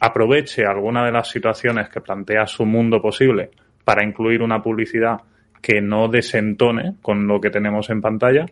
[0.00, 3.50] aproveche alguna de las situaciones que plantea su mundo posible
[3.84, 5.18] para incluir una publicidad
[5.62, 8.46] que no desentone con lo que tenemos en pantalla,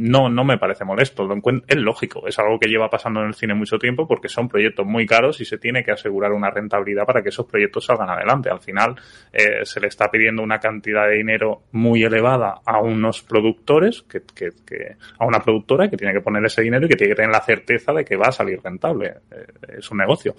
[0.00, 1.24] no, no me parece molesto.
[1.24, 1.34] Lo
[1.66, 4.86] es lógico, es algo que lleva pasando en el cine mucho tiempo porque son proyectos
[4.86, 8.48] muy caros y se tiene que asegurar una rentabilidad para que esos proyectos salgan adelante.
[8.48, 8.94] Al final
[9.32, 14.22] eh, se le está pidiendo una cantidad de dinero muy elevada a unos productores, que,
[14.22, 17.16] que- que- a una productora que tiene que poner ese dinero y que tiene que
[17.16, 19.14] tener la certeza de que va a salir rentable.
[19.30, 19.46] Eh,
[19.78, 20.34] es un negocio.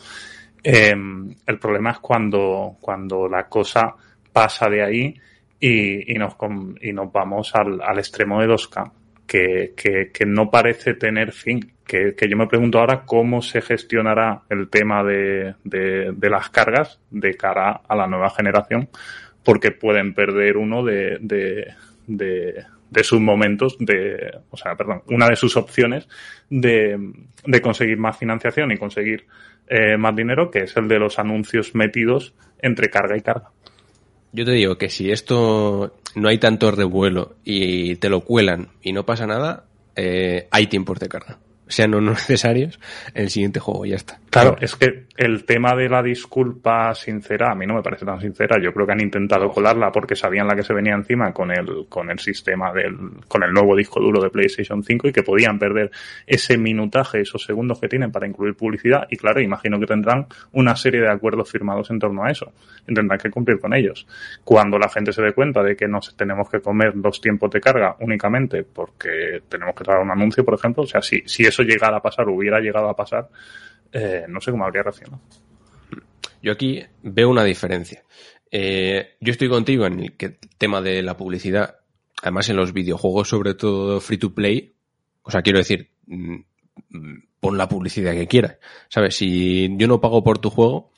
[0.64, 0.96] Eh,
[1.46, 3.94] el problema es cuando, cuando la cosa
[4.32, 5.14] pasa de ahí
[5.60, 6.36] y, y nos,
[6.82, 8.92] y nos vamos al, al extremo de 2K,
[9.30, 11.72] que, que, que no parece tener fin.
[11.86, 16.50] Que, que yo me pregunto ahora cómo se gestionará el tema de, de, de las
[16.50, 18.90] cargas de cara a la nueva generación,
[19.44, 21.74] porque pueden perder uno de, de,
[22.08, 26.08] de, sus momentos de, o sea, perdón, una de sus opciones
[26.50, 26.98] de,
[27.46, 29.26] de conseguir más financiación y conseguir
[29.68, 33.50] eh, más dinero, que es el de los anuncios metidos entre carga y carga.
[34.32, 38.94] Yo te digo que si esto no hay tanto revuelo y te lo cuelan y
[38.94, 39.66] no pasa nada,
[39.96, 41.40] eh, hay tiempos de carga.
[41.70, 42.80] Sean o no necesarios
[43.14, 44.20] en el siguiente juego, ya está.
[44.30, 48.22] Claro, es que el tema de la disculpa sincera a mí no me parece tan
[48.22, 48.58] sincera.
[48.62, 51.88] Yo creo que han intentado colarla porque sabían la que se venía encima con el,
[51.90, 52.96] con el sistema del,
[53.28, 55.90] con el nuevo disco duro de PlayStation 5 y que podían perder
[56.28, 59.08] ese minutaje, esos segundos que tienen para incluir publicidad.
[59.10, 62.52] Y claro, imagino que tendrán una serie de acuerdos firmados en torno a eso.
[62.88, 64.06] Y tendrán que cumplir con ellos.
[64.44, 67.60] Cuando la gente se dé cuenta de que nos tenemos que comer los tiempos de
[67.60, 71.59] carga únicamente porque tenemos que dar un anuncio, por ejemplo, o sea, si, si eso
[71.64, 73.30] llegara a pasar, hubiera llegado a pasar,
[73.92, 75.22] eh, no sé cómo habría reaccionado.
[76.42, 78.04] Yo aquí veo una diferencia.
[78.52, 80.16] Eh, yo estoy contigo en el
[80.58, 81.80] tema de la publicidad,
[82.22, 84.74] además en los videojuegos, sobre todo free to play,
[85.24, 86.36] o sea, quiero decir, mm,
[86.90, 88.58] mm, pon la publicidad que quieras.
[88.88, 89.16] ¿Sabes?
[89.16, 90.92] Si yo no pago por tu juego,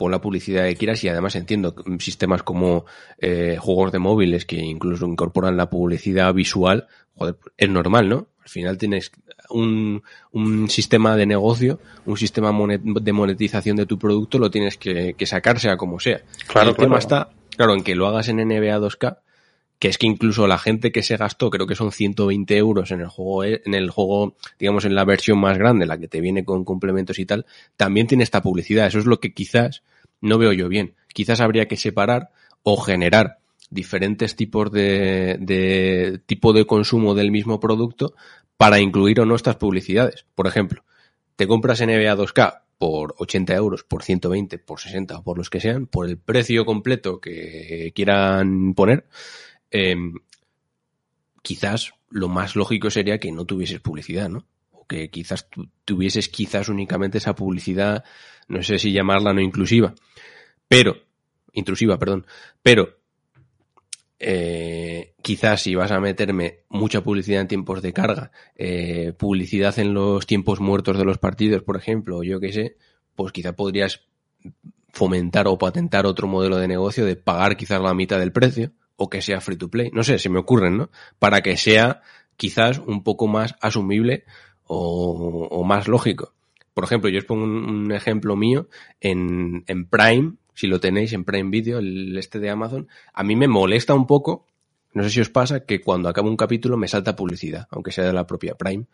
[0.00, 2.86] pon la publicidad que quieras y además entiendo sistemas como
[3.18, 8.28] eh, juegos de móviles que incluso incorporan la publicidad visual, joder, es normal, ¿no?
[8.42, 9.12] Al final tienes
[9.50, 14.78] un, un sistema de negocio, un sistema monet- de monetización de tu producto, lo tienes
[14.78, 16.22] que, que sacar sea como sea.
[16.46, 19.18] Claro, el tema está, claro, en que lo hagas en NBA 2K,
[19.80, 23.00] que es que incluso la gente que se gastó, creo que son 120 euros en
[23.00, 26.20] el juego, eh, en el juego, digamos, en la versión más grande, la que te
[26.20, 27.46] viene con complementos y tal,
[27.78, 28.86] también tiene esta publicidad.
[28.86, 29.82] Eso es lo que quizás
[30.20, 30.94] no veo yo bien.
[31.14, 32.28] Quizás habría que separar
[32.62, 33.38] o generar
[33.70, 38.14] diferentes tipos de, de tipo de consumo del mismo producto
[38.58, 40.26] para incluir o no estas publicidades.
[40.34, 40.84] Por ejemplo,
[41.36, 45.60] te compras NBA 2K por 80 euros, por 120, por 60 o por los que
[45.60, 49.06] sean, por el precio completo que quieran poner,
[49.70, 49.96] eh,
[51.42, 54.46] quizás lo más lógico sería que no tuvieses publicidad, ¿no?
[54.72, 58.04] O que quizás tu- tuvieses quizás únicamente esa publicidad,
[58.48, 59.94] no sé si llamarla no inclusiva,
[60.68, 60.96] pero,
[61.52, 62.26] intrusiva, perdón,
[62.62, 62.96] pero
[64.18, 69.94] eh, quizás si vas a meterme mucha publicidad en tiempos de carga, eh, publicidad en
[69.94, 72.76] los tiempos muertos de los partidos, por ejemplo, o yo qué sé,
[73.14, 74.02] pues quizá podrías
[74.92, 78.72] fomentar o patentar otro modelo de negocio de pagar quizás la mitad del precio
[79.02, 79.90] o que sea free to play.
[79.94, 80.90] No sé, se me ocurren, ¿no?
[81.18, 82.02] Para que sea
[82.36, 84.24] quizás un poco más asumible
[84.64, 86.34] o, más lógico.
[86.74, 88.68] Por ejemplo, yo os pongo un, un ejemplo mío
[89.00, 93.36] en, en Prime, si lo tenéis en Prime Video, el este de Amazon, a mí
[93.36, 94.46] me molesta un poco,
[94.92, 98.04] no sé si os pasa, que cuando acaba un capítulo me salta publicidad, aunque sea
[98.04, 98.86] de la propia Prime.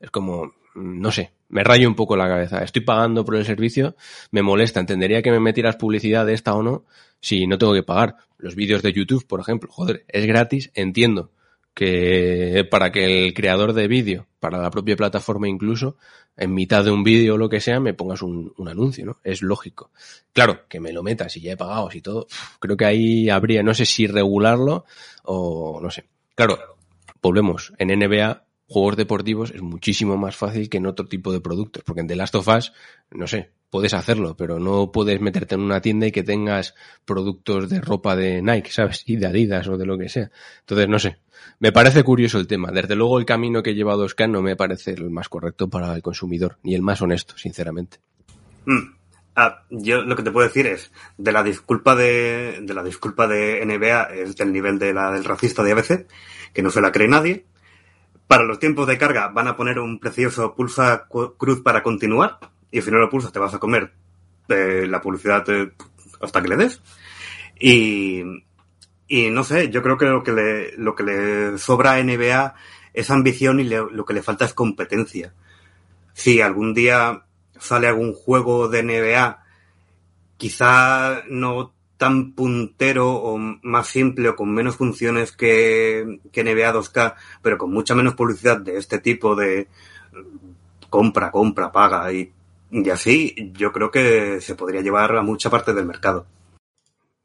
[0.00, 2.62] Es como, mm, no sé, me rayo un poco la cabeza.
[2.62, 3.96] Estoy pagando por el servicio,
[4.30, 4.80] me molesta.
[4.80, 6.84] Entendería que me metieras publicidad de esta o no,
[7.20, 8.16] si no tengo que pagar.
[8.38, 11.30] Los vídeos de YouTube, por ejemplo, joder, es gratis, entiendo
[11.74, 15.96] que para que el creador de vídeo, para la propia plataforma incluso,
[16.36, 19.18] en mitad de un vídeo o lo que sea, me pongas un, un anuncio, ¿no?
[19.24, 19.90] Es lógico.
[20.32, 22.26] Claro, que me lo metas y ya he pagado y todo,
[22.60, 24.84] creo que ahí habría, no sé si regularlo
[25.24, 26.04] o no sé.
[26.34, 26.58] Claro,
[27.20, 31.82] volvemos, en NBA, juegos deportivos es muchísimo más fácil que en otro tipo de productos,
[31.84, 32.72] porque en The Last of Us,
[33.10, 37.68] no sé, puedes hacerlo, pero no puedes meterte en una tienda y que tengas productos
[37.68, 39.02] de ropa de Nike, ¿sabes?
[39.04, 40.30] Y de Adidas o de lo que sea.
[40.60, 41.18] Entonces, no sé.
[41.58, 42.70] Me parece curioso el tema.
[42.70, 46.02] Desde luego el camino que lleva 2K no me parece el más correcto para el
[46.02, 47.98] consumidor, ni el más honesto, sinceramente.
[48.64, 48.94] Mm.
[49.34, 53.26] Ah, yo lo que te puedo decir es, de la disculpa de, de la disculpa
[53.26, 56.06] de NBA es del nivel de la del racista de ABC,
[56.52, 57.44] que no se la cree nadie.
[58.28, 62.38] Para los tiempos de carga van a poner un precioso pulsa cruz para continuar,
[62.74, 63.92] y si no lo pulsas te vas a comer
[64.48, 65.44] eh, la publicidad
[66.20, 66.82] hasta que le des.
[67.58, 68.20] Y,
[69.06, 72.54] y no sé, yo creo que lo que le, lo que le sobra a NBA
[72.92, 75.32] es ambición y lo que le falta es competencia.
[76.14, 77.22] Si algún día
[77.60, 79.44] sale algún juego de NBA,
[80.36, 87.14] quizá no tan puntero o más simple o con menos funciones que, que NBA 2K,
[87.40, 89.68] pero con mucha menos publicidad de este tipo de
[90.90, 92.32] compra, compra, paga y,
[92.70, 96.26] y así, yo creo que se podría llevar a mucha parte del mercado.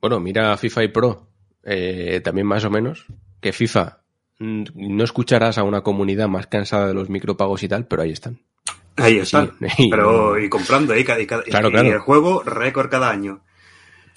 [0.01, 1.27] Bueno, mira FIFA y Pro,
[1.63, 3.05] eh, también más o menos,
[3.41, 3.99] que FIFA
[4.39, 8.11] mm, no escucharás a una comunidad más cansada de los micropagos y tal, pero ahí
[8.11, 8.39] están.
[8.95, 9.49] Ahí está.
[9.77, 9.87] Sí.
[9.91, 11.87] Pero, y comprando, y, cada- y cada- Claro, y claro.
[11.89, 13.41] el juego récord cada año.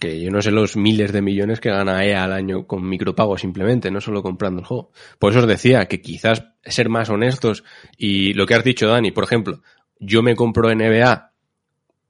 [0.01, 3.43] Que yo no sé los miles de millones que gana EA al año con micropagos
[3.43, 4.91] simplemente, no solo comprando el juego.
[5.21, 7.63] Por eso os decía que quizás ser más honestos
[7.97, 9.63] y lo que has dicho, Dani, por ejemplo,
[10.03, 11.33] yo me compro NBA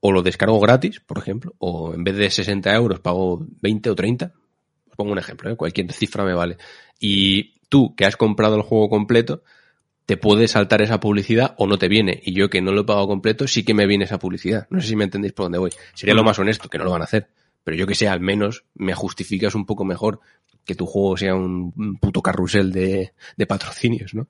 [0.01, 3.95] o lo descargo gratis, por ejemplo, o en vez de 60 euros pago 20 o
[3.95, 4.33] 30.
[4.91, 5.57] Os pongo un ejemplo, ¿eh?
[5.57, 6.57] cualquier cifra me vale.
[6.99, 9.43] Y tú, que has comprado el juego completo,
[10.07, 12.21] te puede saltar esa publicidad o no te viene.
[12.25, 14.67] Y yo que no lo he pagado completo, sí que me viene esa publicidad.
[14.71, 15.71] No sé si me entendéis por dónde voy.
[15.95, 17.29] Sería lo más honesto, que no lo van a hacer.
[17.63, 20.21] Pero yo que sé, al menos me justificas un poco mejor
[20.65, 24.29] que tu juego sea un puto carrusel de, de patrocinios, ¿no?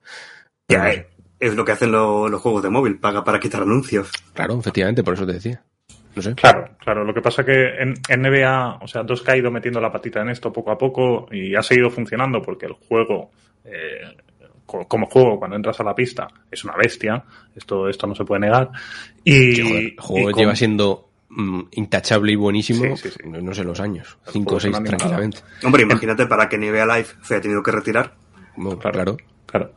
[0.67, 1.07] Ya, eh,
[1.47, 4.11] es lo que hacen lo- los juegos de móvil, paga para quitar anuncios.
[4.33, 5.61] Claro, efectivamente, por eso te decía.
[6.15, 6.35] No sé.
[6.35, 7.03] Claro, claro.
[7.03, 10.21] Lo que pasa que en, en NBA, o sea, 2K ha ido metiendo la patita
[10.21, 13.31] en esto poco a poco y ha seguido funcionando porque el juego,
[13.65, 14.15] eh,
[14.65, 17.23] co- como juego, cuando entras a la pista, es una bestia.
[17.55, 18.69] Esto, esto no se puede negar.
[19.23, 23.15] Y, Sí, joder, el juego y con- lleva siendo mm, intachable y buenísimo, Sí, sí,
[23.19, 23.27] sí.
[23.27, 24.97] no, no sé los años, El cinco juego o es una seis animalada.
[25.17, 25.65] tranquilamente.
[25.65, 28.13] Hombre, imagínate para que NBA Live se haya tenido que retirar.
[28.55, 28.93] Bueno, Claro.
[28.93, 29.17] claro.
[29.47, 29.71] Claro.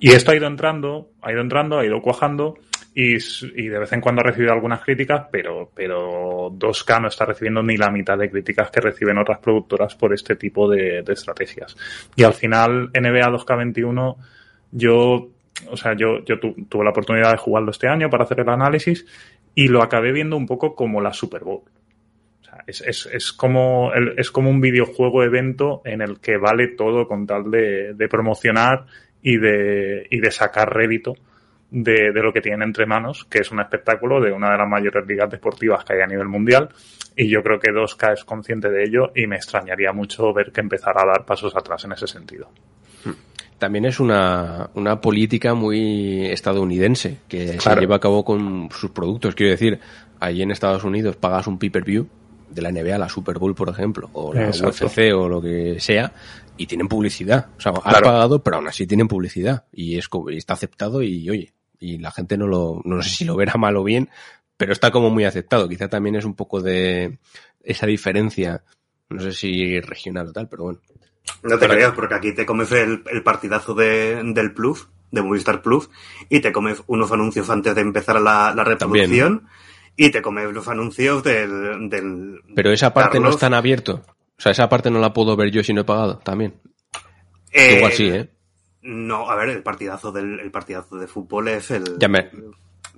[0.00, 2.54] Y esto ha ido entrando, ha ido entrando, ha ido cuajando
[2.94, 7.24] y, y de vez en cuando ha recibido algunas críticas, pero, pero 2K no está
[7.24, 11.76] recibiendo ni la mitad de críticas que reciben otras productoras por este tipo de, estrategias.
[12.16, 14.16] Y al final, NBA 2K21,
[14.72, 15.28] yo,
[15.70, 18.48] o sea, yo, yo tu- tuve la oportunidad de jugarlo este año para hacer el
[18.48, 19.06] análisis
[19.54, 21.62] y lo acabé viendo un poco como la Super Bowl.
[22.66, 27.26] Es, es, es, como, es como un videojuego evento en el que vale todo con
[27.26, 28.84] tal de, de promocionar
[29.22, 31.14] y de, y de sacar rédito
[31.70, 34.68] de, de lo que tienen entre manos, que es un espectáculo de una de las
[34.68, 36.68] mayores ligas deportivas que hay a nivel mundial.
[37.16, 40.60] Y yo creo que 2K es consciente de ello y me extrañaría mucho ver que
[40.60, 42.48] empezara a dar pasos atrás en ese sentido.
[43.58, 49.34] También es una, una política muy estadounidense que se lleva a cabo con sus productos.
[49.34, 49.80] Quiero decir,
[50.20, 52.06] allí en Estados Unidos pagas un pay-per-view
[52.50, 54.86] de la NBA, la Super Bowl, por ejemplo, o la Exacto.
[54.86, 56.12] UFC o lo que sea,
[56.58, 57.48] y tienen publicidad.
[57.56, 58.04] O sea, Claro.
[58.04, 59.64] pagado, pero aún así tienen publicidad.
[59.72, 63.24] Y es y está aceptado y, oye, y la gente no lo, no sé si
[63.24, 64.10] lo verá mal o bien,
[64.56, 65.68] pero está como muy aceptado.
[65.68, 67.18] Quizá también es un poco de
[67.62, 68.62] esa diferencia,
[69.08, 70.80] no sé si regional o tal, pero bueno.
[71.42, 75.62] No te creas, porque aquí te comes el, el partidazo de, del Plus, de Movistar
[75.62, 75.88] Plus,
[76.28, 79.46] y te comes unos anuncios antes de empezar la, la reproducción,
[79.96, 81.90] y te comes los anuncios del...
[81.90, 84.04] del Pero esa parte no está en abierto.
[84.38, 86.54] O sea, esa parte no la puedo ver yo si no he pagado también.
[87.52, 88.28] Eh, Igual sí, ¿eh?
[88.82, 91.98] No, a ver, el partidazo del el partidazo de fútbol es el...
[91.98, 92.30] Ya me, el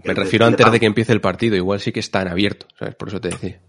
[0.04, 0.72] me de- refiero el antes pago.
[0.74, 1.56] de que empiece el partido.
[1.56, 2.94] Igual sí que está en abierto, ¿sabes?
[2.94, 3.60] Por eso te decía.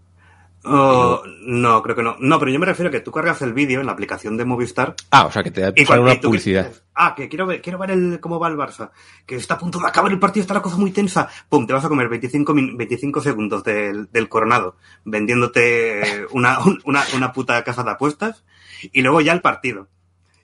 [0.64, 2.16] Oh, no, creo que no.
[2.20, 4.44] No, pero yo me refiero a que tú cargas el vídeo en la aplicación de
[4.44, 6.72] Movistar Ah, o sea, que te da y una y publicidad.
[6.94, 8.90] ah, que quiero ver, quiero ver el, cómo va el Barça.
[9.26, 11.28] Que está a punto de acabar el partido, está la cosa muy tensa.
[11.48, 16.80] Pum, te vas a comer 25, min- 25 segundos del, del coronado vendiéndote una, un-
[16.84, 18.44] una, una puta casa de apuestas
[18.92, 19.88] y luego ya el partido.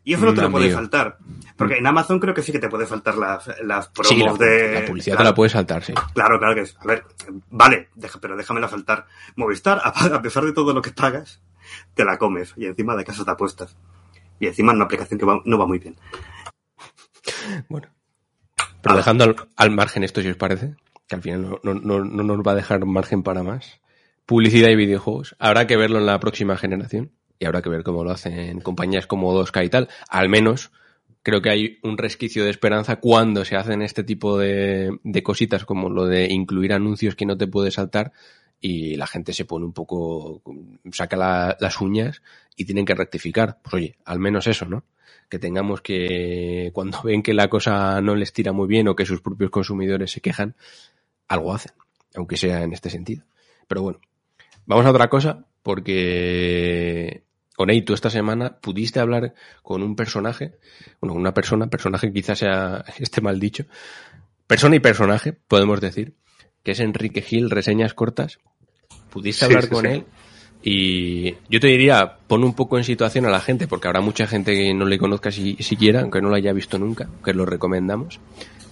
[0.09, 1.19] Y eso no te lo puede faltar.
[1.57, 4.33] Porque en Amazon creo que sí que te puede faltar las, las promos Sí, la,
[4.33, 4.73] de...
[4.81, 5.25] la publicidad claro.
[5.29, 5.93] te la puedes saltar, sí.
[6.15, 6.77] Claro, claro que es.
[6.81, 7.05] A ver,
[7.51, 9.07] vale, deja- pero déjamela faltar.
[9.37, 11.43] Movistar, a, a pesar de todo lo que pagas,
[11.95, 12.55] te la comes.
[12.57, 13.77] Y encima de casas de apuestas.
[14.41, 15.97] Y encima en una aplicación que va- no va muy bien.
[17.69, 17.89] Bueno.
[18.81, 18.97] Pero Ah.
[18.97, 20.75] dejando al, al margen esto, si os parece,
[21.07, 23.81] que al final no, no, no, no nos va a dejar margen para más.
[24.25, 25.37] Publicidad y videojuegos.
[25.39, 27.13] Habrá que verlo en la próxima generación.
[27.39, 29.89] Y habrá que ver cómo lo hacen compañías como 2K y tal.
[30.09, 30.73] Al menos
[31.23, 35.65] creo que hay un resquicio de esperanza cuando se hacen este tipo de, de cositas
[35.65, 38.13] como lo de incluir anuncios que no te puedes saltar
[38.61, 40.43] y la gente se pone un poco,
[40.93, 42.23] saca la- las uñas
[42.57, 43.59] y tienen que rectificar.
[43.63, 44.85] Pues oye, al menos eso, ¿no?
[45.29, 49.07] Que tengamos que, cuando ven que la cosa no les tira muy bien o que
[49.07, 50.57] sus propios consumidores se quejan,
[51.29, 51.73] algo hacen,
[52.17, 53.25] aunque sea en este sentido.
[53.69, 54.01] Pero bueno,
[54.67, 57.23] vamos a otra cosa, porque
[57.59, 60.59] Oney, tú esta semana pudiste hablar con un personaje,
[61.01, 63.65] bueno, una persona, personaje quizás sea esté mal dicho,
[64.47, 66.15] persona y personaje, podemos decir,
[66.63, 68.39] que es Enrique Gil, reseñas cortas.
[69.11, 69.91] Pudiste Sí, hablar sí, con sí.
[69.93, 70.05] él
[70.63, 74.27] y yo te diría, pon un poco en situación a la gente, porque habrá mucha
[74.27, 77.47] gente que no le conozca si, siquiera, aunque no lo haya visto nunca, que lo
[77.47, 78.21] recomendamos.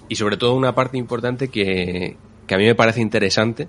[0.09, 2.17] Y sobre todo una parte importante que,
[2.47, 3.69] que a mí me parece interesante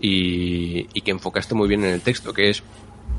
[0.00, 2.62] y, y que enfocaste muy bien en el texto, que es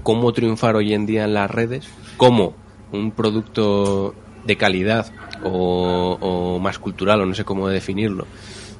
[0.04, 1.88] cómo triunfar hoy en día en las redes,
[2.18, 2.56] cómo
[2.92, 4.16] un producto
[4.46, 5.12] de calidad
[5.44, 8.26] o, o más cultural, o no sé cómo definirlo,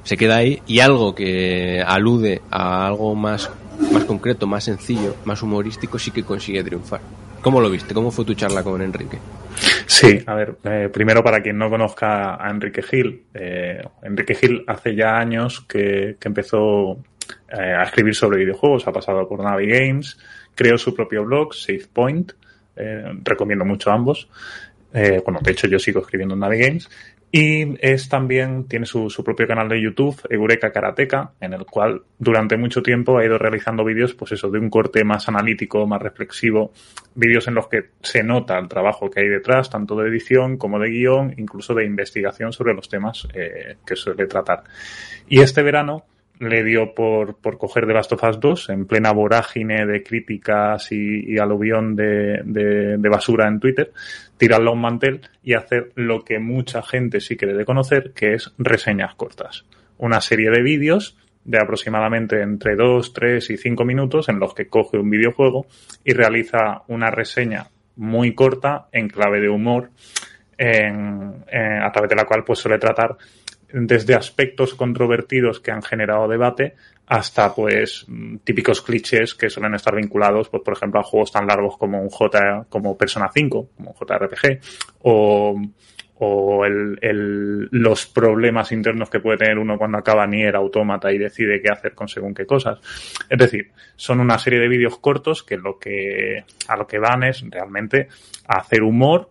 [0.02, 3.50] se queda ahí y algo que alude a algo más,
[3.92, 7.00] más concreto, más sencillo, más humorístico, sí que consigue triunfar.
[7.42, 7.94] ¿Cómo lo viste?
[7.94, 9.18] ¿Cómo fue tu charla con Enrique?
[9.86, 14.64] Sí, a ver, eh, primero para quien no conozca a Enrique Gil, eh, Enrique Gil
[14.66, 19.66] hace ya años que, que empezó eh, a escribir sobre videojuegos, ha pasado por Navi
[19.66, 20.18] Games,
[20.60, 22.32] creó su propio blog, Save Point,
[22.76, 24.28] eh, recomiendo mucho ambos.
[24.92, 26.90] Eh, bueno, de hecho yo sigo escribiendo en Navi Games.
[27.32, 32.02] Y es también, tiene su, su propio canal de YouTube, Eureka Karateka, en el cual
[32.18, 36.02] durante mucho tiempo ha ido realizando vídeos, pues eso, de un corte más analítico, más
[36.02, 36.72] reflexivo,
[37.14, 40.78] vídeos en los que se nota el trabajo que hay detrás, tanto de edición como
[40.78, 44.64] de guion, incluso de investigación sobre los temas eh, que suele tratar.
[45.26, 46.04] Y este verano
[46.40, 50.90] le dio por, por coger The Last of Us 2 en plena vorágine de críticas
[50.90, 53.92] y, y aluvión de, de, de basura en Twitter,
[54.36, 58.34] tirarlo a un mantel y hacer lo que mucha gente sí quiere de conocer, que
[58.34, 59.64] es reseñas cortas.
[59.98, 64.66] Una serie de vídeos de aproximadamente entre 2, 3 y 5 minutos en los que
[64.66, 65.66] coge un videojuego
[66.04, 67.66] y realiza una reseña
[67.96, 69.90] muy corta en clave de humor
[70.58, 73.16] en, en- a través de la cual pues suele tratar
[73.72, 76.74] desde aspectos controvertidos que han generado debate
[77.06, 81.46] hasta pues mm, típicos clichés que suelen estar vinculados pues por ejemplo a juegos tan
[81.46, 84.60] largos como un J como Persona 5 como un JRPG
[85.02, 85.60] o
[86.22, 91.16] o el, el- los problemas internos que puede tener uno cuando acaba Nier Automata y
[91.16, 92.78] decide qué hacer con según qué cosas.
[93.30, 97.22] Es decir, son una serie de vídeos cortos que lo que a lo que van
[97.22, 98.08] es realmente
[98.46, 99.30] hacer humor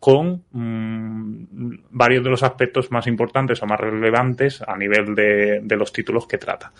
[0.00, 5.92] con mm, varios de los aspectos más importantes o más relevantes a nivel de, los
[5.92, 6.72] títulos que trata.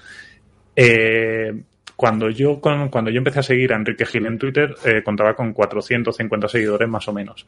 [0.75, 1.53] Eh,
[1.95, 5.53] cuando yo cuando yo empecé a seguir a Enrique Gil en Twitter, eh, contaba con
[5.53, 7.47] 450 seguidores más o menos.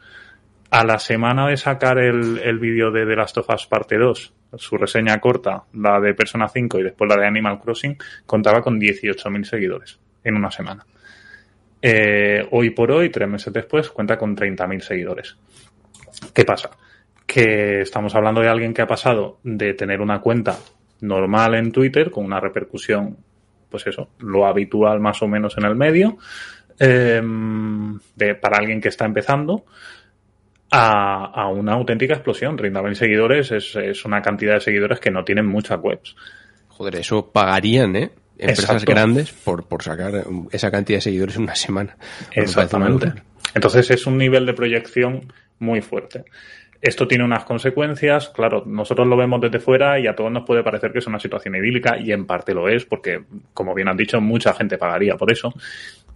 [0.70, 4.34] A la semana de sacar el, el vídeo de The Last of Us Parte 2,
[4.56, 7.96] su reseña corta, la de Persona 5 y después la de Animal Crossing,
[8.26, 10.84] contaba con 18.000 seguidores en una semana.
[11.84, 15.36] Eh, hoy por hoy, tres meses después, cuenta con 30.000 seguidores.
[16.32, 16.70] ¿Qué pasa?
[17.26, 20.56] Que estamos hablando de alguien que ha pasado de tener una cuenta
[21.00, 23.16] normal en Twitter con una repercusión,
[23.68, 26.18] pues eso, lo habitual más o menos en el medio,
[26.78, 29.64] de, para alguien que está empezando,
[30.70, 32.56] a, a una auténtica explosión.
[32.56, 36.14] 30.000 seguidores es, es una cantidad de seguidores que no tienen muchas webs.
[36.68, 38.10] Joder, eso pagarían, ¿eh?
[38.42, 38.92] Empresas Exacto.
[38.92, 41.96] grandes por, por sacar esa cantidad de seguidores en una semana.
[42.32, 43.12] Exactamente.
[43.54, 46.24] Entonces es un nivel de proyección muy fuerte.
[46.80, 50.64] Esto tiene unas consecuencias, claro, nosotros lo vemos desde fuera y a todos nos puede
[50.64, 53.22] parecer que es una situación idílica y en parte lo es, porque,
[53.54, 55.54] como bien han dicho, mucha gente pagaría por eso,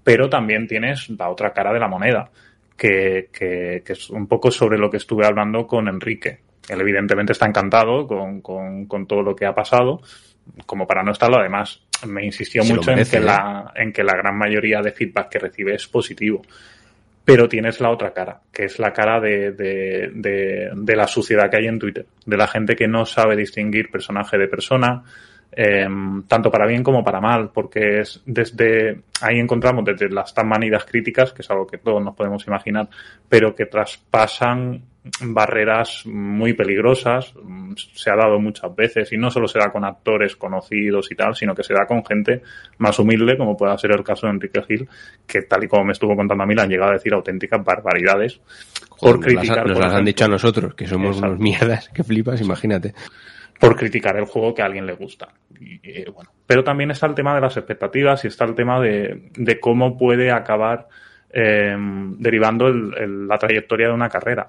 [0.03, 2.31] pero también tienes la otra cara de la moneda,
[2.77, 6.41] que, que, que es un poco sobre lo que estuve hablando con Enrique.
[6.68, 10.01] Él evidentemente está encantado con, con, con todo lo que ha pasado,
[10.66, 13.32] como para no estarlo, además me insistió Se mucho merece, en, que ¿eh?
[13.32, 16.42] la, en que la gran mayoría de feedback que recibe es positivo.
[17.24, 21.51] Pero tienes la otra cara, que es la cara de, de, de, de la suciedad
[21.51, 25.03] que hay en Twitter, de la gente que no sabe distinguir personaje de persona,
[25.51, 25.88] eh,
[26.28, 30.84] tanto para bien como para mal, porque es desde ahí encontramos desde las tan manidas
[30.84, 32.88] críticas, que es algo que todos nos podemos imaginar,
[33.28, 34.82] pero que traspasan
[35.22, 39.84] barreras muy peligrosas, mm, se ha dado muchas veces, y no solo se da con
[39.84, 42.42] actores conocidos y tal, sino que se da con gente
[42.78, 44.88] más humilde, como pueda ser el caso de Enrique Gil,
[45.26, 47.64] que tal y como me estuvo contando a mí, le han llegado a decir auténticas
[47.64, 48.40] barbaridades
[48.90, 49.66] Joder, por nos las, criticar.
[49.68, 51.28] nos las han dicho a nosotros, que somos Exacto.
[51.28, 52.94] unos mierdas, que flipas, imagínate.
[53.61, 55.28] por criticar el juego que a alguien le gusta.
[55.61, 56.30] Y, eh, bueno.
[56.46, 59.96] Pero también está el tema de las expectativas y está el tema de, de cómo
[59.96, 60.88] puede acabar
[61.38, 61.74] eh,
[62.18, 64.46] derivando el- el- la trayectoria de una carrera.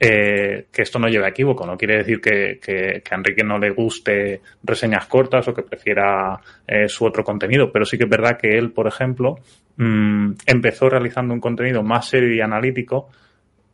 [0.00, 3.42] Eh, que esto no lleve a equívoco, no quiere decir que, que- que a Enrique
[3.42, 6.38] no le guste reseñas cortas o que prefiera
[6.68, 9.40] eh, su otro contenido, pero sí que es verdad que él, por ejemplo,
[9.76, 13.08] mm, empezó realizando un contenido más serio y analítico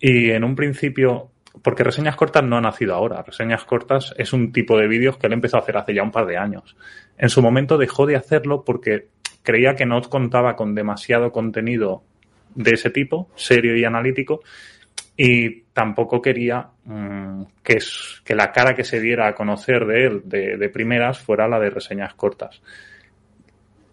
[0.01, 1.29] y en un principio,
[1.63, 5.27] porque reseñas cortas no ha nacido ahora, reseñas cortas es un tipo de vídeos que
[5.27, 6.75] él empezó a hacer hace ya un par de años.
[7.19, 9.09] En su momento dejó de hacerlo porque
[9.43, 12.03] creía que no contaba con demasiado contenido
[12.55, 14.41] de ese tipo, serio y analítico,
[15.19, 20.07] y tampoco quería mm, que, es- que la cara que se diera a conocer de
[20.07, 22.63] él de, de primeras fuera la de reseñas cortas.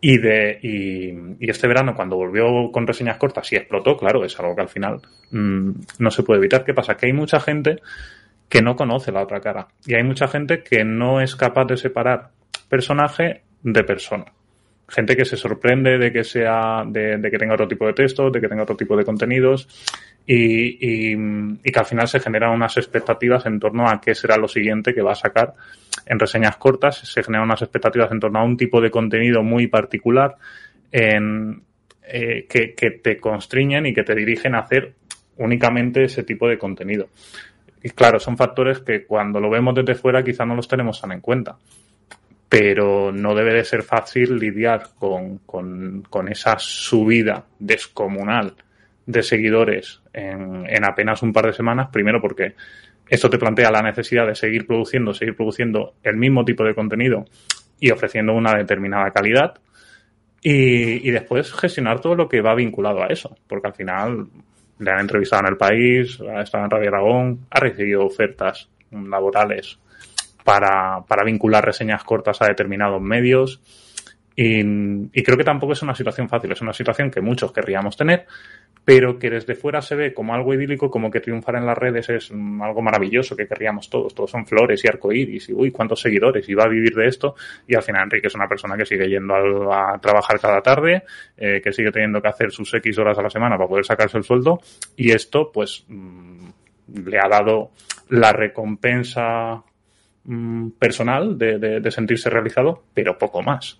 [0.03, 4.55] Y, de, y, este verano, cuando volvió con reseñas cortas y explotó, claro, es algo
[4.55, 4.99] que al final
[5.29, 6.63] mm, no se puede evitar.
[6.63, 6.95] ¿Qué pasa?
[6.97, 7.81] Que hay mucha gente
[8.49, 9.67] que no conoce la otra cara.
[9.85, 12.29] Y hay mucha gente que no es capaz de separar
[12.67, 14.25] personaje de persona.
[14.91, 18.41] Gente que se sorprende de que sea, de, que tenga otro tipo de textos, de
[18.41, 19.67] que tenga otro tipo de contenidos
[20.25, 21.15] y,
[21.61, 25.01] que al final se generan unas expectativas en torno a qué será lo siguiente que
[25.01, 25.53] va a sacar
[26.05, 26.97] en reseñas cortas.
[26.97, 30.35] Se generan unas expectativas en torno a un tipo de contenido muy particular
[30.91, 34.93] eh, que, que te constriñen y que te dirigen a hacer
[35.37, 37.07] únicamente ese tipo de contenido.
[37.81, 41.13] Y claro, son factores que cuando lo vemos desde fuera quizá no los tenemos tan
[41.13, 41.55] en cuenta.
[42.51, 48.55] Pero no debe de ser fácil lidiar con, con, con esa subida descomunal
[49.05, 51.87] de seguidores en, en apenas un par de semanas.
[51.93, 52.55] Primero porque
[53.07, 57.23] esto te plantea la necesidad de seguir produciendo, seguir produciendo el mismo tipo de contenido
[57.79, 59.53] y ofreciendo una determinada calidad.
[60.41, 63.33] Y, y después gestionar todo lo que va vinculado a eso.
[63.47, 64.27] Porque al final
[64.77, 69.79] le han entrevistado en el país, ha estado en Radio Aragón, ha recibido ofertas laborales
[70.43, 73.61] para, para vincular reseñas cortas a determinados medios.
[74.35, 78.25] Y, creo que tampoco es una situación fácil, es una situación que muchos querríamos tener,
[78.83, 82.09] pero que desde fuera se ve como algo idílico, como que triunfar en las redes
[82.09, 84.15] es mm, algo maravilloso que querríamos todos.
[84.15, 87.35] Todos son flores y arcoíris y uy, cuántos seguidores y va a vivir de esto.
[87.67, 89.35] Y al final Enrique es una persona que sigue yendo
[89.71, 91.03] a, trabajar cada tarde,
[91.37, 94.17] eh, que sigue teniendo que hacer sus X horas a la semana para poder sacarse
[94.17, 94.59] el sueldo.
[94.95, 96.49] Y esto, pues, mmm,
[97.05, 97.71] le ha dado
[98.09, 99.63] la recompensa
[100.25, 103.77] mmm, personal de, de, de sentirse realizado, pero poco más.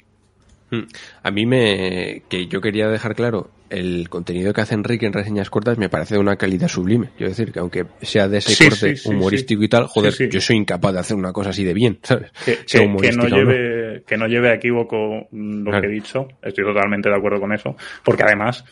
[1.24, 2.24] A mí me.
[2.30, 6.14] que yo quería dejar claro, el contenido que hace Enrique en reseñas cortas me parece
[6.14, 7.10] de una calidad sublime.
[7.18, 10.14] Quiero decir que aunque sea de ese Sí, corte sí, sí, humorístico y tal, joder,
[10.30, 12.32] yo soy incapaz de hacer una cosa así de bien, ¿sabes?
[12.46, 15.82] Que, no lleve, que no lleve a equívoco mm, lo Claro.
[15.82, 16.28] que he dicho.
[16.42, 17.76] Estoy totalmente de acuerdo con eso.
[18.06, 18.64] Porque además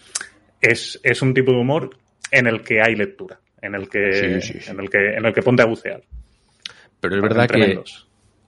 [0.62, 1.90] es, es un tipo de humor
[2.32, 3.42] en el que hay lectura.
[3.62, 4.40] En el que.
[4.70, 6.02] En el que, en el que ponte a bucear.
[7.00, 7.82] Pero es verdad que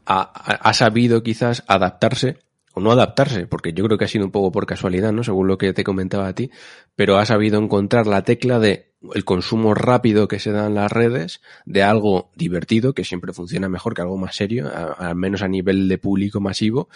[0.05, 2.37] ha, sabido quizás adaptarse,
[2.73, 5.23] o no adaptarse, porque yo creo que ha sido un poco por casualidad, ¿no?
[5.23, 6.49] Según lo que te comentaba a ti,
[6.95, 10.91] pero ha sabido encontrar la tecla de el consumo rápido que se da en las
[10.91, 15.41] redes, de algo divertido, que siempre funciona mejor que algo más serio, a- al menos
[15.41, 16.87] a nivel de público masivo,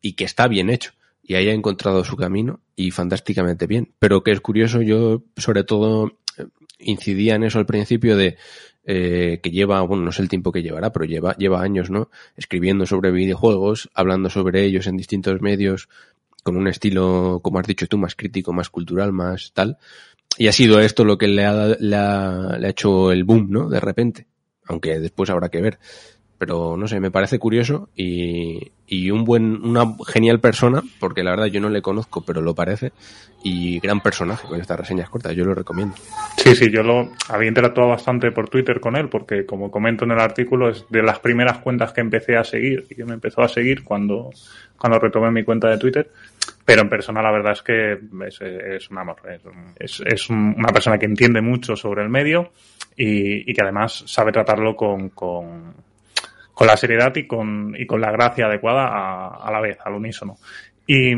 [0.00, 0.92] y que está bien hecho.
[1.22, 3.94] Y ahí ha encontrado su camino y fantásticamente bien.
[3.98, 6.46] Pero que es curioso, yo sobre todo eh,
[6.78, 8.36] incidía en eso al principio de
[8.86, 12.10] eh, que lleva, bueno, no sé el tiempo que llevará, pero lleva, lleva años, ¿no?
[12.36, 15.88] Escribiendo sobre videojuegos, hablando sobre ellos en distintos medios,
[16.42, 19.78] con un estilo, como has dicho tú, más crítico, más cultural, más tal.
[20.36, 23.46] Y ha sido esto lo que le ha, le ha, le ha hecho el boom,
[23.50, 23.68] ¿no?
[23.68, 24.26] De repente.
[24.66, 25.78] Aunque después habrá que ver.
[26.44, 31.30] Pero no sé, me parece curioso y, y un buen, una genial persona, porque la
[31.30, 32.92] verdad yo no le conozco, pero lo parece,
[33.42, 35.94] y gran personaje con estas reseñas cortas, yo lo recomiendo.
[36.36, 40.10] Sí, sí, yo lo había interactuado bastante por Twitter con él, porque como comento en
[40.10, 43.40] el artículo, es de las primeras cuentas que empecé a seguir y que me empezó
[43.40, 44.28] a seguir cuando,
[44.78, 46.10] cuando retomé mi cuenta de Twitter.
[46.66, 47.92] Pero en persona la verdad es que
[48.26, 49.16] es, es un amor.
[49.28, 49.40] Es,
[49.78, 52.50] es, es un- una persona que entiende mucho sobre el medio
[52.96, 55.74] y, y que además sabe tratarlo con, con,
[56.54, 59.94] con la seriedad y con, y con la gracia adecuada a, a la vez, al
[59.94, 60.36] unísono.
[60.86, 61.12] Y,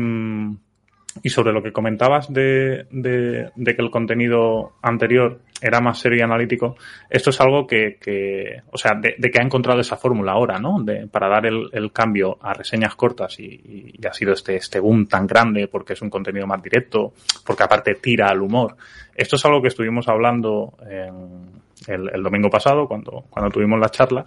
[1.23, 6.19] y sobre lo que comentabas de, de, de que el contenido anterior era más serio
[6.19, 6.75] y analítico,
[7.09, 10.83] esto es algo que, que o sea, de, que ha encontrado esa fórmula ahora, ¿no?
[10.83, 14.79] De, para dar el, el cambio a reseñas cortas y, y- ha sido este, este
[14.79, 18.77] boom tan grande porque es un contenido más directo, porque aparte tira al humor.
[19.15, 20.77] Esto es algo que estuvimos hablando
[21.87, 24.23] el, el domingo pasado cuando, cuando tuvimos la charla,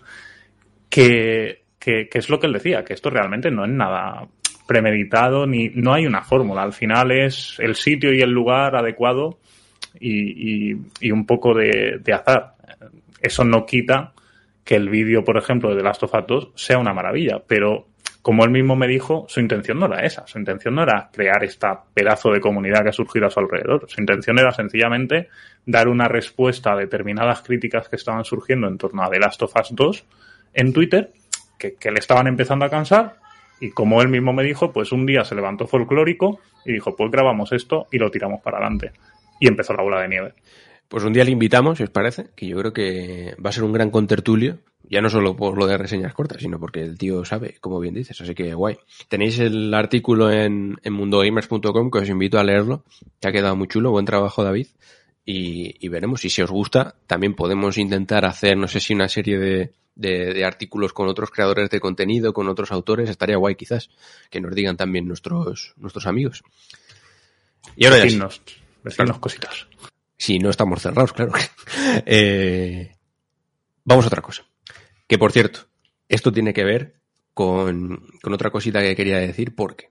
[0.91, 4.29] que, es lo que él decía, que esto realmente no es nada
[4.67, 6.63] premeditado ni no hay una fórmula.
[6.63, 9.39] Al final es el sitio y el lugar adecuado
[9.99, 12.55] y, y, y un poco de, de azar.
[13.23, 14.13] Eso no quita
[14.65, 17.87] que el vídeo, por ejemplo, de The Last of Us 2 sea una maravilla, pero
[18.23, 20.27] como él mismo me dijo, su intención no era esa.
[20.27, 23.87] Su intención no era crear esta pedazo de comunidad que ha surgido a su alrededor.
[23.89, 25.29] Su intención era sencillamente
[25.65, 29.55] dar una respuesta a determinadas críticas que estaban surgiendo en torno a The Last of
[29.59, 30.07] Us 2
[30.55, 31.13] en Twitter,
[31.59, 33.17] que, le estaban empezando a cansar.
[33.61, 37.11] Y como él mismo me dijo, pues un día se levantó folclórico y dijo, pues
[37.11, 38.93] grabamos esto y lo tiramos para adelante.
[39.39, 40.35] Y empezó la bola de nieve.
[40.89, 43.63] Pues un día le invitamos, si os parece, que yo creo que va a ser
[43.63, 44.59] un gran contertulio,
[44.91, 47.95] ya no solo por lo de reseñas cortas, sino porque el tío sabe, como bien
[47.95, 48.77] dices, así que guay.
[49.09, 52.83] Tenéis el artículo en, en que os invito a leerlo,
[53.21, 54.67] que ha quedado muy chulo, buen trabajo David,
[55.31, 59.09] y, y veremos, y si os gusta, también podemos intentar hacer, no sé si una
[59.09, 63.55] serie de, de, de artículos con otros creadores de contenido, con otros autores, estaría guay
[63.55, 63.91] quizás,
[64.29, 66.43] que nos digan también nuestros, nuestros amigos.
[67.77, 68.09] Y ahora ya sí.
[68.09, 68.43] Decidnos,
[68.83, 69.69] decidnos cositas.
[70.17, 71.33] Si no estamos cerrados, claro.
[72.07, 72.97] Eh,
[73.85, 74.45] vamos a otra cosa.
[75.07, 75.69] Que por cierto,
[76.09, 77.01] esto tiene que ver
[77.35, 79.91] con, con otra cosita que quería decir porque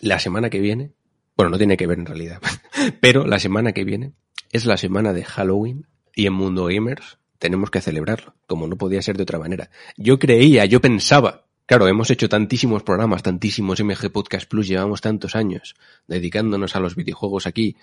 [0.00, 0.92] la semana que viene,
[1.36, 2.40] bueno, no tiene que ver en realidad,
[3.00, 4.14] pero la semana que viene
[4.52, 9.00] es la semana de Halloween y en Mundo Gamers tenemos que celebrarlo, como no podía
[9.00, 9.70] ser de otra manera.
[9.96, 15.34] Yo creía, yo pensaba, claro, hemos hecho tantísimos programas, tantísimos MG Podcast Plus, llevamos tantos
[15.34, 17.76] años dedicándonos a los videojuegos aquí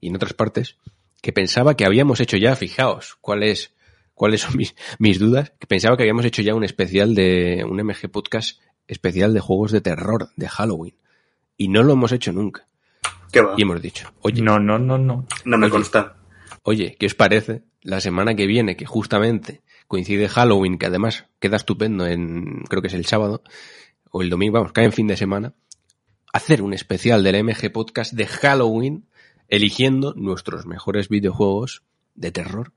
[0.00, 0.76] y en otras partes,
[1.22, 3.74] que pensaba que habíamos hecho ya, fijaos, cuál es,
[4.14, 7.76] cuáles son mis, mis dudas, que pensaba que habíamos hecho ya un especial de, un
[7.76, 10.94] MG Podcast especial de juegos de terror, de Halloween.
[11.56, 12.66] Y no lo hemos hecho nunca.
[13.32, 13.54] ¿Qué va?
[13.56, 15.26] Y hemos dicho, oye, No, no, no, no.
[15.44, 15.72] No me Oye.
[15.72, 16.16] consta.
[16.62, 21.56] Oye, ¿qué os parece la semana que viene, que justamente coincide Halloween, que además queda
[21.56, 23.42] estupendo en, creo que es el sábado,
[24.10, 25.54] o el domingo, vamos, cae en fin de semana,
[26.32, 29.06] hacer un especial del MG Podcast de Halloween,
[29.48, 31.82] eligiendo nuestros mejores videojuegos
[32.14, 32.72] de terror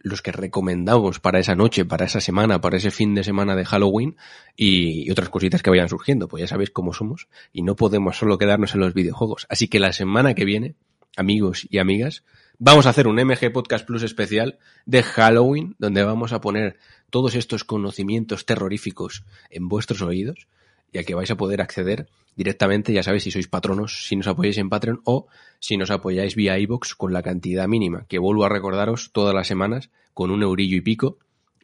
[0.00, 3.64] los que recomendamos para esa noche, para esa semana, para ese fin de semana de
[3.64, 4.16] Halloween
[4.56, 6.28] y, otras cositas que vayan surgiendo.
[6.28, 9.46] Pues ya sabéis cómo somos y no podemos solo quedarnos en los videojuegos.
[9.48, 10.74] Así que la semana que viene,
[11.16, 12.24] amigos y amigas,
[12.58, 16.78] vamos a hacer un MG Podcast Plus especial de Halloween, donde vamos a poner
[17.10, 20.46] todos estos conocimientos terroríficos en vuestros oídos
[20.92, 22.08] y al que vais a poder acceder
[22.38, 25.26] directamente, ya sabéis, si sois patronos, si nos apoyáis en Patreon o
[25.58, 29.48] si nos apoyáis vía iVoox con la cantidad mínima, que vuelvo a recordaros todas las
[29.48, 31.18] semanas con un eurillo y pico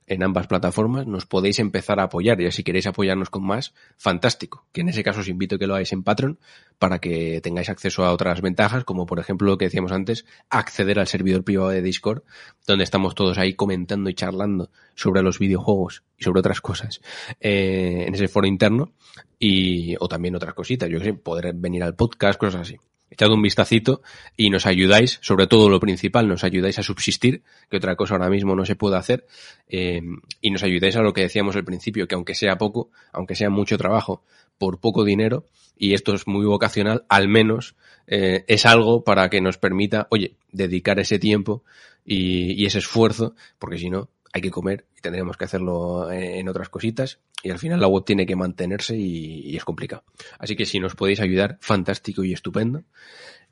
[0.06, 2.40] en ambas plataformas, nos podéis empezar a apoyar.
[2.40, 4.66] Y si queréis apoyarnos con más, fantástico.
[4.72, 6.38] Que en ese caso os invito a que lo hagáis en Patreon
[6.78, 10.98] para que tengáis acceso a otras ventajas, como por ejemplo lo que decíamos antes, acceder
[10.98, 12.22] al servidor privado de Discord,
[12.66, 17.00] donde estamos todos ahí comentando y charlando sobre los videojuegos y sobre otras cosas
[17.40, 18.92] eh, en ese foro interno.
[19.38, 22.78] Y, o también otras cositas, yo que sé, poder venir al podcast, cosas así
[23.10, 24.02] echad un vistacito
[24.36, 28.28] y nos ayudáis, sobre todo lo principal, nos ayudáis a subsistir, que otra cosa ahora
[28.28, 29.26] mismo no se puede hacer,
[29.68, 30.02] eh,
[30.40, 33.50] y nos ayudáis a lo que decíamos al principio, que aunque sea poco, aunque sea
[33.50, 34.22] mucho trabajo,
[34.58, 37.74] por poco dinero, y esto es muy vocacional, al menos
[38.06, 41.64] eh, es algo para que nos permita, oye, dedicar ese tiempo
[42.06, 46.68] y ese esfuerzo, porque si no, hay que comer y tendremos que hacerlo en otras
[46.68, 50.02] cositas y al final la web tiene que mantenerse y, es complicado.
[50.40, 52.82] Así que si nos podéis ayudar, fantástico y estupendo.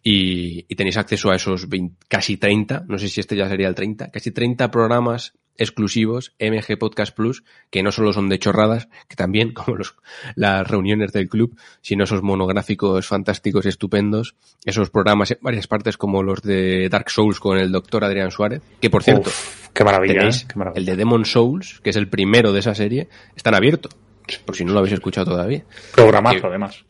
[0.02, 3.68] Y, y tenéis acceso a esos 20 casi 30, no sé si este ya sería
[3.68, 8.88] el 30, casi 30 programas exclusivos MG Podcast Plus, que no solo son de chorradas,
[9.08, 9.94] que también, como los,
[10.34, 14.34] las reuniones del club, sino esos monográficos fantásticos, estupendos,
[14.64, 18.62] esos programas en varias partes como los de Dark Souls con el doctor Adrián Suárez,
[18.80, 20.46] que por cierto, Uf, qué maravilla, tenéis ¿eh?
[20.52, 20.78] Qué maravilla.
[20.80, 23.88] el de Demon Souls, que es el primero de esa serie, están abierto,
[24.44, 25.64] por si no lo habéis escuchado todavía.
[25.94, 26.84] Programazo, que- además.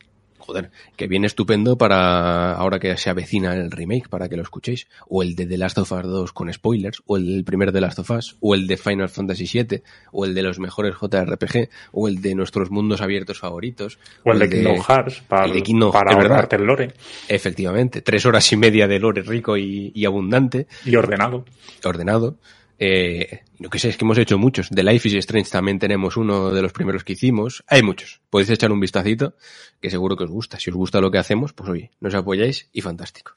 [0.45, 4.87] Joder, que viene estupendo para ahora que se avecina el remake, para que lo escuchéis.
[5.07, 7.79] O el de The Last of Us 2 con spoilers, o el del primer The
[7.79, 11.69] Last of Us, o el de Final Fantasy VII, o el de los mejores JRPG,
[11.93, 13.99] o el de nuestros mundos abiertos favoritos.
[14.25, 16.93] O el de Kingdom Hearts, para, el de Kingdom- para ahorrarte el lore
[17.29, 21.45] Efectivamente, tres horas y media de lore rico y, y abundante, y ordenado.
[21.85, 22.35] ordenado.
[22.79, 24.69] Eh, lo que sé es que hemos hecho muchos.
[24.69, 27.63] De Life is Strange también tenemos uno de los primeros que hicimos.
[27.67, 28.21] Hay muchos.
[28.29, 29.35] Podéis echar un vistacito,
[29.79, 30.59] que seguro que os gusta.
[30.59, 33.33] Si os gusta lo que hacemos, pues oye, nos apoyáis y fantástico.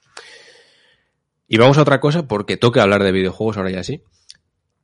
[1.48, 4.02] Y vamos a otra cosa, porque toca hablar de videojuegos ahora ya sí.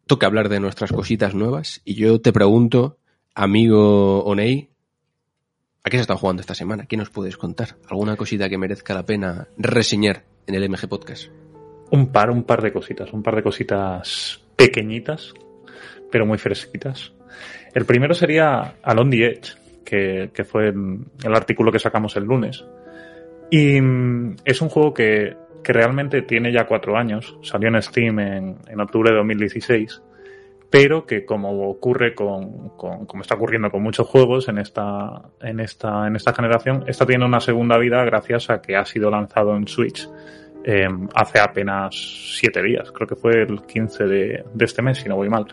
[0.07, 1.81] Toca hablar de nuestras cositas nuevas.
[1.85, 2.99] Y yo te pregunto,
[3.35, 4.70] amigo Onei,
[5.83, 6.87] ¿a qué se está jugando esta semana?
[6.87, 7.77] ¿Qué nos puedes contar?
[7.89, 11.31] ¿Alguna cosita que merezca la pena reseñar en el MG Podcast?
[11.91, 15.33] Un par, un par de cositas, un par de cositas pequeñitas,
[16.11, 17.13] pero muy fresquitas.
[17.75, 22.25] El primero sería Along the Edge, que, que fue el el artículo que sacamos el
[22.25, 22.65] lunes.
[23.51, 28.19] Y mm, es un juego que, que realmente tiene ya cuatro años, salió en Steam
[28.21, 30.03] en, en octubre de 2016,
[30.71, 35.61] pero que como ocurre con, con- como está ocurriendo con muchos juegos en esta, en
[35.61, 39.55] esta, en esta generación, está teniendo una segunda vida gracias a que ha sido lanzado
[39.57, 40.09] en Switch
[40.65, 41.95] eh, hace apenas
[42.39, 45.47] siete días, creo que fue el 15 de, este mes, si no voy mal.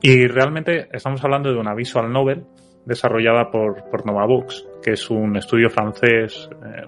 [0.00, 2.44] Y realmente estamos hablando de una visual novel
[2.84, 6.86] desarrollada por, por Nova Books, que es un estudio francés, eh,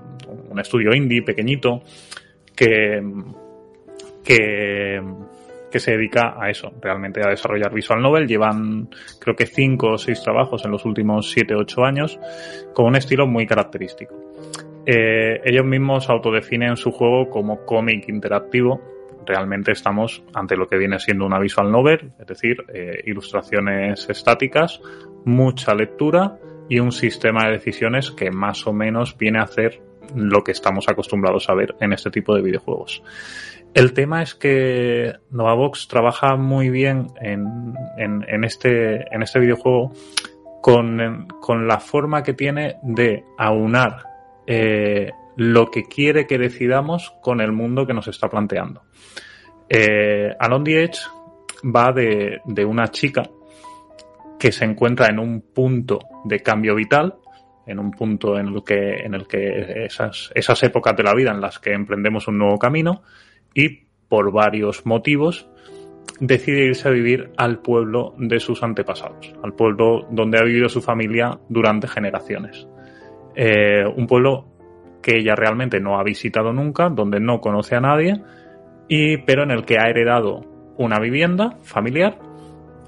[0.50, 1.82] un estudio indie pequeñito,
[2.54, 3.00] que,
[4.24, 5.00] que,
[5.70, 8.28] que se dedica a eso, realmente a desarrollar visual novel.
[8.28, 8.88] Llevan
[9.20, 12.18] creo que cinco o seis trabajos en los últimos siete o ocho años,
[12.72, 14.14] con un estilo muy característico.
[14.86, 18.80] Eh, ellos mismos autodefinen su juego como cómic interactivo.
[19.26, 24.82] Realmente estamos ante lo que viene siendo una visual novel, es decir, eh, ilustraciones estáticas,
[25.24, 26.38] mucha lectura
[26.68, 29.80] y un sistema de decisiones que más o menos viene a hacer
[30.14, 33.02] lo que estamos acostumbrados a ver en este tipo de videojuegos.
[33.72, 39.92] El tema es que Novavox trabaja muy bien en, este, este videojuego
[40.62, 44.13] con, con la forma que tiene de aunar
[44.46, 48.82] eh, lo que quiere que decidamos con el mundo que nos está planteando.
[49.68, 50.34] Eh,
[50.64, 51.00] the Edge
[51.64, 53.22] va de, de una chica
[54.38, 57.14] que se encuentra en un punto de cambio vital,
[57.66, 61.30] en un punto en el que, en el que esas, esas épocas de la vida
[61.30, 63.02] en las que emprendemos un nuevo camino
[63.54, 65.48] y por varios motivos
[66.20, 70.82] decide irse a vivir al pueblo de sus antepasados, al pueblo donde ha vivido su
[70.82, 72.68] familia durante generaciones.
[73.34, 74.46] Eh, un pueblo
[75.02, 78.22] que ella realmente no ha visitado nunca, donde no conoce a nadie,
[78.88, 80.40] y, pero en el que ha heredado
[80.78, 82.18] una vivienda familiar.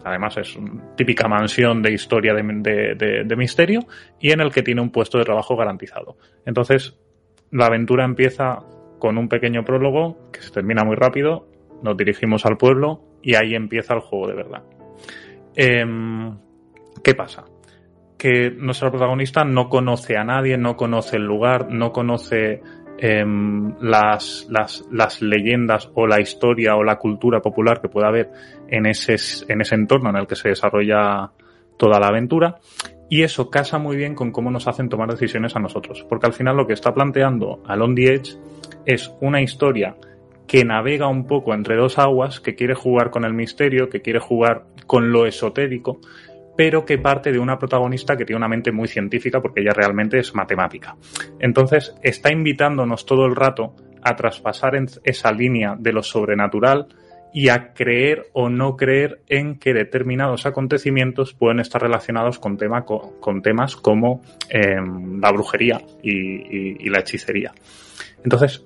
[0.04, 3.80] Además es una típica mansión de historia de, misterio
[4.20, 6.16] y en el que tiene un puesto de trabajo garantizado.
[6.44, 6.96] Entonces,
[7.50, 8.60] la aventura empieza
[9.00, 11.48] con un pequeño prólogo que se termina muy rápido.
[11.82, 14.62] Nos dirigimos al pueblo y ahí empieza el juego de verdad.
[15.56, 16.38] Em,
[17.02, 17.44] ¿Qué pasa?
[18.18, 22.62] Que nuestra protagonista no conoce a nadie, no conoce el lugar, no conoce
[22.98, 28.30] em, las, las, las, leyendas o la historia o la cultura popular que pueda haber
[28.68, 29.16] en ese,
[29.52, 31.30] en ese entorno en el que se desarrolla
[31.76, 32.56] toda la aventura.
[33.08, 36.04] Y eso casa muy bien con cómo nos hacen tomar decisiones a nosotros.
[36.08, 38.36] Porque al final lo que está planteando Along the Edge
[38.84, 39.96] es una historia
[40.46, 44.20] que navega un poco entre dos aguas, que quiere jugar con el misterio, que quiere
[44.20, 46.00] jugar con lo esotérico,
[46.56, 50.18] pero que parte de una protagonista que tiene una mente muy científica porque ella realmente
[50.18, 50.96] es matemática.
[51.38, 54.74] Entonces está invitándonos todo el rato a traspasar
[55.04, 56.88] esa línea de lo sobrenatural
[57.32, 62.56] y a creer o no creer en que determinados acontecimientos pueden estar relacionados con,
[63.20, 64.76] con, temas como eh,
[65.20, 67.52] la brujería y la hechicería.
[68.24, 68.64] Entonces,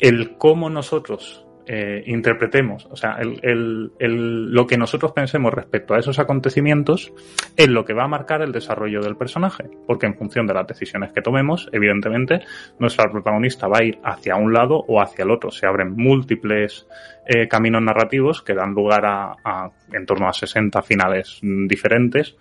[0.00, 7.12] el cómo nosotros eh, interpretemos, o sea, lo que nosotros pensemos respecto a esos acontecimientos
[7.56, 10.66] es lo que va a marcar el desarrollo del personaje, porque en función de las
[10.66, 12.40] decisiones que tomemos, evidentemente,
[12.78, 15.50] nuestra protagonista va a ir hacia un lado o hacia el otro.
[15.50, 16.86] Se abren múltiples
[17.26, 22.36] eh, caminos narrativos que dan lugar a, a, en torno a 60 finales diferentes,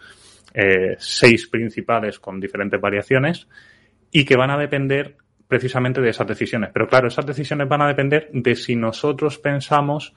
[0.54, 3.48] eh, seis principales con diferentes variaciones,
[4.12, 5.18] y que van a depender
[5.50, 6.70] precisamente de esas decisiones.
[6.72, 10.14] Pero claro, esas decisiones van a depender de si nosotros pensamos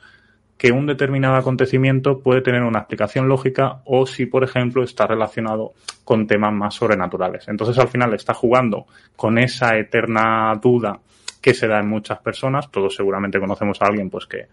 [0.59, 5.73] que un determinado acontecimiento puede tener una explicación lógica o si, por ejemplo, está relacionado
[6.05, 7.49] con temas más sobrenaturales.
[7.49, 8.85] Entonces, al final está jugando
[9.17, 11.01] con esa eterna duda
[11.41, 12.71] que se da en muchas personas.
[12.71, 14.49] Todos seguramente conocemos a alguien pues que,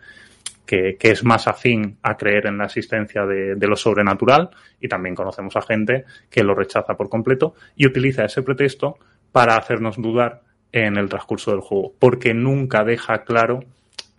[0.66, 4.50] es más afín a creer en la existencia de, lo sobrenatural
[4.80, 8.98] y también conocemos a gente que lo rechaza por completo y utiliza ese pretexto
[9.34, 10.42] para hacernos dudar
[10.72, 13.60] en el transcurso del juego, porque nunca deja claro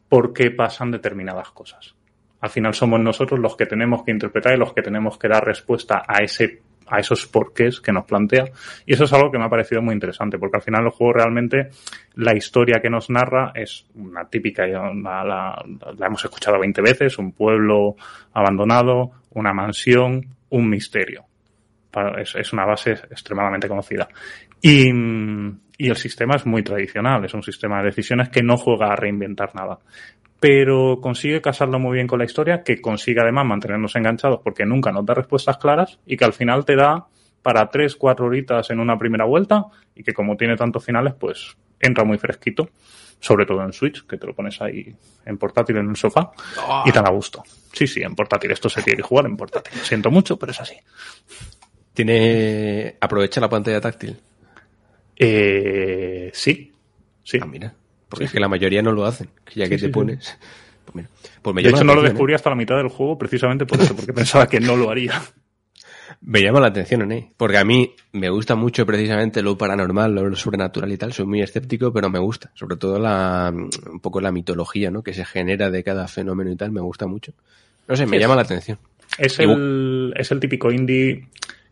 [0.09, 1.95] por qué pasan determinadas cosas.
[2.41, 5.45] Al final somos nosotros los que tenemos que interpretar y los que tenemos que dar
[5.45, 8.47] respuesta a ese a esos porqués que nos plantea.
[8.85, 11.13] Y eso es algo que me ha parecido muy interesante, porque al final el juego
[11.13, 11.71] realmente,
[12.15, 17.33] la historia que nos narra es una típica, la, la, hemos escuchado 20 veces, un
[17.33, 17.95] pueblo
[18.33, 21.25] abandonado, una mansión, un misterio.
[22.19, 24.09] Es, es una base extremadamente conocida.
[24.63, 24.91] Y,
[25.79, 28.97] y el sistema es muy tradicional, es un sistema de decisiones que no juega a
[28.97, 29.79] reinventar nada.
[30.39, 34.91] Pero consigue casarlo muy bien con la historia, que consigue además mantenernos enganchados porque nunca
[34.91, 37.07] nos da respuestas claras y que al final te da
[37.43, 39.65] para tres, cuatro horitas en una primera vuelta
[39.95, 42.71] y que como tiene tantos finales, pues entra muy fresquito,
[43.19, 46.31] sobre todo en Switch, que te lo pones ahí en portátil en un sofá
[46.67, 46.85] oh.
[46.87, 47.43] y tan a gusto.
[47.73, 49.79] Sí, sí, en portátil, esto se tiene que jugar en portátil.
[49.83, 50.77] Siento mucho, pero es así.
[51.95, 54.19] Tiene, aprovecha la pantalla táctil.
[55.23, 56.73] Eh, sí,
[57.23, 57.39] sí.
[57.41, 57.75] Ah, mira.
[58.09, 59.29] Porque sí, es que la mayoría no lo hacen.
[59.55, 60.39] Ya que sí, te sí, pones.
[60.87, 61.09] Pues mira.
[61.43, 62.37] Pues me de hecho, no lo descubrí ¿eh?
[62.37, 65.23] hasta la mitad del juego precisamente por eso, porque pensaba que no lo haría.
[66.23, 67.33] Me llama la atención, ¿eh?
[67.37, 71.13] Porque a mí me gusta mucho precisamente lo paranormal, lo sobrenatural y tal.
[71.13, 72.51] Soy muy escéptico, pero me gusta.
[72.55, 75.03] Sobre todo la, un poco la mitología, ¿no?
[75.03, 76.73] Que se genera de cada fenómeno y tal.
[76.73, 77.33] Me gusta mucho.
[77.89, 78.79] No sé, me llama la atención.
[79.19, 81.27] Es el, es el típico indie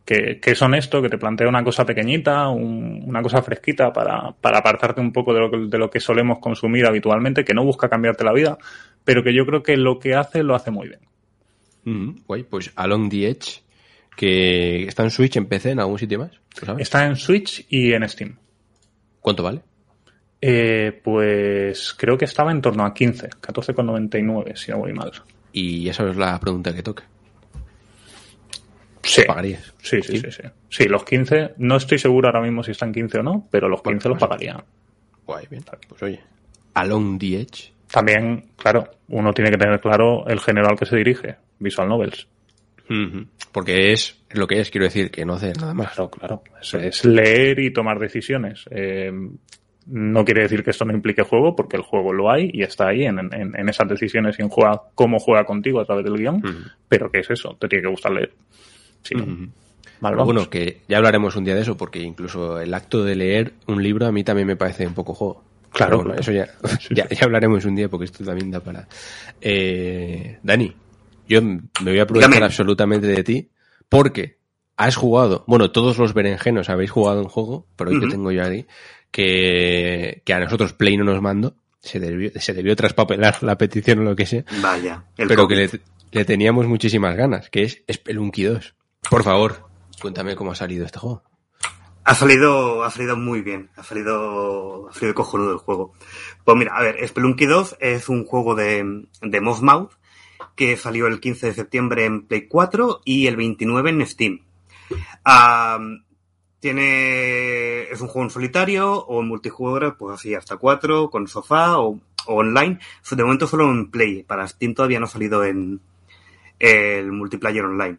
[0.08, 4.32] que, que, es honesto, que te plantea una cosa pequeñita, un, una cosa fresquita para,
[4.40, 7.62] para apartarte un poco de lo, que, de lo que solemos consumir habitualmente, que no
[7.62, 8.56] busca cambiarte la vida,
[9.04, 11.00] pero que yo creo que lo que hace lo hace muy bien.
[11.84, 13.60] Mm, guay, pues Along the Edge,
[14.16, 16.32] que está en Switch, en PC, en algún sitio más.
[16.78, 18.38] Está en Switch y en Steam.
[19.20, 19.60] ¿Cuánto vale?
[20.40, 25.12] Eh, pues creo que estaba en torno a 15, 14,99, si no voy mal.
[25.52, 27.04] Y esa es la pregunta que toca.
[29.02, 29.22] Sí.
[29.26, 29.74] pagarías?
[29.82, 30.84] Sí, sí, sí, sí, sí.
[30.88, 34.08] los 15, no estoy seguro ahora mismo si están 15 o no, pero los 15
[34.08, 34.62] los pagaría.
[35.26, 35.64] Guay, bien.
[35.88, 36.20] Pues oye,
[36.74, 37.72] Along the Edge.
[37.90, 42.28] También, claro, uno tiene que tener claro el género al que se dirige, Visual Novels.
[42.90, 43.26] Uh -huh.
[43.52, 45.94] Porque es lo que es, quiero decir, que no hace nada más.
[45.94, 46.42] Claro, claro.
[46.60, 48.64] Es, es leer y tomar decisiones.
[48.70, 49.10] Eh,
[49.86, 52.88] no quiere decir que esto no implique juego, porque el juego lo hay y está
[52.88, 56.16] ahí en, en, en esas decisiones y en juega, cómo juega contigo a través del
[56.18, 56.36] guion.
[56.36, 56.72] Uh -huh.
[56.88, 57.56] Pero ¿qué es eso?
[57.58, 58.32] Te tiene que gustar leer.
[59.02, 59.50] Sí, uh -huh.
[60.00, 63.54] vale, bueno, que ya hablaremos un día de eso, porque incluso el acto de leer
[63.66, 65.44] un libro a mí también me parece un poco juego.
[65.70, 66.20] Claro, bueno, claro.
[66.22, 66.46] eso ya,
[66.80, 68.88] sí, ya, ya, hablaremos un día, porque esto también da para.
[69.40, 70.74] Eh, Dani,
[71.28, 73.48] yo me voy a aprovechar absolutamente de ti,
[73.88, 74.38] porque
[74.76, 78.04] has jugado, bueno, todos los berenjenos habéis jugado un juego, pero hoy uh -huh.
[78.04, 78.66] que tengo yo ahí,
[79.10, 84.00] que, que a nosotros Play no nos mando, se debió, se debió traspapelar la petición
[84.00, 84.44] o lo que sea.
[84.62, 85.48] Vaya, pero COVID.
[85.48, 85.70] que le,
[86.12, 88.74] le, teníamos muchísimas ganas, que es Spelunky 2.
[89.10, 89.68] Por favor,
[90.00, 91.22] cuéntame cómo ha salido este juego.
[92.04, 95.92] Ha salido, ha salido muy bien, ha salido, ha salido cojonudo el juego.
[96.44, 99.92] Pues mira, a ver, Spelunky 2 es un juego de, de Mothmouth
[100.56, 104.40] que salió el 15 de septiembre en Play 4 y el 29 en Steam.
[106.60, 111.78] Tiene, es un juego en solitario o en multijugador, pues así, hasta cuatro, con sofá
[111.78, 112.80] o online.
[113.10, 114.24] De momento solo en Play.
[114.24, 115.80] Para Steam todavía no ha salido en
[116.58, 117.98] el multiplayer online.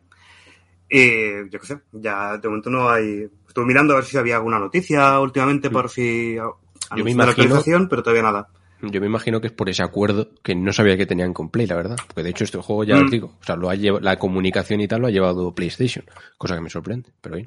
[0.90, 3.28] Eh, yo qué sé, ya de momento no hay.
[3.48, 6.58] Estuve mirando a ver si había alguna noticia últimamente por si Yo
[6.96, 8.48] me la imagino- pero todavía nada.
[8.82, 11.68] Yo me imagino que es por ese acuerdo que no sabía que tenían con Play,
[11.68, 11.98] la verdad.
[12.08, 13.06] Porque de hecho este juego ya Mm.
[13.06, 16.06] os digo, o sea, lo ha lleva- la comunicación y tal lo ha llevado PlayStation,
[16.38, 17.46] cosa que me sorprende, pero bien.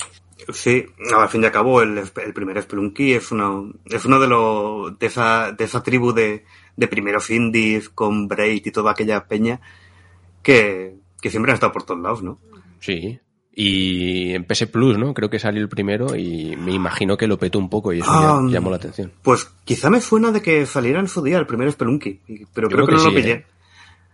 [0.53, 0.85] Sí,
[1.17, 4.99] al fin y al cabo el, el primer Spelunky es uno, es uno de los
[4.99, 6.45] de esa, de esa tribu de,
[6.77, 9.59] de primeros indies con Braid y toda aquella peña
[10.43, 12.39] que, que siempre han estado por todos lados, ¿no?
[12.81, 13.19] Sí.
[13.55, 15.13] Y en PS Plus, ¿no?
[15.13, 18.11] Creo que salió el primero y me imagino que lo petó un poco y eso
[18.11, 19.13] ya llamó la atención.
[19.23, 22.21] Pues quizá me suena de que saliera en su día el primer Spelunky,
[22.55, 23.33] pero creo, que, no sí, lo pillé.
[23.33, 23.47] ¿eh?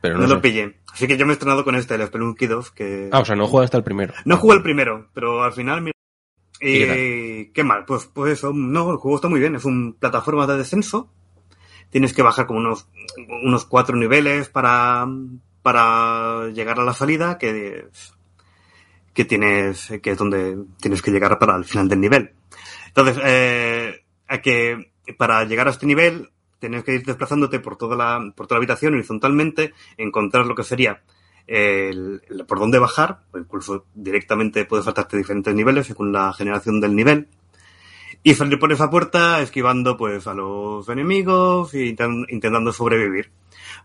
[0.01, 0.79] Pero No, no, lo pillé.
[0.93, 3.11] Así que yo me he estrenado con este, el Spelunky 2, que...
[3.13, 4.13] Ah, o sea, no juega hasta el primero.
[4.25, 5.83] No jugué el primero, pero al final...
[5.83, 5.93] mira-
[6.61, 7.85] ¿Y Eh, ¿Qué mal?
[7.85, 9.55] Pues, pues eso, no, el juego está muy bien.
[9.55, 11.09] Es un plataforma de descenso.
[11.91, 12.89] Tienes que bajar como unos,
[13.45, 15.07] unos cuatro niveles para,
[15.63, 17.87] para llegar a la salida, que,
[19.19, 22.31] que tienes, que es donde tienes que llegar para el final del nivel.
[22.87, 26.31] Entonces, eh, hay que, para llegar a este nivel,
[26.61, 30.63] tienes que ir desplazándote por toda la, por toda la habitación horizontalmente, encontrar lo que
[30.63, 31.03] sería
[31.49, 36.95] el, por dónde bajar, o incluso directamente puedes saltarte diferentes niveles según la generación del
[36.95, 37.27] nivel.
[38.23, 43.33] Y salir por esa puerta esquivando pues a los enemigos e inten- intentando sobrevivir.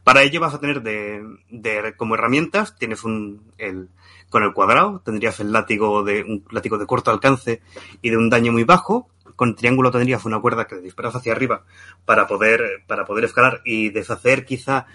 [0.03, 3.89] Para ello vas a tener de, de como herramientas, tienes un el
[4.33, 7.61] con el cuadrado, tendrías el látigo de un látigo de corto alcance
[8.01, 9.07] y de un daño muy bajo.
[9.35, 11.65] Con el triángulo tendrías una cuerda que disparas hacia arriba
[12.03, 14.87] para poder para poder escalar y deshacer quizá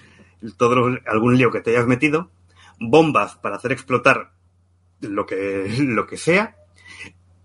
[0.56, 2.30] todo algún lío que te hayas metido.
[2.80, 4.32] Bombas para hacer explotar
[5.00, 6.56] lo que lo que sea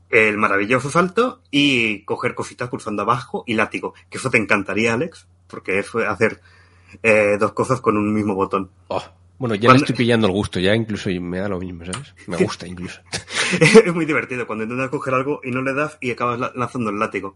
[0.09, 3.93] el maravilloso salto y coger cositas pulsando abajo y látigo.
[4.09, 6.41] Que eso te encantaría, Alex, porque es hacer
[7.03, 8.71] eh, dos cosas con un mismo botón.
[8.87, 9.03] Oh,
[9.43, 12.15] Bueno, ya Cuando- le estoy pillando el gusto, ya incluso me da lo mismo, ¿sabes?
[12.27, 13.01] Me gusta incluso.
[13.59, 16.91] es muy divertido cuando intentas coger algo y no le das y acabas la- lanzando
[16.91, 17.35] el látigo.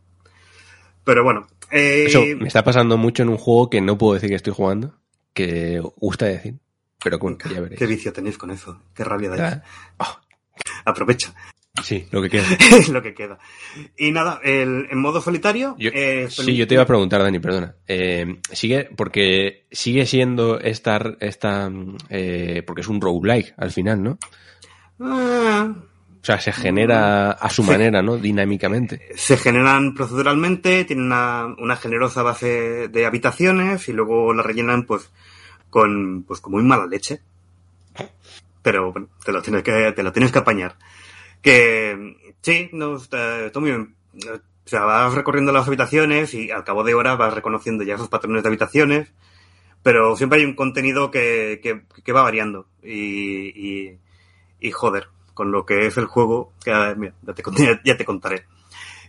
[1.03, 4.29] Pero bueno, eh, Eso me está pasando mucho en un juego que no puedo decir
[4.29, 4.95] que estoy jugando,
[5.33, 6.55] que gusta decir,
[7.03, 7.77] pero bueno, ya veréis.
[7.77, 8.81] qué vicio tenéis con eso.
[8.95, 9.41] Qué rabia dais.
[9.41, 9.63] Ya.
[9.97, 10.19] Oh,
[10.85, 11.33] Aprovecha.
[11.83, 12.45] Sí, lo que queda.
[12.71, 13.37] es lo que queda.
[13.97, 15.75] Y nada, el, en modo solitario.
[15.77, 17.75] Yo- eh, sí, yo te iba a preguntar, Dani, perdona.
[17.87, 21.71] Eh, sigue, porque sigue siendo esta, esta
[22.09, 24.17] eh, porque es un roguelike al final, ¿no?
[24.99, 25.73] Ah,
[26.21, 28.17] O sea, se genera a su manera, ¿no?
[28.17, 29.01] Dinámicamente.
[29.15, 35.11] se generan proceduralmente, tienen una, una generosa base de habitaciones y luego la rellenan pues
[35.69, 37.19] con pues con muy mala leche.
[38.61, 40.75] Pero bueno, te lo tienes que, te lo tienes que apañar.
[41.41, 43.95] Que sí, no, está, está muy bien.
[44.65, 48.09] O sea, vas recorriendo las habitaciones y al cabo de horas vas reconociendo ya esos
[48.09, 49.13] patrones de habitaciones,
[49.81, 52.67] pero siempre hay un contenido que, que, que va variando.
[52.83, 53.97] Y, y,
[54.59, 57.43] y joder, con lo que es el juego, que ah, mira, ya te,
[57.85, 58.45] ya te contaré.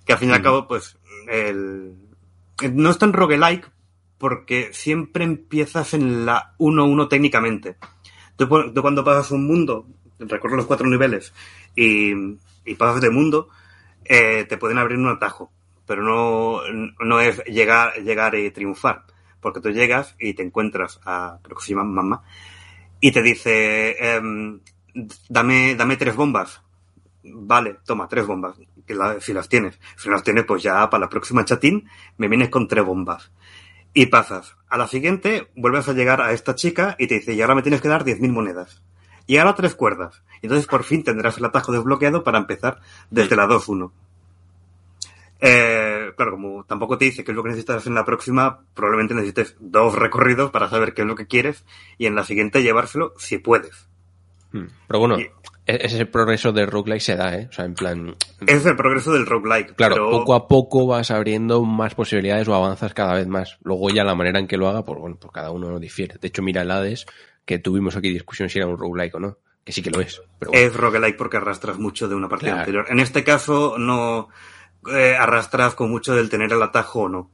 [0.04, 0.44] Que al fin y al Ujú.
[0.44, 0.96] cabo, pues,
[1.28, 1.94] el,
[2.72, 3.70] no es tan roguelike
[4.18, 7.76] porque siempre empiezas en la 1-1 técnicamente.
[8.36, 9.86] Tú, tú cuando pasas un mundo,
[10.18, 11.32] recorres los cuatro niveles
[11.74, 12.12] y,
[12.64, 13.48] y pasas de mundo,
[14.04, 15.50] eh, te pueden abrir un atajo,
[15.86, 16.60] pero no,
[17.00, 19.04] no es llegar, llegar y triunfar,
[19.40, 22.22] porque tú llegas y te encuentras a, creo que se llama mamá,
[23.00, 24.60] y te dice, em,
[25.28, 26.62] dame, dame tres bombas.
[27.22, 29.78] Vale, toma, tres bombas, que si las tienes.
[29.96, 33.30] Si no las tienes, pues ya para la próxima chatín me vienes con tres bombas.
[33.92, 34.56] Y pasas.
[34.68, 37.62] A la siguiente, vuelves a llegar a esta chica y te dice, y ahora me
[37.62, 38.82] tienes que dar 10.000 monedas.
[39.28, 40.22] Y ahora tres cuerdas.
[40.42, 42.80] Entonces por fin tendrás el atajo desbloqueado para empezar
[43.10, 43.92] desde la 2-1.
[45.40, 49.14] Eh, claro, como tampoco te dice qué es lo que necesitas en la próxima, probablemente
[49.14, 51.64] necesites dos recorridos para saber qué es lo que quieres
[51.96, 53.86] y en la siguiente llevárselo si puedes.
[54.50, 54.64] Mm.
[54.88, 55.24] Pero bueno, Y-
[55.66, 57.46] e- ese progreso de roguelike se da, ¿eh?
[57.50, 59.76] O sea, en plan, Ese es el progreso del roguelike.
[59.76, 63.58] claro, pero- poco a poco vas abriendo más posibilidades o avanzas cada vez más.
[63.62, 66.16] Luego ya la manera en que lo haga, pues bueno, pues cada uno difiere.
[66.20, 67.06] De hecho, mira el Hades,
[67.48, 70.20] que tuvimos aquí discusión si era un roguelike o no, que sí que lo es.
[70.38, 70.66] Pero bueno.
[70.66, 72.60] Es roguelike porque arrastras mucho de una partida Claro.
[72.60, 72.86] anterior.
[72.90, 74.28] En este caso no
[74.92, 77.30] eh, arrastras con mucho del tener el atajo o no.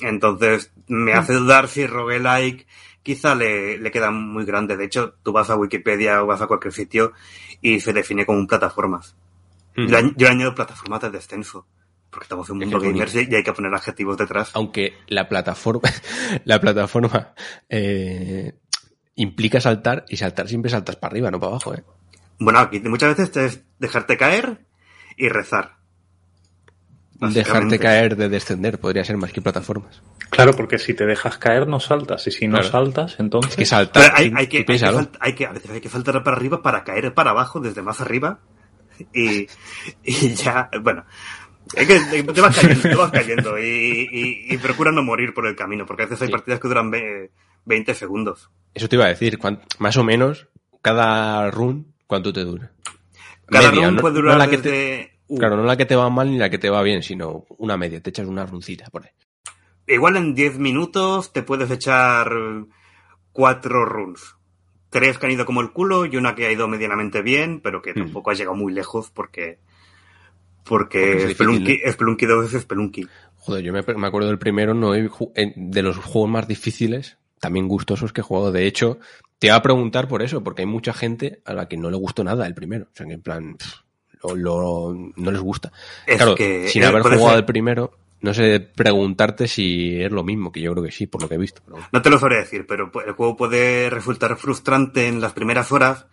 [0.00, 2.66] Entonces me hace dudar si roguelike
[3.02, 4.76] quizá le, le queda muy grande.
[4.76, 7.12] De hecho, tú vas a Wikipedia o vas a cualquier sitio
[7.60, 9.16] y se define como un plataformas.
[9.76, 9.86] Mm.
[9.88, 11.66] Yo, yo añado plataformas de descenso.
[12.10, 14.50] Porque estamos en un mundo gamers y y hay que poner adjetivos detrás.
[14.54, 15.90] aunque la plataforma,
[16.46, 17.34] la plataforma
[17.68, 18.54] eh,
[19.18, 21.84] implica saltar y saltar siempre saltas para arriba, no para abajo, ¿eh?
[22.38, 24.60] Bueno, aquí muchas veces te es dejarte caer
[25.16, 25.76] y rezar.
[27.20, 30.00] Dejarte caer de descender podría ser más que plataformas.
[30.30, 32.70] Claro, porque si te dejas caer no saltas y si no Claro.
[32.70, 33.52] saltas entonces...
[33.52, 34.12] Es que saltar.
[34.14, 37.30] Hay, que, hay, que hay a veces hay que saltar para arriba para caer para
[37.30, 38.38] abajo desde más arriba
[39.12, 39.48] y,
[40.04, 41.04] y ya, bueno,
[41.74, 45.46] es que te vas cayendo, te vas cayendo y, y- y procura no morir por
[45.48, 46.32] el camino, porque a veces hay Sí.
[46.32, 46.90] partidas que duran
[47.64, 48.50] 20 segundos.
[48.74, 49.38] Eso te iba a decir,
[49.78, 50.48] más o menos,
[50.82, 52.72] cada run, ¿cuánto te dura?
[53.46, 55.86] Cada Media, run no- puede no durar la que te- uh, Claro, no la que
[55.86, 58.46] te va mal ni la que te va bien, sino una media, te echas una
[58.46, 59.10] runcita por ahí.
[59.86, 62.30] Igual en 10 minutos te puedes echar
[63.32, 64.36] cuatro runs.
[64.90, 67.82] Tres que han ido como el culo y una que ha ido medianamente bien, pero
[67.82, 67.98] que Hmm.
[68.04, 69.58] tampoco ha llegado muy lejos porque...
[70.64, 73.06] Porque Spelunky, Spelunky 2 es Spelunky.
[73.36, 78.12] Joder, yo me, me acuerdo del primero, no de los juegos más difíciles, también gustosos
[78.12, 78.52] que he jugado.
[78.52, 78.98] De hecho,
[79.38, 81.96] te iba a preguntar por eso, porque hay mucha gente a la que no le
[81.96, 82.84] gustó nada el primero.
[82.86, 83.74] O sea, que en plan, pff,
[84.24, 85.72] lo, lo- no les gusta.
[86.06, 90.24] Es claro, que, sin haber jugado ser- el primero, no sé preguntarte si es lo
[90.24, 91.62] mismo, que yo creo que sí, por lo que he visto.
[91.64, 91.78] pero.
[91.92, 96.06] No te lo sabré decir, pero el juego puede resultar frustrante en las primeras horas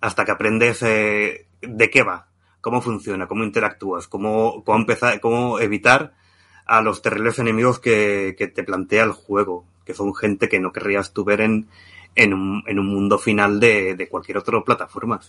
[0.00, 2.28] hasta que aprendes eh, de qué va,
[2.60, 6.12] cómo funciona, cómo interactúas, cómo, cómo empezar, cómo evitar
[6.66, 10.72] a los terribles enemigos que, que te plantea el juego, que son gente que no
[10.72, 11.68] querrías tú ver en,
[12.14, 15.20] en, un, en un mundo final de, de cualquier otra plataforma.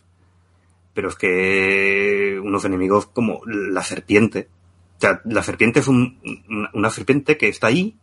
[0.93, 4.49] Pero es que unos enemigos como la serpiente.
[4.97, 6.17] O sea, la serpiente es un-
[6.73, 7.95] una- serpiente que está ahí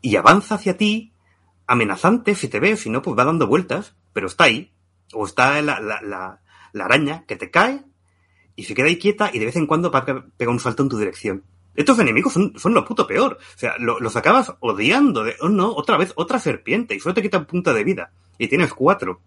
[0.00, 1.12] y avanza hacia ti
[1.66, 4.70] amenazante si te ve, si no, pues va dando vueltas, pero está ahí.
[5.12, 6.40] O está la, la, la,
[6.84, 7.82] araña que te cae
[8.56, 10.98] y se queda ahí quieta y de vez en cuando pega un salto en tu
[10.98, 11.42] dirección.
[11.74, 13.38] Estos enemigos son, son lo puto peor.
[13.40, 17.14] O sea, lo- los acabas odiando de, oh no, otra vez, otra serpiente y solo
[17.14, 18.12] te quita un punto de vida.
[18.38, 19.20] Y tienes cuatro.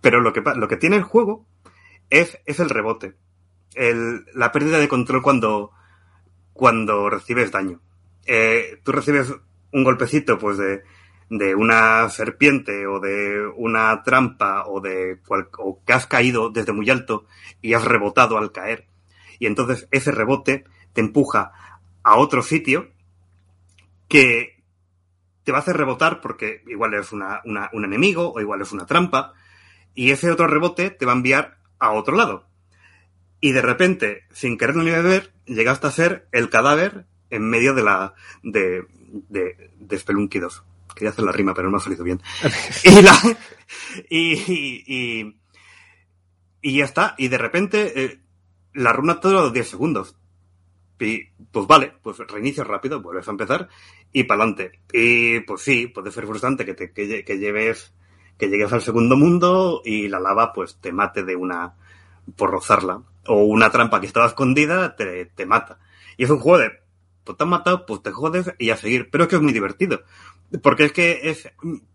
[0.00, 1.46] Pero lo que, lo que tiene el juego
[2.10, 3.14] es, es el rebote.
[4.34, 5.72] La pérdida de control cuando,
[6.52, 7.80] cuando recibes daño.
[8.26, 9.32] Eh, tú recibes
[9.72, 10.82] un golpecito, pues, de,
[11.28, 15.18] de una serpiente o de una trampa o de
[15.58, 17.26] o que has caído desde muy alto
[17.60, 18.86] y has rebotado al caer.
[19.38, 20.64] Y entonces ese rebote
[20.96, 21.52] te empuja
[22.02, 22.88] a otro sitio
[24.08, 24.62] que
[25.44, 28.72] te va a hacer rebotar porque igual es una, una- un enemigo o igual es
[28.72, 29.34] una trampa
[29.94, 32.48] y ese otro rebote te va a enviar a otro lado.
[33.40, 37.82] Y de repente, sin quererlo ni beber, llegaste a ser el cadáver en medio de
[37.84, 38.86] la de,
[39.28, 40.64] de, de Spelunky 2.
[40.94, 42.22] Quería hacer la rima, pero no me ha salido bien.
[42.84, 43.14] y, la,
[44.08, 45.36] y, y, y,
[46.62, 47.14] y ya está.
[47.18, 48.20] Y de repente, eh,
[48.72, 50.16] la runa todo a los 10 segundos.
[50.98, 53.68] Y pues vale, pues reinicio rápido, vuelves a empezar
[54.12, 54.80] y para adelante.
[54.92, 57.92] Y pues sí, puede ser frustrante que, te, que, que lleves,
[58.38, 61.74] que llegues al segundo mundo y la lava pues te mate de una,
[62.36, 63.02] por rozarla.
[63.26, 65.78] O una trampa que estaba escondida te, te mata.
[66.16, 66.70] Y es un juego de,
[67.24, 69.10] pues te han matado, pues te jodes y a seguir.
[69.10, 70.00] Pero es que es muy divertido.
[70.62, 71.48] Porque es que es,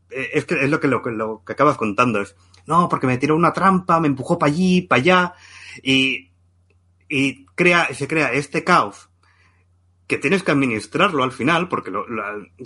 [0.10, 2.22] es que es lo que, lo, lo que acabas contando.
[2.22, 2.36] Es,
[2.68, 5.34] no, porque me tiró una trampa, me empujó para allí, para allá.
[5.82, 6.31] Y,
[7.12, 9.10] y crea, se crea este caos
[10.08, 12.06] que tienes que administrarlo al final, porque lo-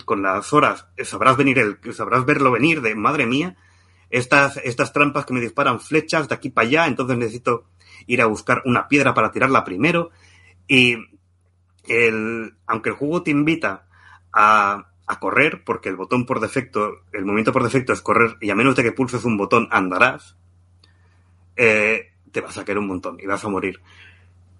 [0.04, 3.56] con las horas sabrás venir el, sabrás verlo venir de madre mía,
[4.10, 7.66] estas, estas trampas que me disparan flechas de aquí para allá, entonces necesito
[8.06, 10.10] ir a buscar una piedra para tirarla primero.
[10.68, 10.96] Y
[11.88, 13.86] el, aunque el juego te invita
[14.32, 18.50] a, a correr, porque el botón por defecto, el movimiento por defecto es correr, y
[18.50, 20.36] a menos de que pulses un botón andarás,
[21.56, 23.80] eh, te vas a caer un montón y vas a morir.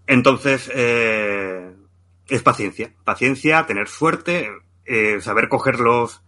[0.07, 1.75] Entonces, eh,
[2.29, 2.93] es paciencia.
[3.05, 4.51] Paciencia, tener suerte,
[4.85, 6.23] eh, saber coger los,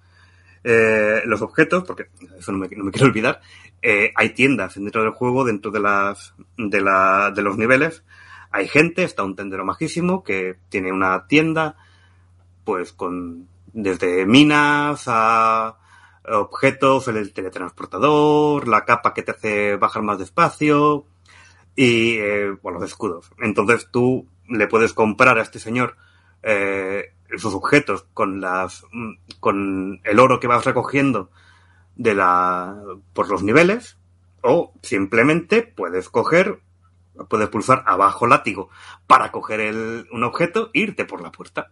[0.65, 3.41] eh, los objetos, porque eso no me, no me quiero olvidar.
[3.83, 8.05] Eh, hay tiendas dentro del juego, dentro de las, de la, de los niveles.
[8.51, 11.77] Hay gente, está un tendero majísimo que tiene una tienda,
[12.65, 15.77] pues con, desde minas a
[16.25, 21.07] objetos, el teletransportador, la capa que te hace bajar más despacio,
[21.79, 23.31] y eh, bueno, los escudos.
[23.39, 25.97] Entonces tú le puedes comprar a este señor
[26.43, 31.31] eh, sus objetos con las mm, con el oro que vas recogiendo
[31.95, 32.77] de la
[33.13, 33.97] por los niveles
[34.43, 36.59] o simplemente puedes coger
[37.29, 38.71] puedes pulsar abajo látigo
[39.07, 41.71] para coger el, un objeto e irte por la puerta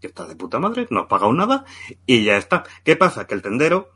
[0.00, 1.64] que está de puta madre no has pagado nada
[2.04, 3.28] y ya está ¿qué pasa?
[3.28, 3.92] que el tendero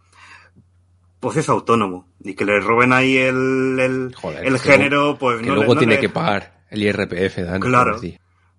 [1.21, 5.41] pues es autónomo y que le roben ahí el, el, Joder, el que género, pues
[5.41, 7.61] Que no luego le, no tiene le- que pagar el IRPF, Dan.
[7.61, 7.99] Claro.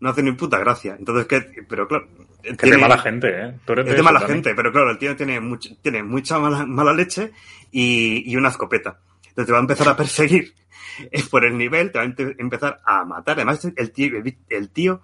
[0.01, 0.95] no hace ni puta gracia.
[0.97, 2.07] Entonces, que, pero claro.
[2.41, 3.53] Que tiene- de mala gente, ¿eh?
[3.65, 4.37] Tú eres es de eso mala también.
[4.43, 7.31] gente, pero claro, el tío tiene, much- tiene mucha mala, mala leche
[7.71, 8.99] y, y una escopeta.
[9.27, 10.53] Entonces te va a empezar a perseguir
[11.31, 13.35] por el nivel, te va a empe- empezar a matar.
[13.37, 14.11] Además, el tío,
[14.49, 15.01] el tío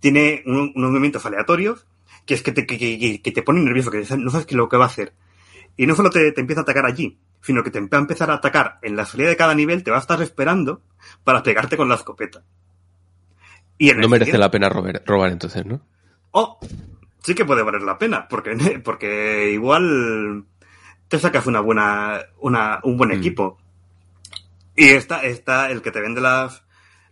[0.00, 1.86] tiene un- unos movimientos aleatorios
[2.26, 4.68] que es que te, que, que- que te ponen nervioso, que no sabes qué lo
[4.68, 5.12] que va a hacer.
[5.76, 8.30] Y no solo te, te empieza a atacar allí, sino que te va a empezar
[8.30, 10.82] a atacar en la salida de cada nivel, te va a estar esperando
[11.24, 12.42] para pegarte con la escopeta.
[13.78, 15.80] Y en No merece siguiente- la pena robar, robar entonces, ¿no?
[16.30, 16.58] Oh,
[17.22, 18.54] sí que puede valer la pena, porque,
[18.84, 20.44] porque igual
[21.08, 23.14] te sacas una buena, una, un buen Mm.
[23.14, 23.58] equipo.
[24.76, 26.62] Y está, está el que te vende las,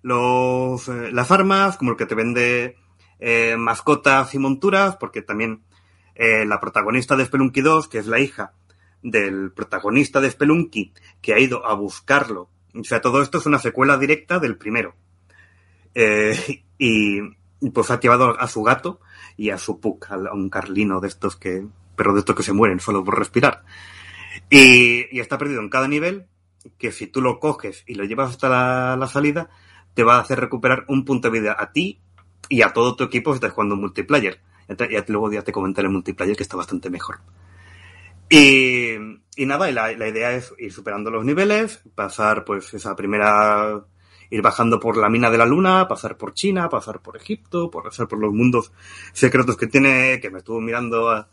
[0.03, 2.77] los, eh, las armas, como el que te vende
[3.19, 5.63] eh, mascotas y monturas, porque también
[6.21, 8.53] eh, la protagonista de Spelunky 2, que es la hija
[9.03, 10.93] del protagonista de Spelunky,
[11.23, 12.51] que ha ido a buscarlo.
[12.75, 14.95] O sea, todo esto es una secuela directa del primero.
[15.95, 17.23] Eh, y
[17.73, 19.01] pues ha llevado a su gato
[19.39, 21.67] y a su puck, a un carlino de estos que,
[21.97, 23.65] pero de estos que se mueren solo por respirar.
[24.51, 26.27] Y, y está perdido en cada nivel,
[26.77, 29.49] que si tú lo coges y lo llevas hasta la, la salida,
[29.95, 31.99] te va a hacer recuperar un punto de vida a ti
[32.51, 34.43] y a todo tu equipo si estás jugando multiplayer.
[34.79, 37.21] Ya luego ya te comentaré el multiplayer que está bastante mejor.
[38.29, 38.97] Y,
[39.39, 43.85] nada, y la, idea es ir superando los niveles, pasar pues esa primera,
[44.31, 48.07] ir bajando por la mina de la luna, pasar por China, pasar por Egipto, pasar
[48.07, 48.73] por los mundos
[49.13, 51.29] secretos que tiene, que me estuvo mirando a-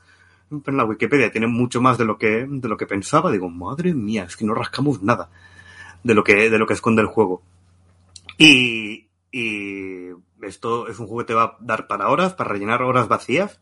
[0.50, 3.32] en la Wikipedia, tiene mucho más de lo que, de lo que pensaba.
[3.32, 5.30] Digo, madre mía, es que no rascamos nada
[6.04, 7.44] de lo que, de lo que esconde el juego.
[8.38, 10.10] Y, y
[10.42, 13.60] esto es un juego que te va a dar para horas, para rellenar horas vacías.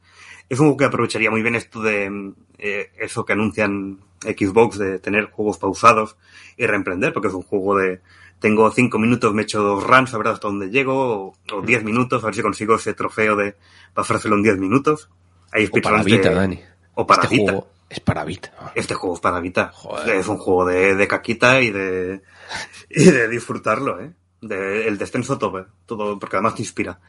[0.49, 4.99] Es un juego que aprovecharía muy bien esto de eh, eso que anuncian Xbox de
[4.99, 6.17] tener juegos pausados
[6.57, 8.01] y reemprender, porque es un juego de
[8.39, 11.83] tengo cinco minutos, me echo dos runs a ver hasta dónde llego, o, o diez
[11.83, 13.55] minutos, a ver si consigo ese trofeo de
[13.93, 15.09] pasárselo en diez minutos.
[15.51, 16.61] Hay O para de- Vita, Dani.
[16.95, 17.51] O para este Vita.
[17.53, 18.71] juego es para Vita.
[18.75, 19.71] Este juego es para Vita.
[19.73, 20.15] Joder.
[20.17, 22.21] Es un juego de, de caquita y de,
[22.89, 24.11] y de disfrutarlo, ¿eh?
[24.47, 26.99] De, el descenso todo, todo, porque además te inspira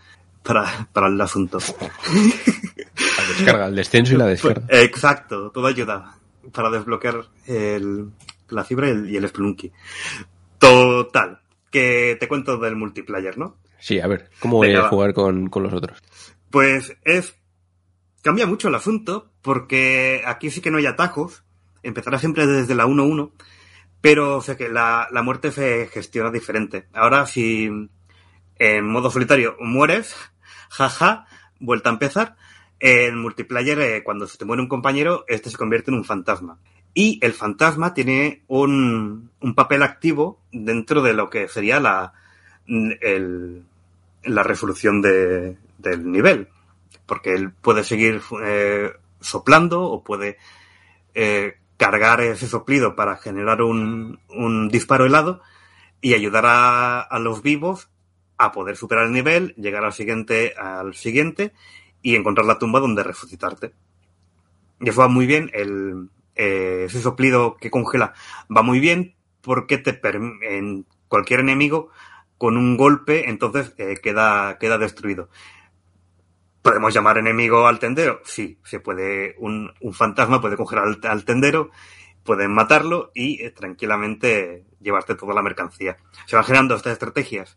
[0.42, 1.58] para, para el asunto.
[1.58, 4.66] La descarga, el descenso y la descarga.
[4.66, 6.16] Pues, exacto, todo ayuda
[6.52, 8.10] para desbloquear el,
[8.48, 9.72] la fibra y el, y el Spelunky.
[10.58, 11.40] Total,
[11.70, 13.56] que te cuento del multiplayer, ¿no?
[13.78, 14.88] Sí, a ver, ¿cómo es va.
[14.88, 15.98] jugar con, con los otros?
[16.50, 17.36] Pues es.
[18.22, 21.44] Cambia mucho el asunto, porque aquí sí que no hay atajos.
[21.82, 23.30] Empezará siempre desde la 1-1,
[24.01, 26.86] pero o sea que la, la muerte se gestiona diferente.
[26.93, 27.70] Ahora, si
[28.59, 30.14] en modo solitario mueres,
[30.70, 31.27] jaja,
[31.60, 32.36] vuelta a empezar.
[32.78, 36.59] En multiplayer, eh, cuando se te muere un compañero, este se convierte en un fantasma.
[36.93, 42.12] Y el fantasma tiene un, un papel activo dentro de lo que sería la,
[42.66, 43.64] el,
[44.24, 46.48] la resolución de, del nivel.
[47.06, 50.39] Porque él puede seguir eh, soplando o puede
[51.14, 55.42] eh, cargar ese soplido para generar un, un disparo helado
[56.00, 57.90] y ayudar a, a los vivos
[58.38, 61.52] a poder superar el nivel, llegar al siguiente, al siguiente
[62.02, 63.72] y encontrar la tumba donde resucitarte.
[64.80, 68.12] Y eso va muy bien, el, eh, ese soplido que congela
[68.54, 71.88] va muy bien porque te en cualquier enemigo
[72.36, 75.30] con un golpe entonces eh, queda, queda destruido.
[76.66, 78.20] ¿Podemos llamar enemigo al tendero?
[78.24, 81.70] Sí, se puede, un, un fantasma puede congelar al, al tendero,
[82.24, 85.97] pueden matarlo y eh, tranquilamente llevarte toda la mercancía.
[86.26, 87.56] Se van generando estas estrategias,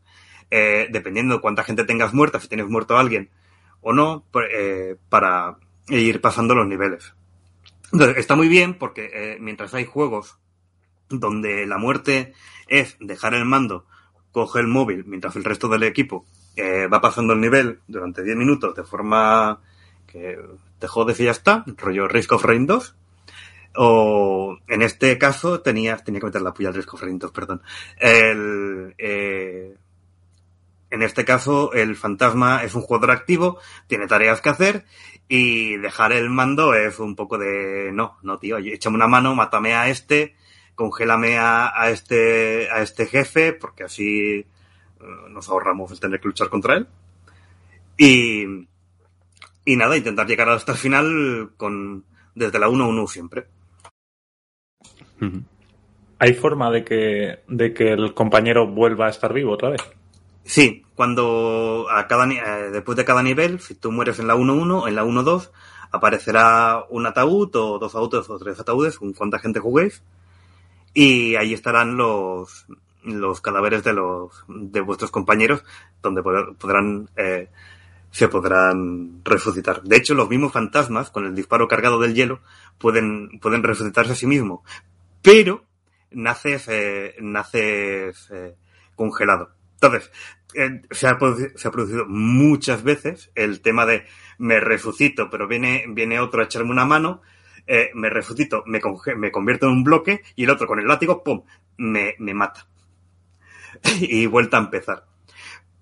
[0.52, 3.32] eh, dependiendo de cuánta gente tengas muerta, si tienes muerto a alguien
[3.82, 5.58] o no, por- eh, para
[5.88, 7.16] ir pasando los niveles.
[7.92, 10.38] Entonces, está muy bien porque mientras hay juegos
[11.10, 12.34] donde la muerte
[12.68, 13.88] es dejar el mando,
[14.32, 18.38] coge el móvil, mientras el resto del equipo eh, va pasando el nivel durante 10
[18.38, 19.60] minutos de forma
[20.08, 20.40] que
[20.80, 22.96] te jodes y ya está, rollo Risk of Rain 2.
[23.76, 27.32] O en este caso tenías, tenía que meter la puya al Risk of Rain 2,
[27.32, 27.62] perdón.
[28.00, 29.76] El, eh,
[30.92, 34.86] en este caso, el fantasma es un jugador activo, tiene tareas que hacer
[35.28, 39.76] y dejar el mando es un poco de, no, no tío, échame una mano, mátame
[39.76, 40.36] a este,
[40.74, 44.48] congélame a, este, a este jefe, porque así
[45.30, 46.88] nos ahorramos el tener que luchar contra él.
[47.98, 48.68] Y,
[49.66, 52.06] y nada, intentar llegar hasta el final con,
[52.36, 53.48] desde la 1-1 siempre.
[56.18, 59.82] ¿Hay forma de que, de que el compañero vuelva a estar vivo otra vez?
[60.44, 64.88] Sí, cuando a cada, eh, después de cada nivel, si tú mueres en la 1-1,
[64.88, 65.52] en la 1-2,
[65.92, 70.02] aparecerá un ataúd o dos ataúdes o tres ataúdes, según cuánta gente juguéis,
[70.94, 72.66] y ahí estarán los,
[73.04, 75.64] los cadáveres de los de vuestros compañeros,
[76.02, 77.50] donde pod- podrán eh,
[78.12, 79.84] se podrán resucitar.
[79.84, 82.40] De hecho, los mismos fantasmas, con el disparo cargado del hielo,
[82.80, 84.62] pueden, pueden resucitarse a sí mismos.
[85.22, 85.64] Pero
[86.12, 88.56] naces, eh, naces eh,
[88.96, 89.52] congelado.
[89.76, 90.12] Entonces,
[90.56, 91.18] eh, se, ha,
[91.56, 94.06] se ha producido muchas veces el tema de
[94.40, 97.22] me resucito, pero viene, viene otro a echarme una mano,
[97.68, 98.82] eh, me resucito, me,
[99.18, 101.44] me convierto en un bloque y el otro con el látigo, ¡pum!,
[101.78, 102.66] me, me mata.
[104.02, 105.06] y vuelta a empezar.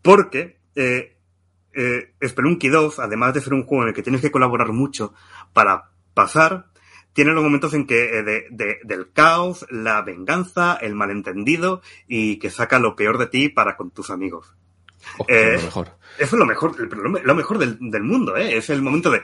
[0.02, 1.18] Porque eh,
[1.74, 5.14] eh, Spelunky 2, además de ser un juego en el que tienes que colaborar mucho
[5.53, 6.68] para pasar,
[7.14, 12.38] tiene los momentos en que eh, de, de- del caos, la venganza, el malentendido y
[12.40, 14.56] que saca lo peor de ti para con tus amigos.
[15.19, 15.88] Oh, Eh, lo mejor.
[16.18, 18.57] Eso es lo mejor, lo, lo mejor del, del mundo, ¿eh?
[18.57, 19.22] Es el momento de,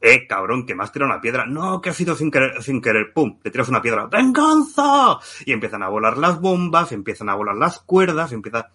[0.00, 1.46] eh, cabrón, que me has tirado una piedra.
[1.46, 3.12] No, que ha sido sin querer, sin querer.
[3.12, 4.06] Pum, te tiras una piedra.
[4.06, 5.18] ¡Venganza!
[5.44, 8.70] Y empiezan a volar las bombas, empiezan a volar las cuerdas, empieza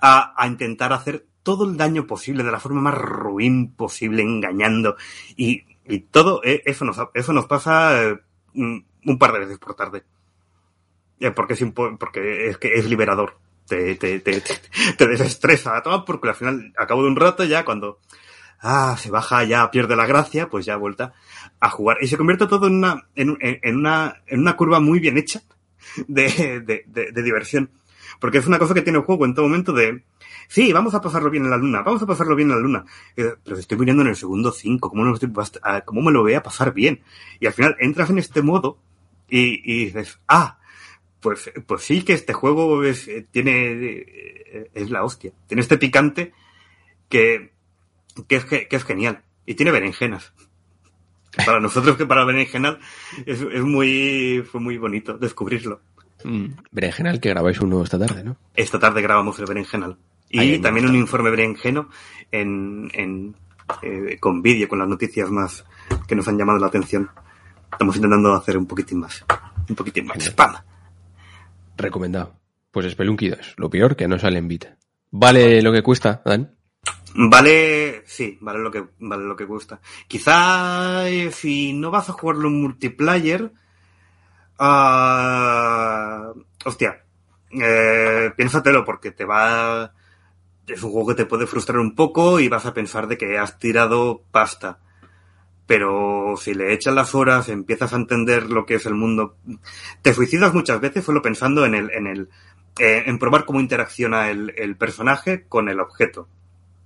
[0.00, 4.96] a, a intentar hacer todo el daño posible de la forma más ruin posible, engañando.
[5.36, 8.18] Y, y todo eh, eso, nos, eso nos pasa eh,
[8.54, 10.04] un par de veces por tarde.
[11.22, 11.64] Eh, porque es,
[11.98, 13.38] porque es liberador.
[13.66, 18.00] Te, te, te, desestresa a porque al final, a de un rato ya cuando
[18.62, 21.12] ah, se baja, ya pierde la gracia, pues ya vuelta
[21.60, 21.98] a jugar.
[22.00, 24.98] Y se convierte todo en una, en, un- en- en una, en una curva muy
[25.00, 25.42] bien hecha
[26.08, 27.70] de, de, de, diversión.
[28.20, 30.04] Porque es una cosa que tiene el juego en todo momento de,
[30.48, 32.84] sí, vamos a pasarlo bien en la luna, vamos a pasarlo bien en la luna.
[33.16, 35.04] Pero estoy muriendo en el segundo 5, ¿cómo,
[35.62, 37.00] ah, ¿cómo me lo voy a pasar bien?
[37.40, 38.78] Y al final entras en este modo
[39.28, 40.58] y, y dices, ah,
[41.20, 45.32] pues, pues sí que este juego eh, tiene, eh, es la hostia.
[45.46, 46.32] Tiene este picante
[47.08, 47.51] que,
[48.26, 49.22] que es, que es genial.
[49.46, 50.32] Y tiene berenjenas.
[51.46, 52.78] Para nosotros que para berenjenal
[53.24, 55.80] es, es muy, fue muy bonito descubrirlo.
[56.24, 58.36] Mm, berenjenal, que grabáis uno esta tarde, ¿no?
[58.54, 59.96] Esta tarde grabamos el berenjenal.
[60.28, 61.90] Y también un informe berenjeno
[62.30, 63.36] en, en,
[63.82, 65.64] eh, con vídeo, con las noticias más
[66.08, 67.10] que nos han llamado la atención.
[67.70, 69.24] Estamos intentando hacer un poquitín más.
[69.68, 70.18] Un poquitín más.
[70.18, 70.54] ¡Spam!
[71.76, 72.34] Recomendado.
[72.70, 73.54] Pues Spelunky 2.
[73.58, 74.78] Lo peor que no sale en Vita.
[75.10, 76.54] ¿Vale lo que cuesta, Dan?
[77.14, 79.80] Vale, sí, vale lo que, vale lo que cuesta.
[80.08, 83.52] Quizá eh, si no vas a jugarlo en multiplayer,
[84.58, 86.32] ah,
[86.64, 87.04] hostia,
[87.50, 89.92] eh, piénsatelo porque te va,
[90.66, 93.38] es un juego que te puede frustrar un poco y vas a pensar de que
[93.38, 94.78] has tirado pasta.
[95.66, 99.36] Pero si le echas las horas, empiezas a entender lo que es el mundo.
[100.02, 102.30] Te suicidas muchas veces solo pensando en el, en el,
[102.78, 106.28] eh, en probar cómo interacciona el personaje con el objeto.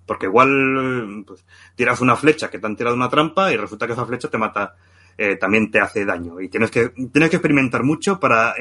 [0.07, 3.93] Porque igual pues, tiras una flecha que te han tirado una trampa y resulta que
[3.93, 4.77] esa flecha te mata,
[5.19, 6.41] eh, también te hace daño.
[6.41, 8.55] Y tienes que, tienes que experimentar mucho para,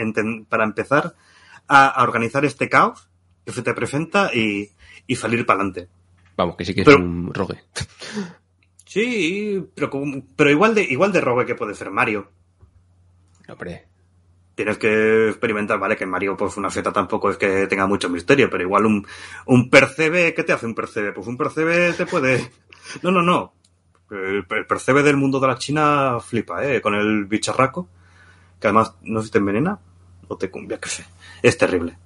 [0.50, 1.16] para empezar
[1.68, 3.10] a, a organizar este caos
[3.46, 4.72] que se te presenta y,
[5.08, 5.88] y salir para adelante.
[6.36, 7.62] Vamos, que sí que es un rogue.
[8.86, 9.92] Sí, pero,
[10.36, 12.32] pero igual de, igual de rogue que puede ser Mario.
[13.48, 13.88] Hombre,
[14.56, 18.50] Tienes que experimentar, vale, que Mario, pues una seta tampoco es que tenga mucho misterio,
[18.50, 19.06] pero igual un,
[19.48, 21.12] un percebe, ¿qué te hace un percebe?
[21.12, 22.52] Pues un percebe te puede...
[23.04, 23.54] No, no, no.
[24.12, 26.80] El, percebe del mundo de la China flipa, ¿eh?
[26.80, 27.90] Con el bicharraco,
[28.60, 29.78] que además no sé si te envenena
[30.28, 31.06] o te cumbia, qué sé.
[31.42, 31.98] Es terrible.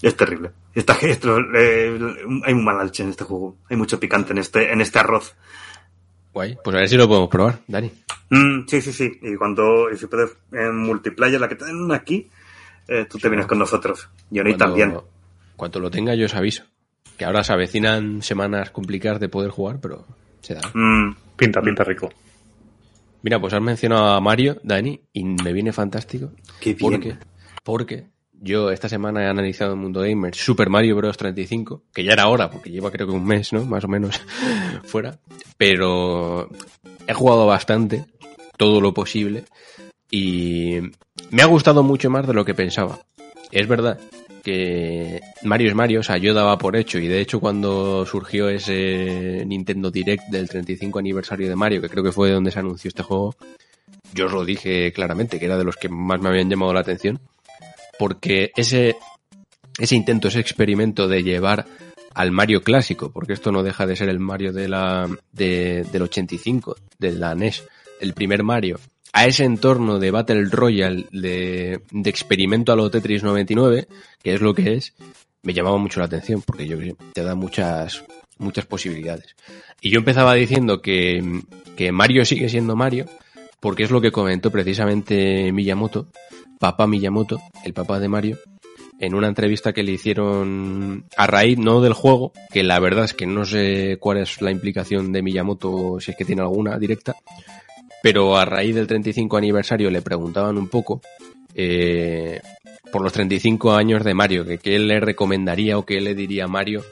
[0.00, 0.52] Es terrible.
[0.74, 1.98] Esta, esto, eh,
[2.44, 3.56] hay un mal alche en este juego.
[3.68, 5.34] Hay mucho picante en este, en este arroz.
[6.32, 6.56] guay.
[6.62, 7.92] Pues a ver si lo podemos probar, Dani.
[8.30, 9.18] Mm, sí, sí, sí.
[9.22, 12.28] Y cuando, y si puedes, en multiplayer, la que te den aquí,
[12.86, 14.08] eh, tú te vienes con nosotros.
[14.30, 15.00] Y Oni Cuando- también.
[15.56, 16.64] Cuando lo tenga yo os aviso.
[17.16, 20.06] Que ahora se avecinan semanas complicadas de poder jugar, pero
[20.40, 20.60] se da.
[20.74, 22.10] Mm, Pinta, pinta rico.
[23.22, 26.30] Mira, pues has mencionado a Mario, Dani, y me viene fantástico.
[26.60, 26.78] Qué bien.
[26.92, 27.16] Porque,
[27.64, 28.06] porque
[28.40, 31.16] yo esta semana he analizado en Mundo Gamer Super Mario Bros.
[31.16, 33.64] 35, que ya era hora, porque lleva creo que un mes, ¿no?
[33.64, 34.20] Más o menos
[34.84, 35.18] fuera.
[35.56, 36.48] Pero
[37.08, 38.04] he jugado bastante,
[38.58, 39.44] todo lo posible,
[40.10, 40.78] y
[41.30, 42.98] me ha gustado mucho más de lo que pensaba.
[43.50, 43.98] Es verdad
[44.42, 48.48] que Mario es Mario, o sea, yo daba por hecho, y de hecho cuando surgió
[48.48, 52.88] ese Nintendo Direct del 35 aniversario de Mario, que creo que fue donde se anunció
[52.88, 53.34] este juego,
[54.14, 56.80] yo os lo dije claramente, que era de los que más me habían llamado la
[56.80, 57.20] atención,
[57.98, 58.96] porque ese,
[59.78, 61.66] ese intento, ese experimento de llevar
[62.14, 66.02] al Mario clásico, porque esto no deja de ser el Mario de la, de, del
[66.02, 67.64] 85, de la NES,
[68.00, 68.78] el primer Mario,
[69.12, 73.88] a ese entorno de Battle Royale, de, de experimento a lo Tetris 99,
[74.22, 74.94] que es lo que es,
[75.42, 76.76] me llamaba mucho la atención, porque yo
[77.12, 78.04] te da muchas,
[78.38, 79.34] muchas posibilidades.
[79.80, 81.42] Y yo empezaba diciendo que,
[81.76, 83.06] que Mario sigue siendo Mario,
[83.60, 86.08] porque es lo que comentó precisamente Miyamoto,
[86.58, 88.38] papá Miyamoto, el papá de Mario,
[89.00, 93.14] en una entrevista que le hicieron a raíz, no del juego, que la verdad es
[93.14, 97.14] que no sé cuál es la implicación de Miyamoto, si es que tiene alguna directa,
[98.08, 101.02] pero a raíz del 35 aniversario le preguntaban un poco
[101.54, 102.40] eh,
[102.90, 106.48] por los 35 años de Mario, que qué le recomendaría o qué le diría a
[106.48, 106.82] Mario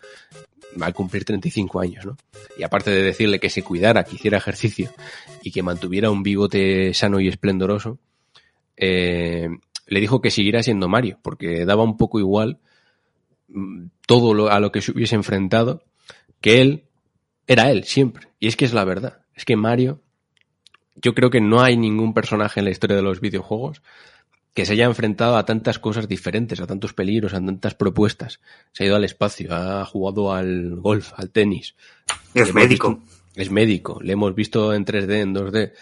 [0.78, 2.18] al cumplir 35 años, ¿no?
[2.58, 4.90] Y aparte de decirle que se cuidara, que hiciera ejercicio
[5.42, 7.98] y que mantuviera un bigote sano y esplendoroso,
[8.76, 9.48] eh,
[9.86, 12.58] le dijo que siguiera siendo Mario, porque daba un poco igual
[13.48, 15.82] mm, todo lo, a lo que se hubiese enfrentado,
[16.42, 16.84] que él
[17.46, 18.28] era él siempre.
[18.38, 19.22] Y es que es la verdad.
[19.34, 20.02] Es que Mario,
[21.02, 23.82] yo creo que no hay ningún personaje en la historia de los videojuegos
[24.54, 28.40] que se haya enfrentado a tantas cosas diferentes, a tantos peligros, a tantas propuestas.
[28.72, 31.74] Se ha ido al espacio, ha jugado al golf, al tenis.
[32.32, 32.96] Es médico.
[32.96, 35.72] Visto, es médico, le hemos visto en 3D, en 2D.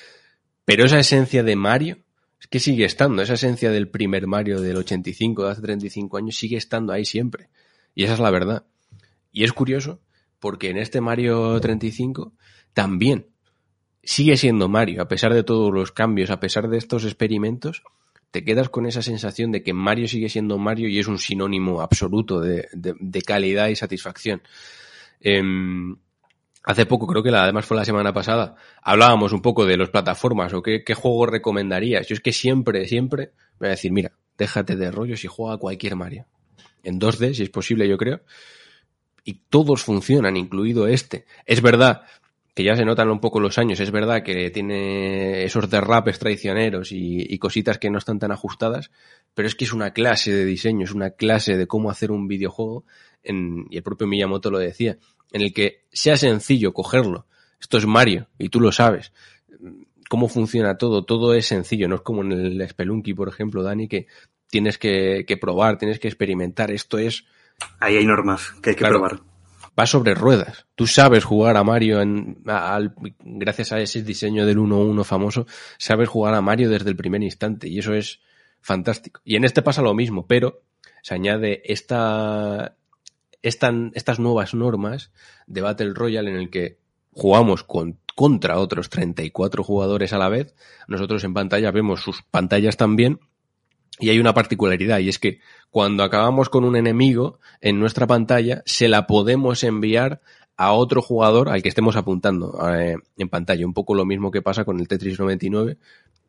[0.65, 1.99] Pero esa esencia de Mario
[2.41, 6.37] es que sigue estando, esa esencia del primer Mario del 85, de hace 35 años,
[6.37, 7.49] sigue estando ahí siempre.
[7.95, 8.65] Y esa es la verdad.
[9.31, 10.01] Y es curioso
[10.41, 12.33] porque en este Mario 35
[12.73, 13.29] también
[14.05, 17.83] sigue siendo Mario, a pesar de todos los cambios, a pesar de estos experimentos,
[18.31, 21.81] te quedas con esa sensación de que Mario sigue siendo Mario y es un sinónimo
[21.81, 24.43] absoluto de, de, de calidad y satisfacción.
[25.21, 25.43] Eh,
[26.65, 29.91] hace poco, creo que la, además fue la semana pasada, hablábamos un poco de las
[29.91, 32.07] plataformas o qué, qué juego recomendarías.
[32.09, 35.59] Yo es que siempre, siempre voy a decir, mira, déjate de rollos y juega a
[35.59, 36.27] cualquier Mario.
[36.83, 38.23] En 2D, si es posible, yo creo.
[39.25, 41.25] Y todos funcionan, incluido este.
[41.47, 42.03] Es verdad
[42.55, 43.81] que ya se notan un poco los años.
[43.81, 48.93] Es verdad que tiene esos derrapes traicioneros y, y, cositas que no están tan ajustadas,
[49.35, 52.29] pero es que es una clase de diseño, es una clase de cómo hacer un
[52.29, 52.85] videojuego,
[53.25, 54.99] en, y el propio Miyamoto lo decía,
[55.33, 57.27] en el que sea sencillo cogerlo.
[57.61, 59.13] Esto es Mario, y tú lo sabes.
[60.09, 63.89] Cómo funciona todo, todo es sencillo, no es como en el Spelunky, por ejemplo, Dani,
[63.89, 64.07] que
[64.49, 66.71] tienes que, que probar, tienes que experimentar.
[66.71, 67.25] Esto es...
[67.81, 69.34] Ahí hay normas que hay que claro, probar
[69.79, 70.67] va sobre ruedas.
[70.75, 72.43] Tú sabes jugar a Mario en,
[73.21, 75.47] gracias a ese diseño del 1-1 famoso,
[75.79, 78.21] sabes jugar a Mario desde el primer instante y eso es
[78.61, 79.21] fantástico.
[79.25, 80.63] Y en este pasa lo mismo, pero
[81.03, 82.77] se añade esta,
[83.43, 85.11] esta, estas nuevas normas
[85.47, 86.79] de Battle Royale en el que
[87.13, 90.55] jugamos con, contra otros 34 jugadores a la vez.
[90.89, 93.21] Nosotros en pantalla vemos sus pantallas también
[94.01, 95.41] y hay una particularidad y es que
[95.71, 100.21] cuando acabamos con un enemigo en nuestra pantalla se la podemos enviar
[100.57, 103.67] a otro jugador al que estemos apuntando eh, en pantalla.
[103.67, 105.79] Un poco lo mismo que pasa con el Tetris 99,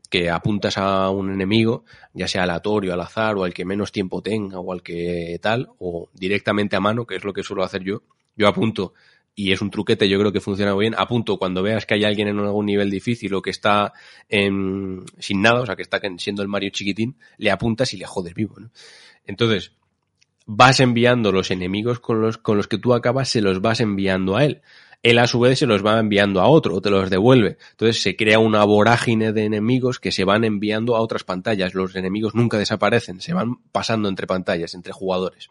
[0.10, 1.84] que apuntas a un enemigo,
[2.14, 5.70] ya sea aleatorio, al azar, o al que menos tiempo tenga, o al que tal,
[5.80, 8.02] o directamente a mano, que es lo que suelo hacer yo.
[8.36, 8.94] Yo apunto
[9.36, 10.96] y es un truquete, yo creo que funciona muy bien.
[10.98, 13.92] A punto, cuando veas que hay alguien en algún nivel difícil o que está
[14.30, 18.06] en, sin nada, o sea, que está siendo el Mario chiquitín, le apuntas y le
[18.06, 18.72] jodes vivo, ¿no?
[19.26, 19.74] Entonces,
[20.46, 24.38] vas enviando los enemigos con los, con los que tú acabas, se los vas enviando
[24.38, 24.62] a él.
[25.04, 27.58] Él a su vez se los va enviando a otro o te los devuelve.
[27.72, 31.76] Entonces se crea una vorágine de enemigos que se van enviando a otras pantallas.
[31.76, 35.50] Los enemigos nunca desaparecen, se van pasando entre pantallas, entre jugadores.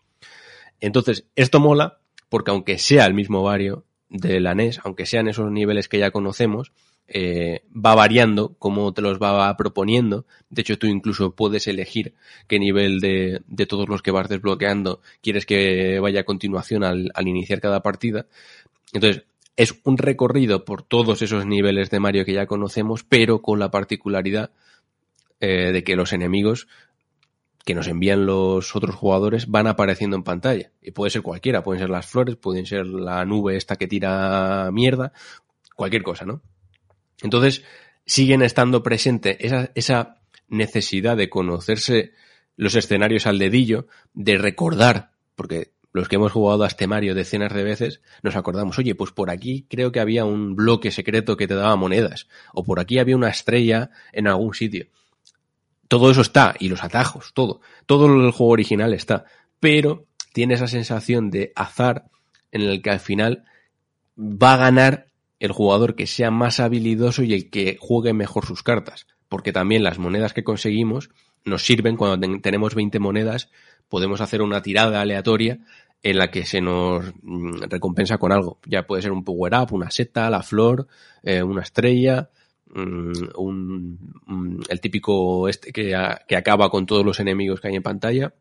[0.81, 2.01] Entonces, esto mola
[2.35, 6.11] porque aunque sea el mismo Vario de la NES, aunque sean esos niveles que ya
[6.11, 6.73] conocemos,
[7.07, 10.27] eh, va variando cómo te los va proponiendo.
[10.51, 12.15] De hecho, tú incluso puedes elegir
[12.49, 17.29] qué nivel de, todos los que vas desbloqueando quieres que vaya a continuación al, al,
[17.29, 18.27] iniciar cada partida.
[18.93, 19.23] Entonces,
[19.55, 23.71] es un recorrido por todos esos niveles de Mario que ya conocemos, pero con la
[23.71, 24.51] particularidad
[25.39, 26.67] eh, de que los enemigos
[27.65, 30.71] que nos envían los otros jugadores van apareciendo en pantalla.
[30.83, 34.71] Y puede ser cualquiera, pueden ser las flores, pueden ser la nube esta que tira
[34.73, 35.13] mierda,
[35.75, 36.43] cualquier cosa, ¿no?
[37.23, 37.65] Entonces,
[38.05, 42.13] siguen estando presente esa, esa necesidad de conocerse
[42.57, 47.53] los escenarios al dedillo, de recordar, porque los que hemos jugado a este Mario decenas
[47.55, 51.49] de veces, nos acordamos, oye, pues por aquí creo que había un bloque secreto que
[51.49, 54.87] te daba monedas, o por aquí había una estrella en algún sitio
[55.89, 59.25] todo eso está, y los atajos, todo, todo el juego original está,
[59.61, 62.07] pero tiene esa sensación de azar
[62.53, 63.45] en el que al final
[64.19, 65.07] va a ganar
[65.41, 69.83] el jugador que sea más habilidoso y el que juegue mejor sus cartas, porque también
[69.83, 71.11] las monedas que conseguimos
[71.45, 73.51] nos sirven cuando ten tenemos 20 monedas,
[73.89, 75.59] podemos hacer una tirada aleatoria
[76.03, 77.13] en la que se nos
[77.69, 78.59] recompensa con algo.
[78.67, 80.87] Ya puede ser un power up, una seta, la flor,
[81.23, 82.44] eh, una estrella, Mm,
[82.75, 85.97] un, un, el típico este que,
[86.29, 88.35] que acaba con todos los enemigos que hay en pantalla.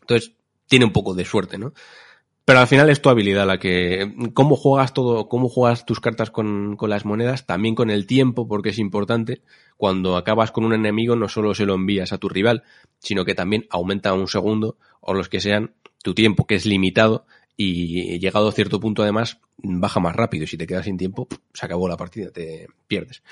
[0.00, 0.32] Entonces,
[0.66, 1.72] tiene un poco de suerte, ¿no?
[2.44, 4.12] Pero al final es tu habilidad la que.
[4.34, 8.46] Cómo juegas todo, cómo juegas tus cartas con, con, las monedas, también con el tiempo,
[8.46, 9.40] porque es importante.
[9.78, 12.62] Cuando acabas con un enemigo, no solo se lo envías a tu rival,
[12.98, 17.24] sino que también aumenta un segundo, o los que sean, tu tiempo, que es limitado,
[17.56, 20.44] y llegado a cierto punto, además, baja más rápido.
[20.44, 23.22] Y si te quedas sin tiempo, se acabó la partida, te pierdes.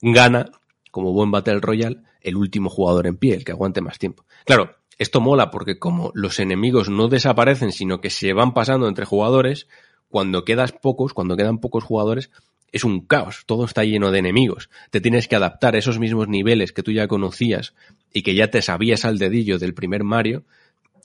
[0.00, 0.50] Gana,
[0.90, 4.24] como buen Battle Royale, el último jugador en pie, el que aguante más tiempo.
[4.44, 9.04] Claro, esto mola porque como los enemigos no desaparecen, sino que se van pasando entre
[9.04, 9.68] jugadores,
[10.08, 12.30] cuando quedas pocos, cuando quedan pocos jugadores,
[12.72, 14.70] es un caos, todo está lleno de enemigos.
[14.90, 17.74] Te tienes que adaptar a esos mismos niveles que tú ya conocías
[18.12, 20.44] y que ya te sabías al dedillo del primer Mario,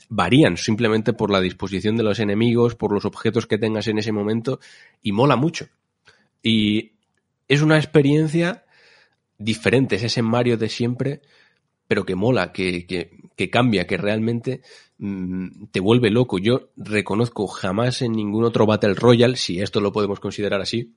[0.10, 4.12] varían simplemente por la disposición de los enemigos, por los objetos que tengas en ese
[4.12, 4.60] momento,
[5.02, 5.68] y mola mucho.
[6.44, 6.94] Y
[7.48, 8.66] es una experiencia
[9.44, 11.22] diferente, es ese Mario de siempre,
[11.88, 14.62] pero que mola, que, que, que cambia, que realmente
[14.98, 16.40] mmm, te vuelve loco.
[16.40, 20.94] Yo reconozco jamás en ningún otro Battle Royale, si esto lo podemos considerar así,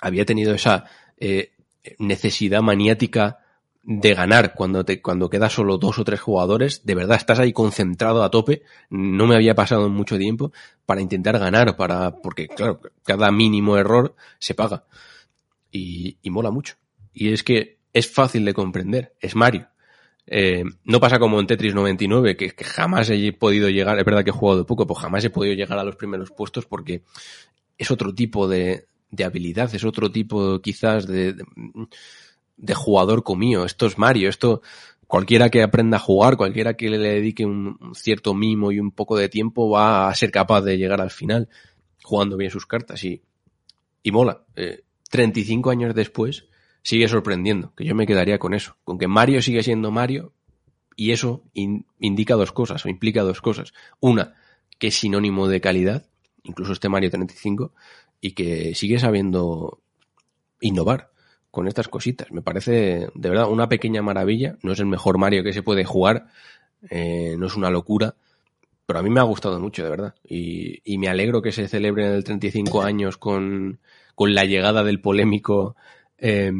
[0.00, 0.84] había tenido esa
[1.18, 1.52] eh,
[1.98, 3.40] necesidad maniática
[3.82, 7.52] de ganar cuando te cuando quedas solo dos o tres jugadores, de verdad estás ahí
[7.52, 10.52] concentrado a tope, no me había pasado mucho tiempo
[10.86, 14.84] para intentar ganar, para porque claro, cada mínimo error se paga.
[15.70, 16.76] Y, y mola mucho.
[17.14, 19.68] Y es que es fácil de comprender, es Mario.
[20.26, 24.24] Eh, no pasa como en Tetris 99, que, que, jamás he podido llegar, es verdad
[24.24, 27.02] que he jugado poco, pues jamás he podido llegar a los primeros puestos porque
[27.78, 31.44] es otro tipo de, de habilidad, es otro tipo quizás de, de,
[32.56, 33.64] de, jugador comío.
[33.64, 34.62] Esto es Mario, esto
[35.06, 38.90] cualquiera que aprenda a jugar, cualquiera que le dedique un, un, cierto mimo y un
[38.90, 41.48] poco de tiempo va a ser capaz de llegar al final
[42.02, 43.22] jugando bien sus cartas y,
[44.02, 44.44] y mola.
[44.56, 46.46] Eh, 35 años después,
[46.84, 50.32] sigue sorprendiendo, que yo me quedaría con eso, con que Mario sigue siendo Mario
[50.96, 53.72] y eso in, indica dos cosas o implica dos cosas.
[54.00, 54.34] Una,
[54.78, 56.06] que es sinónimo de calidad,
[56.44, 57.72] incluso este Mario 35,
[58.20, 59.80] y que sigue sabiendo
[60.60, 61.10] innovar
[61.50, 62.30] con estas cositas.
[62.30, 64.58] Me parece de verdad una pequeña maravilla.
[64.62, 66.26] No es el mejor Mario que se puede jugar,
[66.90, 68.14] eh, no es una locura,
[68.84, 70.14] pero a mí me ha gustado mucho, de verdad.
[70.22, 73.78] Y, y me alegro que se celebre el 35 años con,
[74.14, 75.76] con la llegada del polémico
[76.26, 76.50] eh,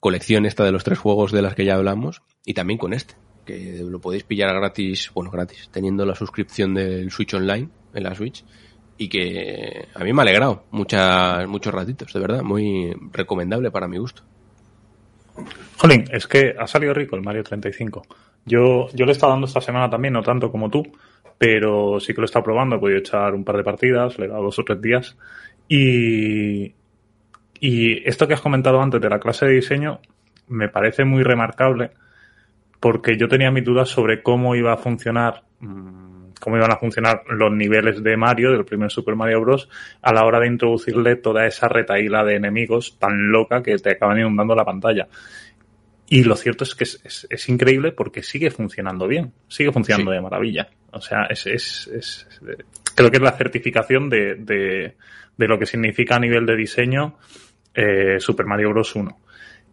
[0.00, 3.14] colección esta de los tres juegos de las que ya hablamos y también con este,
[3.46, 8.14] que lo podéis pillar gratis, bueno, gratis, teniendo la suscripción del Switch Online en la
[8.14, 8.44] Switch
[8.98, 13.88] y que a mí me ha alegrado muchas, muchos ratitos, de verdad, muy recomendable para
[13.88, 14.22] mi gusto.
[15.78, 18.02] Jolín, es que ha salido rico el Mario 35.
[18.44, 20.82] Yo, yo le he estado dando esta semana también, no tanto como tú,
[21.38, 24.26] pero sí que lo he estado probando, he podido echar un par de partidas, le
[24.26, 25.16] he dado dos o tres días
[25.66, 26.74] y,
[27.60, 30.00] y esto que has comentado antes de la clase de diseño
[30.48, 31.90] me parece muy remarcable
[32.80, 37.22] porque yo tenía mis dudas sobre cómo iba a funcionar, mm, cómo iban a funcionar
[37.28, 39.68] los niveles de Mario, del primer Super Mario Bros.,
[40.00, 44.18] a la hora de introducirle toda esa retaíla de enemigos tan loca que te acaban
[44.18, 45.08] inundando la pantalla.
[46.08, 50.10] Y lo cierto es que es, es, es increíble porque sigue funcionando bien, sigue funcionando
[50.10, 50.16] sí.
[50.16, 50.68] de maravilla.
[50.92, 52.26] O sea, es, es,
[52.96, 54.96] creo que es la certificación de, de,
[55.36, 57.16] de lo que significa a nivel de diseño
[57.74, 58.94] eh, Super Mario Bros.
[58.94, 59.18] 1.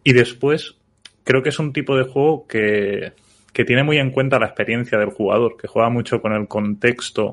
[0.04, 0.76] Y después,
[1.24, 3.12] creo que es un tipo de juego que,
[3.52, 7.32] que, tiene muy en cuenta la experiencia del jugador, que juega mucho con el contexto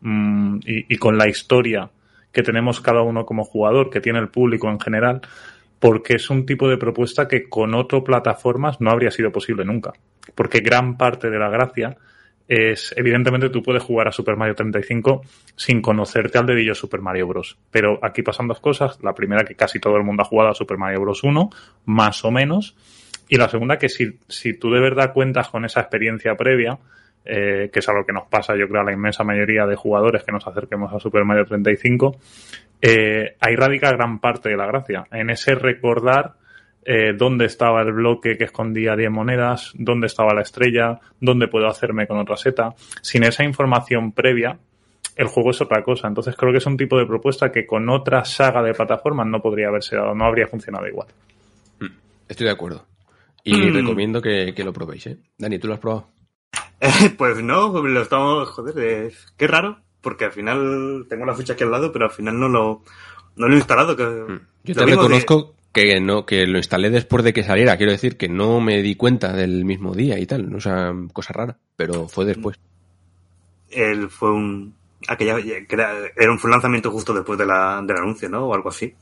[0.00, 1.90] mmm, y, y, con la historia
[2.32, 5.20] que tenemos cada uno como jugador, que tiene el público en general,
[5.78, 9.92] porque es un tipo de propuesta que con otras plataformas no habría sido posible nunca.
[10.34, 11.96] Porque gran parte de la gracia
[12.52, 15.22] es, evidentemente tú puedes jugar a Super Mario 35
[15.54, 17.56] sin conocerte al dedillo Super Mario Bros.
[17.70, 18.98] Pero aquí pasan dos cosas.
[19.04, 21.22] La primera que casi todo el mundo ha jugado a Super Mario Bros.
[21.22, 21.48] 1,
[21.84, 22.74] más o menos.
[23.28, 26.76] Y la segunda que si, si tú de verdad cuentas con esa experiencia previa,
[27.24, 30.24] eh, que es algo que nos pasa yo creo a la inmensa mayoría de jugadores
[30.24, 32.16] que nos acerquemos a Super Mario 35,
[32.82, 35.06] eh, ahí radica gran parte de la gracia.
[35.12, 36.32] En ese recordar
[36.84, 41.66] eh, dónde estaba el bloque que escondía 10 monedas, dónde estaba la estrella, dónde puedo
[41.66, 42.74] hacerme con otra seta.
[43.02, 44.58] Sin esa información previa,
[45.16, 46.08] el juego es otra cosa.
[46.08, 49.40] Entonces creo que es un tipo de propuesta que con otra saga de plataformas no
[49.40, 51.08] podría haberse dado, no habría funcionado igual.
[52.28, 52.86] Estoy de acuerdo.
[53.44, 53.74] Y mm.
[53.74, 55.18] recomiendo que, que, lo probéis, ¿eh?
[55.36, 56.08] Dani, ¿tú lo has probado?
[56.80, 61.54] Eh, pues no, lo estamos, joder, eh, qué raro, porque al final tengo la ficha
[61.54, 62.82] aquí al lado, pero al final no lo,
[63.36, 63.96] no lo he instalado.
[63.96, 64.40] Que, mm.
[64.64, 67.76] Yo te reconozco de que no que lo instalé después de que saliera.
[67.76, 70.92] Quiero decir que no me di cuenta del mismo día y tal no o sea
[71.12, 72.58] cosa rara pero fue después.
[73.70, 74.74] Él fue un
[75.08, 78.94] aquella era, un, lanzamiento justo después de la, del anuncio no o algo así.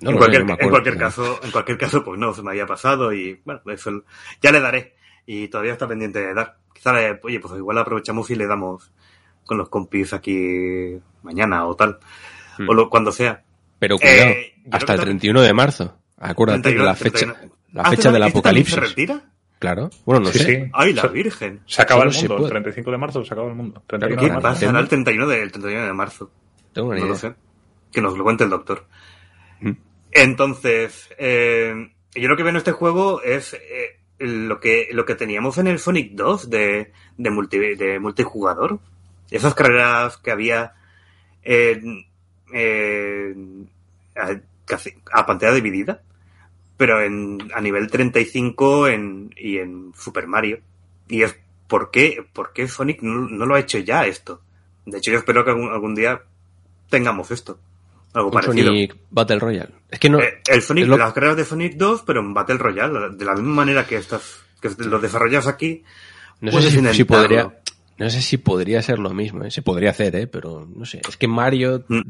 [0.00, 2.66] No, en, cualquier, no en cualquier caso en cualquier caso pues no se me había
[2.66, 4.04] pasado y bueno eso
[4.40, 4.94] ya le daré
[5.26, 6.58] y todavía está pendiente de dar.
[6.74, 8.92] Quizá le, oye pues igual aprovechamos y le damos
[9.44, 11.98] con los compis aquí mañana o tal,
[12.58, 12.68] Hmm.
[12.68, 13.42] o lo, cuando sea.
[13.78, 15.98] Pero cuidado, Eh, hasta el también- 31 de marzo.
[16.18, 17.54] Acuérdate de 31, la fecha, 31.
[17.72, 18.74] la fecha ¿este del también apocalipsis.
[18.74, 19.22] ¿Se retira?
[19.58, 19.90] Claro.
[20.04, 20.44] Bueno, no Sí, sé.
[20.64, 20.70] sí.
[20.72, 21.60] ¡Ay, la Se- Virgen!
[21.66, 22.34] Se acaba el se mundo.
[22.34, 22.50] El puede.
[22.50, 23.82] 35 de marzo se acaba el mundo.
[23.86, 26.30] 31 ¿Qué de pasará el 31 de, el 31 de marzo?
[26.72, 27.12] Tengo una No idea.
[27.14, 27.34] lo sé.
[27.92, 28.86] Que nos lo cuente el doctor.
[29.60, 29.70] Mm.
[30.12, 31.74] Entonces, eh,
[32.14, 35.66] yo lo que veo en este juego es eh, lo que lo que teníamos en
[35.66, 38.78] el Sonic 2 de, de, multi, de multijugador.
[39.30, 40.72] Esas carreras que había
[41.42, 42.06] en,
[42.52, 43.61] en- a,
[44.76, 46.02] casi a pantalla dividida,
[46.76, 50.60] pero en, a nivel 35 en, y en Super Mario.
[51.08, 51.36] Y es,
[51.68, 54.40] ¿por qué, por qué Sonic no, no lo ha hecho ya esto?
[54.86, 56.22] De hecho, yo espero que algún, algún día
[56.88, 57.58] tengamos esto.
[58.14, 58.66] Algo Un parecido.
[58.66, 59.70] Sonic Battle Royale.
[59.90, 60.20] Es que no.
[60.20, 63.34] Eh, el Sonic, lo- las carreras de Sonic 2, pero en Battle Royale, de la
[63.34, 65.82] misma manera que estas, que lo desarrollas aquí,
[66.40, 67.58] no sé si, podría.
[67.98, 69.50] No sé si podría ser lo mismo, ¿eh?
[69.50, 70.26] Se podría hacer, ¿eh?
[70.26, 71.00] Pero no sé.
[71.08, 71.84] Es que Mario.
[71.88, 72.00] Mm.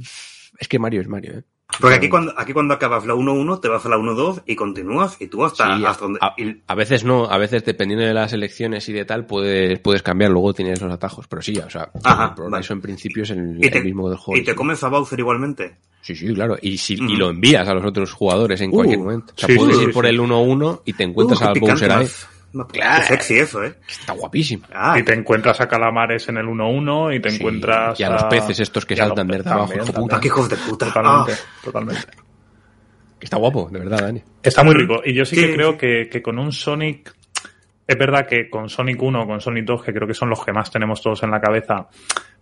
[0.58, 1.42] Es que Mario es Mario, ¿eh?
[1.80, 5.16] Porque aquí cuando, aquí cuando acabas la 1-1, te vas a la 1-2 y continúas
[5.20, 6.18] y tú hasta, Sí, hasta donde...
[6.20, 6.34] a,
[6.66, 10.30] a veces no, a veces dependiendo de las elecciones y de tal, puedes, puedes cambiar,
[10.30, 11.26] luego tienes los atajos.
[11.28, 12.66] Pero sí, o sea, Ajá, vale.
[12.68, 14.40] en principio es el, y te, el mismo del juego.
[14.40, 15.76] y te comes a Bowser igualmente.
[16.02, 16.56] Sí, sí, claro.
[16.60, 19.32] Y, si, y lo envías a los otros jugadores en Uh, cualquier momento.
[19.36, 21.90] O sea, sí, puedes sí, ir por el 1-1 y te encuentras Uh, picante, Bowser
[21.92, 22.02] ahí.
[22.02, 22.68] más- Claro.
[23.00, 23.74] Qué sexy eso, ¿eh?
[23.88, 24.66] Está guapísimo.
[24.74, 28.10] Ah, Y te encuentras a calamares en el 1-1 y te Sí, encuentras y a
[28.10, 29.72] los peces estos que saltan desde abajo,
[30.20, 30.86] qué hijos de puta.
[30.86, 31.60] Totalmente, Ah.
[31.64, 32.02] totalmente.
[33.20, 34.22] Está guapo, de verdad, Dani.
[34.42, 35.00] Está muy rico.
[35.04, 35.78] Y yo sí, Sí, que creo.
[35.78, 37.14] Que, que con un Sonic.
[37.86, 40.44] Es verdad que con Sonic 1 o con Sonic 2, que creo que son los
[40.44, 41.88] que más tenemos todos en la cabeza,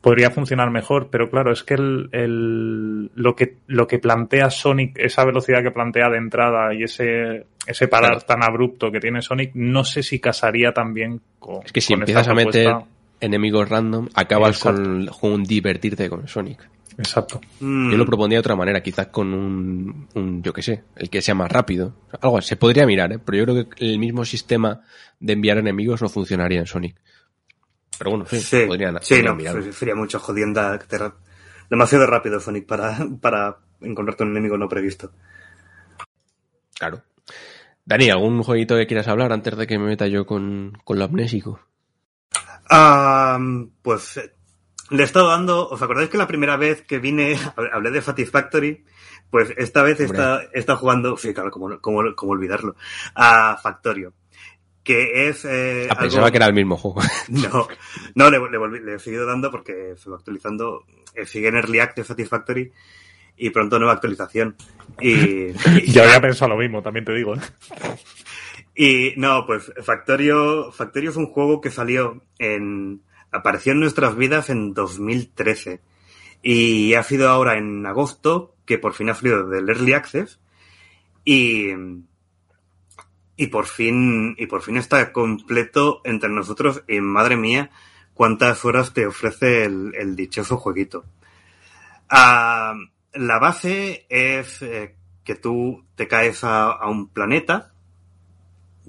[0.01, 4.99] podría funcionar mejor, pero claro, es que el, el- lo que lo que plantea Sonic,
[4.99, 8.27] esa velocidad que plantea de entrada y ese, ese parar Claro.
[8.27, 11.65] tan abrupto que tiene Sonic, no sé si casaría también con.
[11.65, 12.91] Es que si empiezas a meter propuesta.
[13.21, 16.69] enemigos random, acabas con, con un divertirte con Sonic.
[16.99, 17.41] Exacto.
[17.61, 17.93] Mm.
[17.93, 21.23] Yo lo propondría de otra manera, quizás con un, un, yo qué sé, el que
[21.23, 21.95] sea más rápido.
[22.21, 22.49] Algo así.
[22.49, 23.19] se podría mirar, ¿eh?
[23.25, 24.83] pero yo creo que el mismo sistema
[25.19, 26.97] de enviar enemigos no funcionaría en Sonic.
[27.99, 29.73] Pero bueno, sí, Sí, podrían, sí, podrían no, mirarlo.
[29.73, 30.79] sería mucho jodienda.
[31.71, 35.13] Demasiado rápido, Sonic, para, para encontrarte un enemigo no previsto.
[36.79, 37.03] Claro.
[37.91, 41.05] Dani, ¿algún jueguito que quieras hablar antes de que me meta yo con, con lo
[41.05, 41.61] amnésico?
[43.83, 44.33] Pues eh,
[44.91, 45.69] le he estado dando.
[45.69, 47.37] ¿Os acordáis que la primera vez que vine
[47.73, 48.85] hablé de Satisfactory?
[49.31, 52.75] Pues esta vez está, está jugando, sí, claro, como, como, como olvidarlo,
[53.15, 54.13] a Factorio.
[54.83, 55.45] Que es.
[55.45, 57.01] Eh, Ah, pensaba algo- que era el mismo juego.
[57.29, 57.69] No,
[58.15, 60.85] no le, le, volví- le he seguido dando porque se va actualizando.
[61.15, 62.73] eh, sigue en Early Access Satisfactory
[63.41, 64.57] y pronto nueva actualización.
[65.01, 65.13] Y,
[65.49, 67.35] y- Yo había pensado lo mismo, también te digo.
[67.35, 67.41] ¿eh?
[68.75, 73.03] y no, pues Factorio, Factorio es un juego que salió en.
[73.33, 75.81] apareció en nuestras vidas en 2013.
[76.43, 80.39] Y ha sido ahora en agosto que por fin ha salido del Early Access.
[81.25, 81.69] Y.
[83.37, 84.35] Y por fin.
[84.39, 86.83] Y por fin está completo entre nosotros.
[86.89, 87.71] Y madre mía,
[88.15, 91.05] cuántas horas te ofrece el, el dichoso jueguito.
[92.09, 92.75] Ah,
[93.15, 97.73] la base es eh, que tú te caes a, un planeta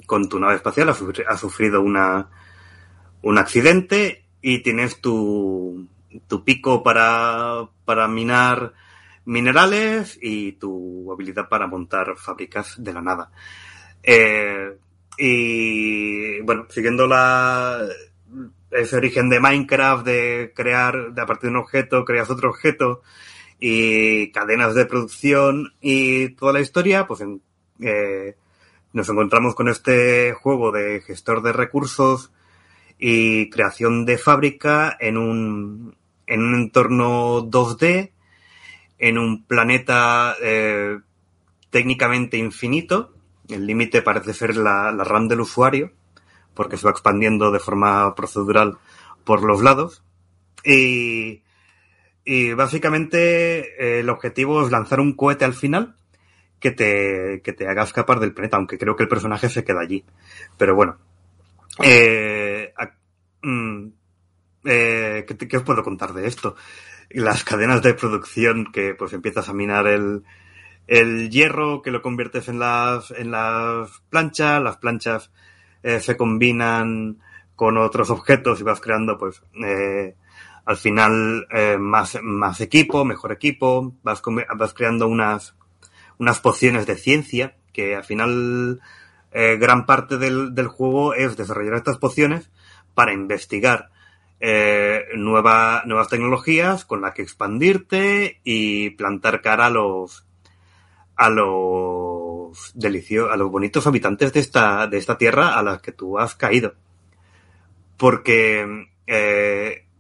[0.06, 2.30] con tu nave espacial, has sufrido una,
[3.22, 5.88] un accidente y tienes tu,
[6.28, 8.74] tu pico para, para minar
[9.26, 13.32] minerales y tu habilidad para montar fábricas de la nada.
[14.02, 14.78] Eh,
[15.18, 17.86] y bueno, siguiendo la,
[18.72, 23.04] ese origen de Minecraft de crear, de a partir de un objeto, creas otro objeto
[23.62, 27.42] y cadenas de producción y toda la historia, pues en-
[27.80, 28.36] eh,
[28.92, 32.32] nos encontramos con este juego de gestor de recursos
[33.00, 35.96] y creación de fábrica en un,
[36.28, 38.12] en un entorno 2D,
[39.00, 40.98] en un planeta eh,
[41.70, 43.14] técnicamente infinito.
[43.48, 45.92] El límite parece ser la, la RAM del usuario,
[46.54, 48.78] porque se va expandiendo de forma procedural
[49.24, 50.04] por los lados.
[50.66, 51.42] Y,
[52.26, 53.60] y básicamente
[53.98, 55.96] eh, el objetivo es lanzar un cohete al final
[56.60, 59.82] que te, que te haga escapar del planeta, aunque creo que el personaje se queda
[59.82, 60.06] allí.
[60.58, 60.98] Pero bueno.
[61.84, 62.74] Eh,
[63.42, 63.88] mm,
[64.66, 66.56] eh, ¿qué, te- qué os puedo contar de esto?
[67.10, 70.24] Las cadenas de producción que pues empiezas a minar el,
[70.88, 75.32] el hierro, que lo conviertes en las, en las planchas, las planchas
[75.84, 77.20] eh, se combinan
[77.56, 80.16] con otros objetos y vas creando pues eh,
[80.66, 84.22] al final eh, más, más equipo, mejor equipo, vas,
[84.56, 85.56] vas creando unas,
[86.18, 88.82] unas pociones de ciencia que al final
[89.32, 92.50] eh, gran parte del, del juego es desarrollar estas pociones
[92.94, 93.90] para investigar
[94.40, 100.26] eh, nueva- nuevas tecnologías con las que expandirte y plantar cara a los
[101.16, 106.18] a los a los bonitos habitantes de esta, de esta tierra a las que tú
[106.18, 106.74] has caído.
[107.98, 108.90] Porque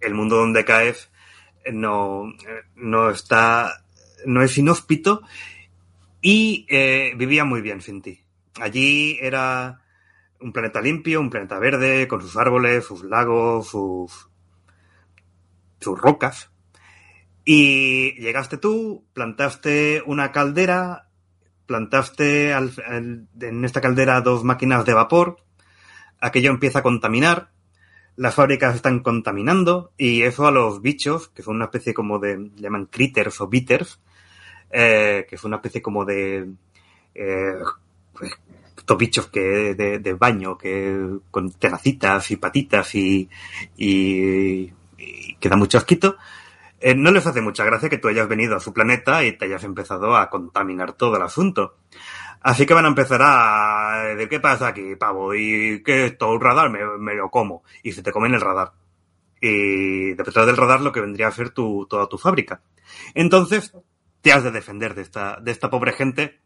[0.01, 1.09] el mundo donde caes
[1.71, 2.25] no,
[2.75, 3.83] no está,
[4.25, 5.21] no es inhóspito
[6.21, 8.23] y eh, vivía muy bien sin ti.
[8.59, 9.81] Allí era
[10.39, 14.29] un planeta limpio, un planeta verde, con sus árboles, sus lagos, sus,
[15.79, 16.51] sus rocas.
[17.43, 21.09] Y llegaste tú, plantaste una caldera,
[21.65, 25.37] plantaste en esta caldera dos máquinas de vapor,
[26.19, 27.51] aquello empieza a contaminar,
[28.15, 32.51] las fábricas están contaminando y eso a los bichos, que son una especie como de,
[32.55, 33.99] llaman critters o bitters,
[34.69, 36.49] eh, que son una especie como de
[37.15, 37.53] eh,
[38.13, 38.31] pues,
[38.77, 43.29] estos bichos que de, baño, que con tenacitas y patitas y,
[43.77, 46.17] y, y que da mucho asquito,
[46.79, 49.45] eh, no les hace mucha gracia que tú hayas venido a su planeta y te
[49.45, 51.75] hayas empezado a contaminar todo el asunto.
[52.41, 55.35] Así que van a empezar a decir, ¿qué pasa aquí, pavo?
[55.35, 56.69] ¿Y qué es todo un radar?
[56.71, 57.63] Me, lo como.
[57.83, 58.71] Y se te comen el radar.
[59.39, 62.61] Y detrás del radar lo que vendría a ser tu, toda tu fábrica.
[63.13, 63.73] Entonces,
[64.21, 66.39] te has de defender de esta, de esta pobre gente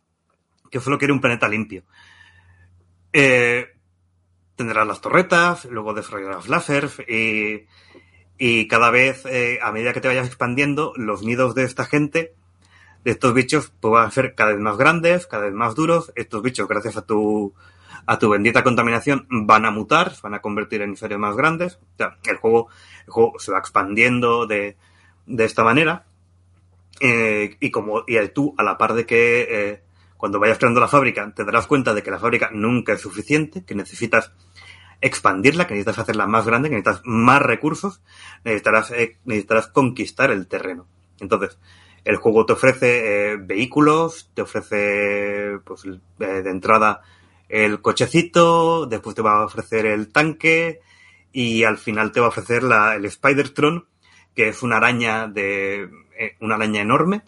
[0.69, 1.84] que solo quiere un planeta limpio.
[3.13, 3.67] Eh,
[4.57, 7.65] tendrás las torretas, luego desarrollarás láseres y,
[8.38, 12.34] y cada vez, eh, a medida que te vayas expandiendo, los nidos de esta gente,
[13.06, 16.11] estos bichos, pues van a ser cada vez más grandes, cada vez más duros.
[16.15, 17.53] Estos bichos, gracias a tu,
[18.06, 21.76] a tu bendita contaminación, van a mutar, se van a convertir en seres más grandes.
[21.76, 22.68] O sea, el juego,
[23.06, 24.76] el juego se va expandiendo de,
[25.27, 26.06] de esta manera.
[26.99, 29.84] Eh, y como, y tú, a la par de que, eh,
[30.18, 33.64] cuando vayas creando la fábrica, te darás cuenta de que la fábrica nunca es suficiente,
[33.64, 34.32] que necesitas
[35.02, 38.02] expandirla, que necesitas hacerla más grande, que necesitas más recursos,
[38.44, 40.88] necesitarás, eh, necesitarás conquistar el terreno.
[41.19, 41.60] Entonces,
[42.06, 45.98] el juego te ofrece eh, vehículos, te ofrece pues, eh,
[46.44, 47.02] de entrada
[47.49, 50.82] el cochecito, después te va a ofrecer el tanque
[51.34, 53.86] y al final te va a ofrecer la, el Spider-Tron,
[54.36, 57.23] que es una araña de eh, una araña enorme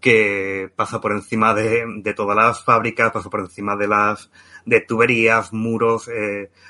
[0.00, 4.30] que pasa por encima de, de todas las fábricas, pasa por encima de las
[4.64, 6.10] de tuberías, muros,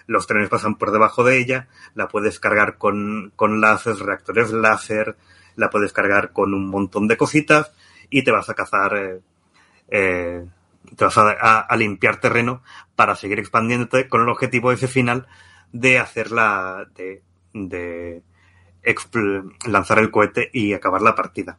[0.07, 5.17] los trenes pasan por debajo de ella, la puedes cargar con, con láser, reactores láser,
[5.57, 7.73] la puedes cargar con un montón de cositas
[8.11, 9.21] y te vas a cazar, eh,
[9.89, 10.45] eh,
[10.97, 12.63] te vas a, a- a limpiar terreno
[12.95, 15.27] para seguir expandiéndote con el objetivo ese final
[15.73, 17.23] de hacerla, de,
[17.53, 18.23] de
[19.67, 21.59] lanzar el cohete y acabar la partida.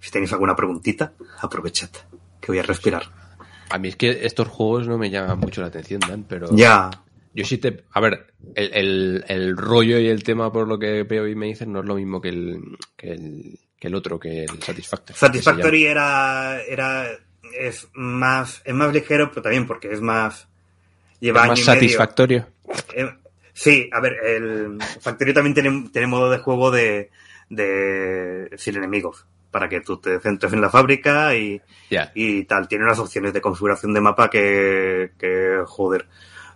[0.00, 1.90] Si tenéis alguna preguntita, aprovechad,
[2.40, 3.02] que voy a respirar.
[3.70, 6.88] A mí es que estos juegos no me llaman mucho la atención, Dan, pero Ya,
[7.38, 7.84] yo sí te...
[7.92, 11.46] A ver, el, el- el rollo y el tema por lo que veo y me
[11.46, 12.60] dicen no es lo mismo que el,
[12.96, 15.16] que el, que el otro, que el Satisfactory.
[15.18, 17.06] Satisfactory era, era,
[17.56, 20.48] es más, es más ligero, pero también porque es más,
[21.20, 22.48] lleva ¿Es más satisfactorio?
[22.94, 23.08] Eh,
[23.52, 27.10] sí, a ver, el Factorio también tiene, tiene modo de juego de,
[27.50, 31.60] de sin enemigos, para que tú te centres en la fábrica y,
[31.90, 32.10] Ya.
[32.14, 32.68] y tal.
[32.68, 36.06] Tiene unas opciones de configuración de mapa que, que, joder,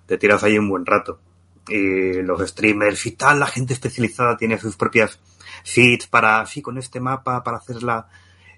[0.07, 1.20] te tiras ahí un buen rato.
[1.69, 5.20] Y los streamers y tal, la gente especializada tiene sus propias
[5.65, 8.09] feeds para, sí, con este mapa, para hacer la,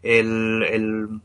[0.03, 1.21] el, el,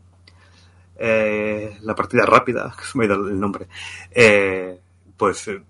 [0.97, 3.67] eh, la partida rápida, que se me ha ido el nombre.
[4.11, 4.79] Eh,
[5.17, 5.61] pues eh,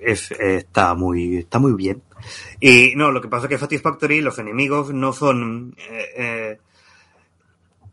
[0.00, 2.02] es, está muy, está muy bien.
[2.60, 6.58] Y no, lo que pasa es que Satisfactory, los enemigos no son, eh, eh,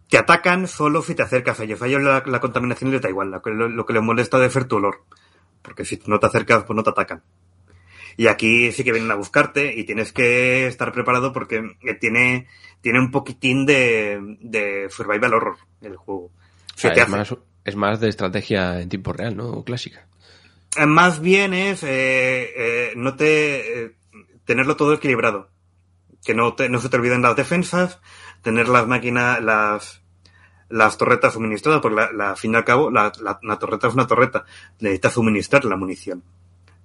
[0.10, 1.82] te atacan solo si te acercas a ellos.
[1.82, 3.32] A ellos la, la contaminación les da igual.
[3.32, 5.03] Lo que, les molesta debe ser tu olor.
[5.61, 7.22] Porque si no te acercas, pues no te atacan.
[8.18, 11.61] Y aquí sí que vienen a buscarte y tienes que estar preparado porque
[12.02, 12.48] tiene,
[12.81, 16.31] tiene un poquitín de, de survival horror el juego.
[16.76, 19.64] Se te es, hace- más, es más de estrategia en tiempo real, ¿no?
[19.64, 20.06] Clásica.
[20.77, 23.91] Eh, Más bien es eh, eh, no te eh,
[24.45, 25.49] tenerlo todo equilibrado.
[26.26, 28.02] Que no, te, no se te olviden las defensas,
[28.41, 29.98] tener las máquinas, las,
[30.69, 34.07] las torretas suministradas, porque la, al fin y al cabo la, la- torreta es una
[34.07, 34.45] torreta,
[34.79, 36.23] necesitas suministrar la munición.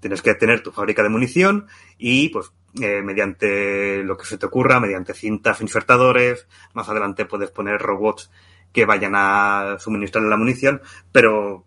[0.01, 1.67] Tienes que tener tu fábrica de munición
[1.99, 7.51] y pues eh, mediante lo que se te ocurra, mediante cintas insertadores, más adelante puedes
[7.51, 8.31] poner robots
[8.73, 10.83] que vayan a suministrar la munición,
[11.13, 11.65] pero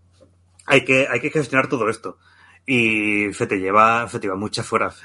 [0.66, 2.18] hay que, hay que gestionar todo esto.
[2.66, 5.02] Y se te lleva, se te lleva muchas horas.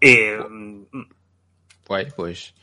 [0.00, 0.38] Eh,
[2.16, 2.54] pues...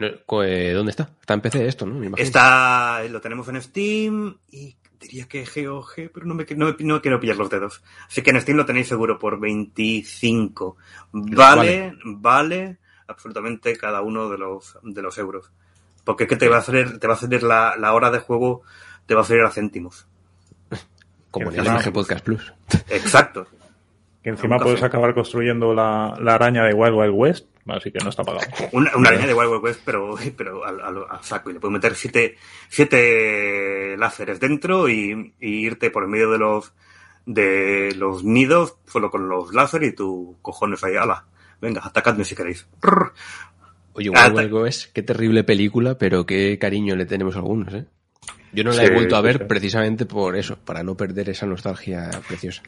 [0.00, 1.10] no- eh, ¿Dónde está?
[1.20, 1.94] Está en PC esto, ¿no?
[1.98, 7.00] Me está, lo tenemos en Steam y diría que GOG, pero no me, no, no
[7.00, 7.82] quiero pillar los dedos.
[8.06, 10.76] Así que en Steam lo tenéis seguro por 25.
[11.12, 15.50] Vale, vale, absolutamente cada uno de los, de los euros.
[16.04, 18.18] Porque es que te va a hacer, te va a hacer la, la hora de
[18.18, 18.62] juego,
[19.06, 20.06] te va a hacer a céntimos.
[21.30, 22.52] Como en el MG Podcast Plus.
[22.88, 23.46] Exacto.
[24.22, 24.86] Que encima puedes café.
[24.86, 28.46] acabar construyendo la, la araña de Wild Wild West, así que no está pagado.
[28.72, 31.48] Una, una línea de Wild Wild West, pero, pero al, al- al saco.
[31.50, 32.36] Y le puedes meter siete,
[32.68, 36.72] siete láseres dentro y, y irte por el medio de los,
[37.26, 40.96] de los nidos, solo con los láseres y tu cojones ahí.
[40.96, 41.24] Ala,
[41.60, 42.66] venga, atacadme si queréis.
[43.92, 47.86] Oye, Wild Wild West, qué terrible película, pero qué cariño le tenemos algunos, ¿eh?
[48.52, 49.44] Yo no la Sí, he vuelto a sí, ver sí.
[49.48, 52.62] precisamente por eso, para no perder esa nostalgia preciosa.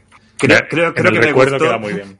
[0.48, 1.64] Creo, creo, que me recuerdo gustó.
[1.64, 2.18] queda muy bien.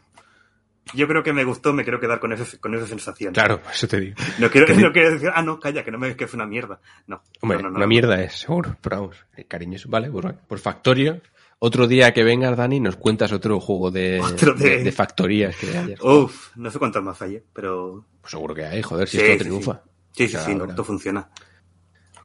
[0.95, 3.33] Yo creo que me gustó, me quiero quedar con, ese, con esa sensación.
[3.33, 4.17] Claro, eso te digo.
[4.39, 6.81] No quiero, no quiero decir, ah, no, calla, que no me que fue una mierda.
[7.07, 7.23] No.
[7.41, 9.17] Hombre, no, una mierda es, seguro, pero vamos,
[9.49, 9.89] cariñoso.
[9.89, 10.27] Vale, pues.
[10.49, 11.21] Pues Factorio.
[11.65, 15.55] Otro día que vengas, Dani, nos cuentas otro juego de, Otro de- de- de factorías
[15.57, 15.95] que.
[16.03, 17.45] Uf, no sé cuántos más hay, ¿eh?
[17.53, 18.05] pero.
[18.21, 19.83] Pues seguro que hay, joder, si Sí, esto sí, triunfa.
[20.11, 21.29] Sí, sí, O sea, sí, no, esto funciona.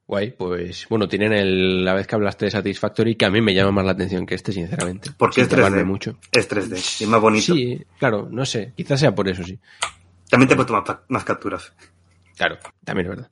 [0.08, 3.54] Guay, pues bueno, tienen el, la vez que hablaste de Satisfactory, que a mí me
[3.54, 5.12] llama más la atención que este, sinceramente.
[5.18, 5.86] Porque es Sin taparme 3D.
[5.86, 6.18] mucho.
[6.32, 7.54] Es 3D, y es más bonito.
[7.54, 9.60] Sí, claro, no sé, quizás sea por eso, sí.
[10.30, 11.74] También te he puesto más capturas.
[12.38, 13.30] Claro, también es verdad.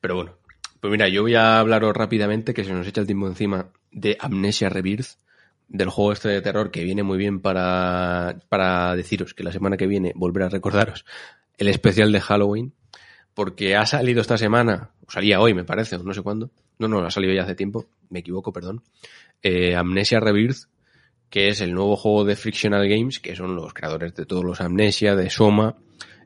[0.00, 0.36] Pero bueno,
[0.80, 4.16] pues mira, yo voy a hablaros rápidamente, que se nos echa el tiempo encima, de
[4.18, 5.18] Amnesia Rebirth,
[5.68, 9.76] del juego este de terror que viene muy bien para, para deciros que la semana
[9.76, 11.04] que viene volveré a recordaros
[11.58, 12.72] el especial de Halloween,
[13.36, 16.88] porque ha salido esta semana, o salía hoy me parece, o no sé cuándo, no,
[16.88, 18.82] no, ha salido ya hace tiempo, me equivoco, perdón,
[19.42, 20.70] eh, Amnesia Rebirth,
[21.28, 24.62] que es el nuevo juego de Frictional Games, que son los creadores de todos los
[24.62, 25.76] Amnesia, de Soma,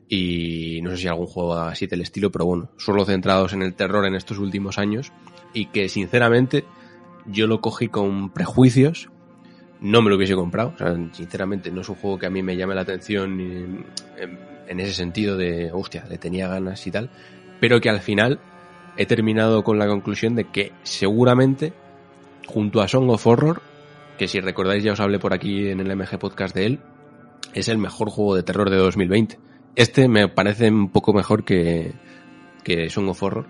[0.07, 3.73] y no sé si algún juego así del estilo, pero bueno, solo centrados en el
[3.73, 5.11] terror en estos últimos años,
[5.53, 6.63] y que sinceramente
[7.25, 9.09] yo lo cogí con prejuicios,
[9.81, 12.41] no me lo hubiese comprado, o sea, sinceramente no es un juego que a mí
[12.41, 13.37] me llame la atención
[14.17, 17.09] en, en- ese sentido de, hostia, le tenía ganas y tal,
[17.59, 18.39] pero que al final
[18.97, 21.73] he terminado con la conclusión de que seguramente
[22.47, 23.61] junto a Song of Horror,
[24.17, 26.79] que si recordáis ya os hablé por aquí en el MG Podcast de él,
[27.53, 29.37] es el mejor juego de terror de 2020.
[29.75, 31.93] Este me parece un poco mejor que,
[32.63, 33.47] que Song of Horror,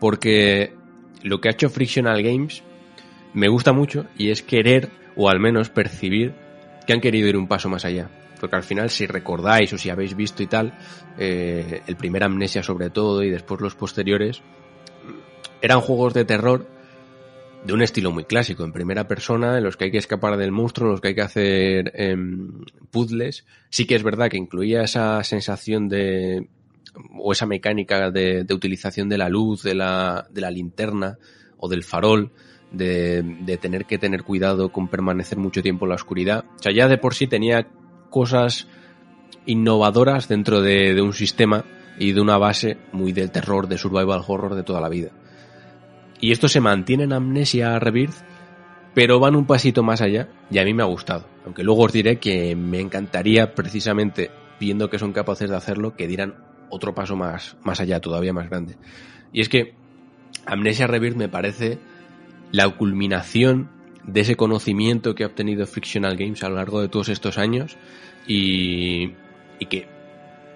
[0.00, 0.74] porque
[1.22, 2.62] lo que ha hecho Frictional Games
[3.34, 6.34] me gusta mucho y es querer, o al menos percibir,
[6.86, 8.08] que han querido ir un paso más allá.
[8.40, 10.76] Porque al final, si recordáis o si habéis visto y tal,
[11.18, 14.42] eh, el primer Amnesia sobre todo y después los posteriores,
[15.60, 16.66] eran juegos de terror
[17.66, 20.52] de un estilo muy clásico, en primera persona, en los que hay que escapar del
[20.52, 23.44] monstruo, en los que hay que hacer em, puzzles.
[23.70, 26.48] Sí que es verdad que incluía esa sensación de
[27.18, 31.18] o esa mecánica de, de utilización de la luz, de la, de la linterna
[31.58, 32.30] o del farol,
[32.70, 36.44] de, de tener que tener cuidado con permanecer mucho tiempo en la oscuridad.
[36.58, 37.68] O sea, ya de por sí tenía
[38.10, 38.68] cosas
[39.46, 41.64] innovadoras dentro de, un sistema
[41.98, 45.10] y de una base muy del terror, de survival horror de toda la vida.
[46.20, 48.16] Y esto se mantiene en Amnesia Rebirth,
[48.94, 51.26] pero van un pasito más allá y a mí me ha gustado.
[51.44, 56.06] Aunque luego os diré que me encantaría precisamente, viendo que son capaces de hacerlo, que
[56.06, 56.34] dieran
[56.70, 58.76] otro paso más, más allá, todavía más grande.
[59.32, 59.74] Y es que
[60.46, 61.78] Amnesia Rebirth me parece
[62.52, 63.70] la culminación
[64.06, 67.76] de ese conocimiento que ha obtenido Frictional Games a lo largo de todos estos años
[68.26, 69.12] y,
[69.58, 69.88] y que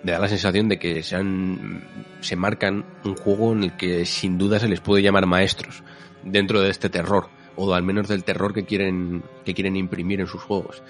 [0.03, 1.85] me da la sensación de que se, han,
[2.21, 5.83] se marcan un juego en el que sin duda se les puede llamar maestros
[6.23, 10.27] dentro de este terror o al menos del terror que quieren que quieren imprimir en
[10.27, 10.83] sus juegos.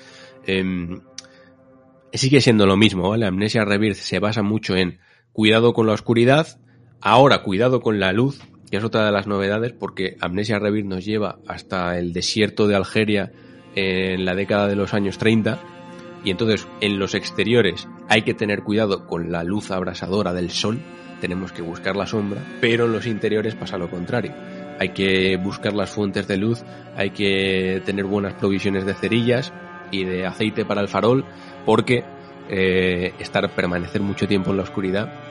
[0.46, 1.00] Em,
[2.12, 3.26] sigue siendo lo mismo, ¿vale?
[3.26, 5.00] Amnesia Rebirth se basa mucho en
[5.32, 6.60] cuidado con la oscuridad,
[7.00, 11.04] ahora cuidado con la luz, que es otra de las novedades porque Amnesia Rebirth nos
[11.04, 13.32] lleva hasta el desierto de Algeria
[13.74, 15.58] en la década de los años 30
[16.24, 20.78] y entonces en los exteriores hay que tener cuidado con la luz abrasadora del sol,
[21.20, 24.32] tenemos que buscar la sombra, pero en los interiores pasa lo contrario.
[24.78, 26.62] Hay que buscar las fuentes de luz,
[26.96, 29.52] hay que tener buenas provisiones de cerillas
[29.90, 31.24] y de aceite para el farol,
[31.66, 32.04] porque
[32.48, 35.29] eh, estar permanecer mucho tiempo en la oscuridad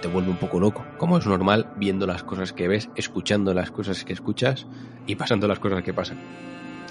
[0.00, 3.70] te vuelve un poco loco, como es normal viendo las cosas que ves, escuchando las
[3.70, 4.66] cosas que escuchas
[5.06, 6.18] y pasando las cosas que pasan.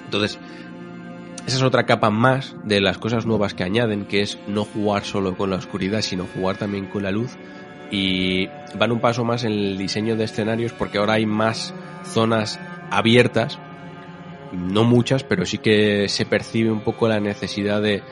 [0.05, 0.39] Entonces,
[1.45, 5.05] esa es otra capa más de las cosas nuevas que añaden, que es no jugar
[5.05, 7.37] solo con la oscuridad, sino jugar también con la luz.
[7.89, 8.47] Y
[8.77, 11.73] van un paso más en el diseño de escenarios porque ahora hay más
[12.03, 12.59] zonas
[12.91, 13.59] abiertas,
[14.51, 18.03] no muchas, pero sí que se percibe un poco la necesidad de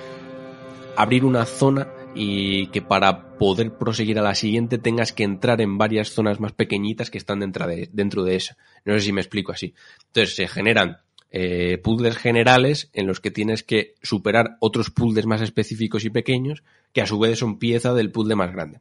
[0.95, 5.77] abrir una zona y que para poder proseguir a la siguiente tengas que entrar en
[5.77, 8.57] varias zonas más pequeñitas que están dentro de, dentro de esa.
[8.85, 9.73] No sé si me explico así.
[10.07, 10.99] Entonces se generan
[11.31, 16.63] eh, puzzles generales en los que tienes que superar otros puzzles más específicos y pequeños
[16.93, 18.79] que a su vez son pieza del puzzle más grande.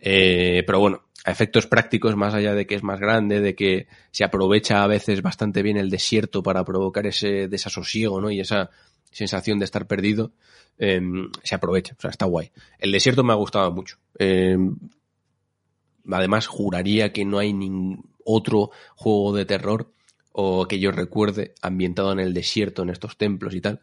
[0.00, 3.86] Eh, pero bueno, a efectos prácticos, más allá de que es más grande, de que
[4.10, 8.30] se aprovecha a veces bastante bien el desierto para provocar ese desasosiego, ¿no?
[8.30, 8.70] Y esa
[9.12, 10.32] sensación de estar perdido,
[10.78, 11.00] eh,
[11.42, 11.94] se aprovecha.
[11.96, 12.50] O sea, está guay.
[12.78, 13.98] El desierto me ha gustado mucho.
[14.18, 14.58] Eh,
[16.10, 19.92] además, juraría que no hay ningún otro juego de terror
[20.32, 23.80] o que yo recuerde ambientado en el desierto, en estos templos y tal,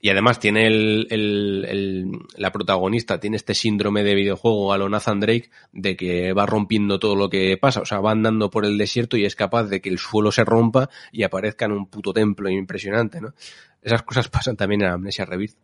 [0.00, 4.88] y además tiene el, el, el, la protagonista, tiene este síndrome de videojuego a lo
[4.88, 7.80] Drake de que va rompiendo todo lo que pasa.
[7.80, 10.44] O sea, va andando por el desierto y es capaz de que el suelo se
[10.44, 13.34] rompa y aparezca en un puto templo impresionante, ¿no?
[13.82, 15.56] Esas cosas pasan también en Amnesia Rebirth.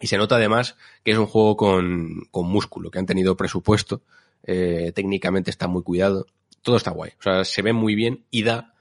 [0.00, 4.02] Y se nota además que es un juego con, con músculo, que han tenido presupuesto,
[4.44, 6.26] eh, técnicamente está muy cuidado,
[6.62, 7.10] todo está guay.
[7.18, 8.74] O sea, se ve muy bien y da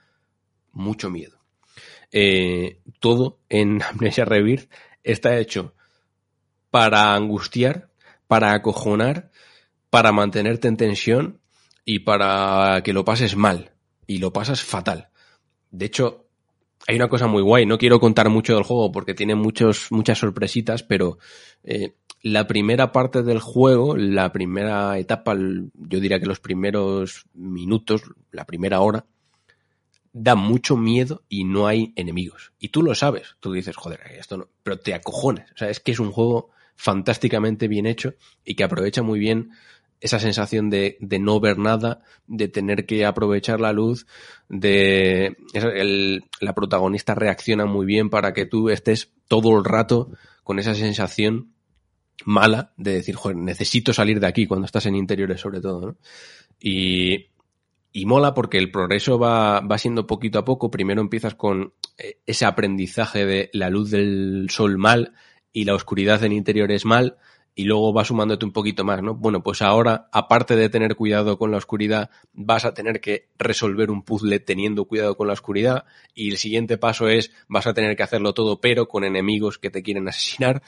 [0.71, 1.36] mucho miedo
[2.11, 4.69] eh, todo en Amnesia Rebirth
[5.03, 5.73] está hecho
[6.69, 7.89] para angustiar,
[8.27, 9.31] para acojonar,
[9.89, 11.39] para mantenerte en tensión
[11.85, 13.71] y para que lo pases mal.
[14.05, 15.09] Y lo pasas fatal.
[15.71, 16.27] De hecho,
[16.87, 17.65] hay una cosa muy guay.
[17.65, 21.17] No quiero contar mucho del juego porque tiene muchos, muchas sorpresitas, pero
[21.63, 28.03] eh, la primera parte del juego, la primera etapa, yo diría que los primeros minutos,
[28.31, 29.05] la primera hora,
[30.17, 32.51] da mucho miedo y no hay enemigos.
[32.59, 33.35] Y tú lo sabes.
[33.39, 34.49] Tú dices, joder, esto no.
[34.63, 35.51] Pero te acojones.
[35.51, 38.13] O sea, es que es un juego fantásticamente bien hecho
[38.43, 39.51] y que aprovecha muy bien
[39.99, 44.05] esa sensación de, de no ver nada, de tener que aprovechar la luz,
[44.47, 50.11] de el, la protagonista reacciona muy bien para que tú estés todo el rato
[50.43, 51.53] con esa sensación
[52.25, 55.97] mala de decir, joder, necesito salir de aquí cuando estás en interiores sobre todo, ¿no?
[56.59, 57.27] Y,
[57.97, 60.69] y mola porque el progreso va, va siendo poquito a poco.
[60.69, 65.15] Primero empiezas con eh, ese aprendizaje de la luz del sol mal
[65.51, 67.17] y la oscuridad en interior es mal
[67.55, 69.15] y luego va sumándote un poquito más, ¿no?
[69.15, 73.89] Bueno, pues ahora, aparte de tener cuidado con la oscuridad, vas a tener que resolver
[73.89, 77.95] un puzzle teniendo cuidado con la oscuridad y el siguiente paso es vas a tener
[77.95, 80.61] que hacerlo todo pero con enemigos que te quieren asesinar.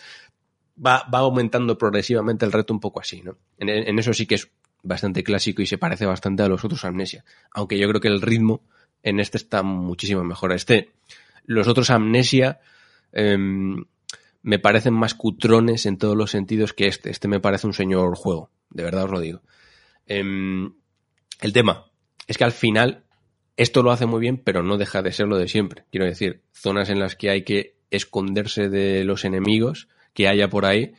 [0.83, 3.37] Va, va aumentando progresivamente el reto un poco así, ¿no?
[3.59, 4.49] En, en eso sí que es
[4.83, 7.25] bastante clásico y se parece bastante a los otros Amnesia.
[7.51, 8.61] Aunque yo creo que el ritmo
[9.03, 10.53] en este está muchísimo mejor.
[10.53, 10.91] Este,
[11.45, 12.59] los otros Amnesia
[13.11, 13.37] eh,
[14.41, 17.09] me parecen más cutrones en todos los sentidos que este.
[17.09, 19.41] Este me parece un señor juego, de verdad os lo digo.
[20.07, 20.23] Eh,
[21.41, 21.85] el tema
[22.27, 23.03] es que al final
[23.57, 25.83] esto lo hace muy bien, pero no deja de ser lo de siempre.
[25.91, 30.65] Quiero decir, zonas en las que hay que esconderse de los enemigos que haya por
[30.65, 30.93] ahí,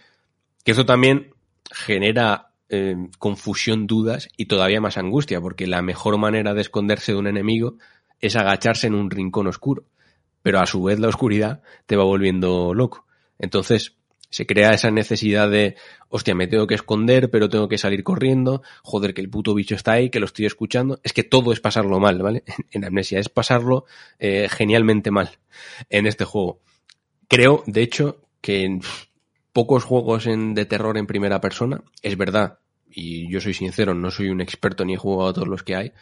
[0.64, 1.34] que eso también
[1.70, 7.18] genera eh, confusión, dudas y todavía más angustia, porque la mejor manera de esconderse de
[7.18, 7.76] un enemigo
[8.20, 9.84] es agacharse en un rincón oscuro,
[10.42, 13.06] pero a su vez la oscuridad te va volviendo loco.
[13.38, 13.96] Entonces
[14.30, 15.74] se crea esa necesidad de,
[16.08, 19.74] hostia, me tengo que esconder, pero tengo que salir corriendo, joder, que el puto bicho
[19.74, 21.00] está ahí, que lo estoy escuchando.
[21.02, 22.44] Es que todo es pasarlo mal, ¿vale?
[22.70, 23.84] En Amnesia es pasarlo
[24.20, 25.38] eh, genialmente mal
[25.88, 26.60] en este juego.
[27.26, 28.78] Creo, de hecho, que
[29.52, 31.82] pocos juegos de terror en primera persona.
[32.02, 32.58] Es verdad,
[32.90, 35.76] y yo soy sincero, no soy un experto ni he jugado a todos los que
[35.76, 35.92] hay,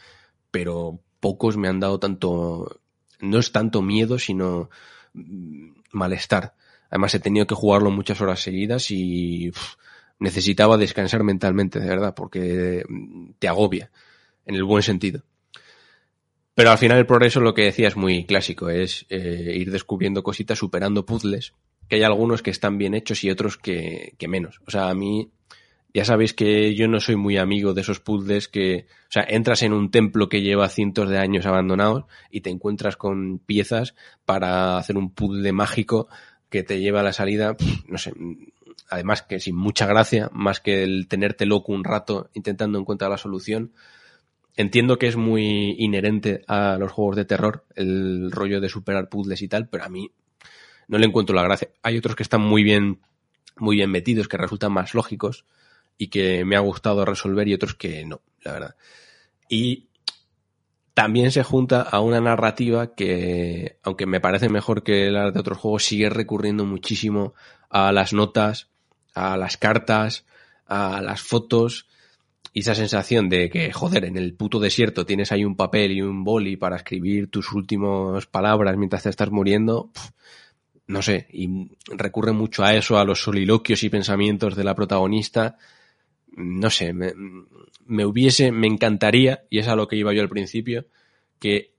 [0.50, 2.80] pero pocos me han dado tanto,
[3.20, 4.70] no es tanto miedo, sino
[5.14, 6.54] mm, malestar.
[6.90, 9.52] Además he tenido que jugarlo muchas horas seguidas y
[10.18, 13.90] necesitaba descansar mentalmente, de verdad, porque mm, te agobia,
[14.46, 15.22] en el buen sentido.
[16.54, 20.24] Pero al final el progreso, lo que decía, es muy clásico, es eh, ir descubriendo
[20.24, 21.52] cositas, superando puzzles,
[21.88, 24.60] que hay algunos que están bien hechos y otros que, que menos.
[24.66, 25.30] O sea, a mí
[25.94, 29.62] ya sabéis que yo no soy muy amigo de esos puzzles que, o sea, entras
[29.62, 33.94] en un templo que lleva cientos de años abandonados y te encuentras con piezas
[34.24, 36.08] para hacer un puzzle mágico
[36.50, 37.56] que te lleva a la salida,
[37.88, 38.12] no sé,
[38.90, 43.18] además que sin mucha gracia, más que el tenerte loco un rato intentando encontrar la
[43.18, 43.72] solución.
[44.56, 49.40] Entiendo que es muy inherente a los juegos de terror, el rollo de superar puzzles
[49.42, 50.10] y tal, pero a mí
[50.88, 51.70] no le encuentro la gracia.
[51.82, 53.00] Hay otros que están muy bien,
[53.56, 55.44] muy bien metidos, que resultan más lógicos
[55.96, 58.76] y que me ha gustado resolver y otros que no, la verdad.
[59.48, 59.88] Y
[60.94, 65.58] también se junta a una narrativa que, aunque me parece mejor que la de otros
[65.58, 67.34] juegos, sigue recurriendo muchísimo
[67.70, 68.68] a las notas,
[69.14, 70.24] a las cartas,
[70.66, 71.86] a las fotos
[72.52, 76.02] y esa sensación de que, joder, en el puto desierto tienes ahí un papel y
[76.02, 79.90] un boli para escribir tus últimas palabras mientras te estás muriendo.
[80.88, 85.58] No sé, y recurre mucho a eso, a los soliloquios y pensamientos de la protagonista.
[86.34, 87.12] No sé, me,
[87.86, 90.86] me hubiese, me encantaría, y es a lo que iba yo al principio,
[91.38, 91.74] que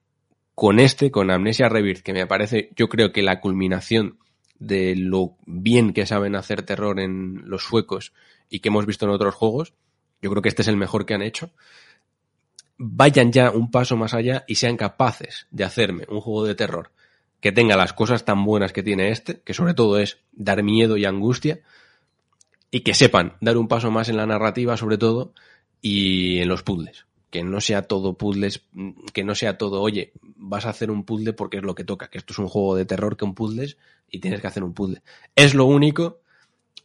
[0.54, 4.20] con este, con Amnesia Rebirth, que me parece, yo creo que la culminación
[4.60, 8.14] de lo bien que saben hacer terror en los suecos
[8.48, 9.74] y que hemos visto en otros juegos,
[10.22, 11.52] yo creo que este es el mejor que han hecho,
[12.78, 16.92] vayan ya un paso más allá y sean capaces de hacerme un juego de terror
[17.40, 20.98] que tenga las cosas tan buenas que tiene este, que sobre todo es dar miedo
[20.98, 21.62] y angustia,
[22.72, 25.34] y que sepan dar un paso más en la narrativa sobre todo
[25.82, 27.06] y en los puzzles.
[27.30, 28.64] Que no sea todo puzzles,
[29.14, 32.10] que no sea todo, oye, vas a hacer un puzzle porque es lo que toca,
[32.10, 33.78] que esto es un juego de terror que un puzzles
[34.10, 35.02] y tienes que hacer un puzzle.
[35.36, 36.22] Es lo único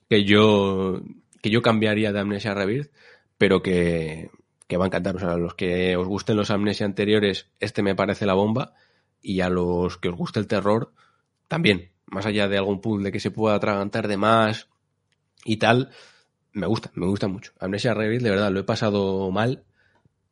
[0.09, 1.01] que yo,
[1.41, 2.93] que yo cambiaría de Amnesia Rebirth,
[3.39, 4.31] pero que,
[4.67, 5.17] que va a encantar.
[5.17, 8.75] O sea, a los que os gusten los Amnesia anteriores, este me parece la bomba
[9.25, 10.93] y a los que os guste el terror
[11.49, 11.91] también.
[12.07, 14.69] Más allá de algún puzzle que se pueda atragantar de más
[15.45, 15.91] y tal,
[16.53, 17.53] me gusta, me gusta mucho.
[17.59, 19.65] Amnesia Rebirth, de verdad, lo he pasado mal,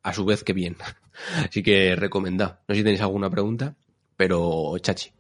[0.03, 0.77] a su vez que bien.
[1.49, 2.59] Así que recomendado.
[2.69, 3.75] No sé si tenéis alguna pregunta,
[4.17, 5.11] pero chachi.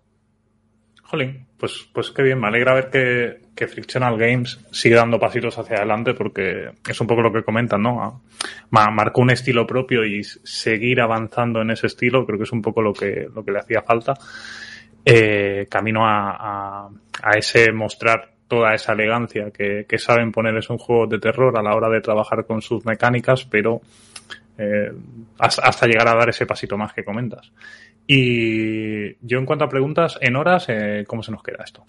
[1.12, 5.58] Jolín, pues, pues qué bien, me alegra ver que, que Frictional Games sigue dando pasitos
[5.58, 8.22] hacia adelante porque es un poco lo que comentan, ¿no?
[8.70, 12.62] Ma- marcó un estilo propio y seguir avanzando en ese estilo creo que es un
[12.62, 14.14] poco lo que, lo que le hacía falta.
[15.04, 16.30] Eh, camino a,
[16.86, 16.88] a,
[17.22, 21.58] a ese mostrar toda esa elegancia que, que saben poner es un juego de terror
[21.58, 23.82] a la hora de trabajar con sus mecánicas, pero
[24.56, 24.90] eh,
[25.38, 27.52] hasta llegar a dar ese pasito más que comentas.
[28.06, 31.84] Y yo en cuanto a preguntas, en horas, eh, ¿cómo se nos queda esto?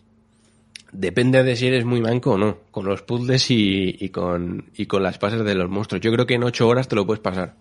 [0.92, 4.86] Depende de si eres muy manco o no, con los puzzles y, y con, y
[4.86, 6.02] con las pases de los monstruos.
[6.02, 7.56] Yo creo que en 8 horas te lo puedes pasar.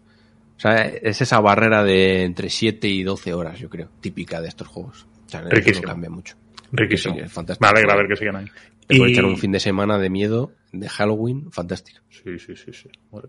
[0.57, 4.49] O sea, es esa barrera de entre 7 y 12 horas, yo creo, típica de
[4.49, 5.07] estos juegos.
[5.27, 5.87] O sea, Riquísimo.
[5.87, 6.37] no cambia mucho.
[6.73, 7.15] Riquísimo.
[7.15, 7.65] Sí, es fantástico.
[7.65, 8.47] Me alegra ver que siguen ahí.
[8.87, 12.01] Te Y- echar un fin de semana de miedo, de Halloween, fantástico.
[12.11, 12.89] Sí, sí, sí, sí.
[13.11, 13.29] Bueno.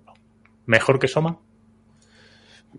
[0.65, 1.39] ¿Mejor que Soma?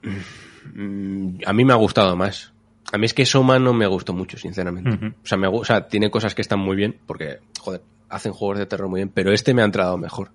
[0.73, 2.53] Mm, a mí me ha gustado más.
[2.93, 5.15] A mí es que Soma no me gustó mucho, sinceramente.
[5.23, 8.59] O sea, me, o sea, tiene cosas que están muy bien, porque, joder, hacen juegos
[8.59, 10.31] de terror muy bien, pero este me ha entrado mejor.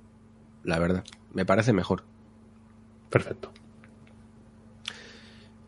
[0.64, 1.04] La verdad.
[1.34, 2.04] Me parece mejor.
[3.10, 3.52] Perfecto.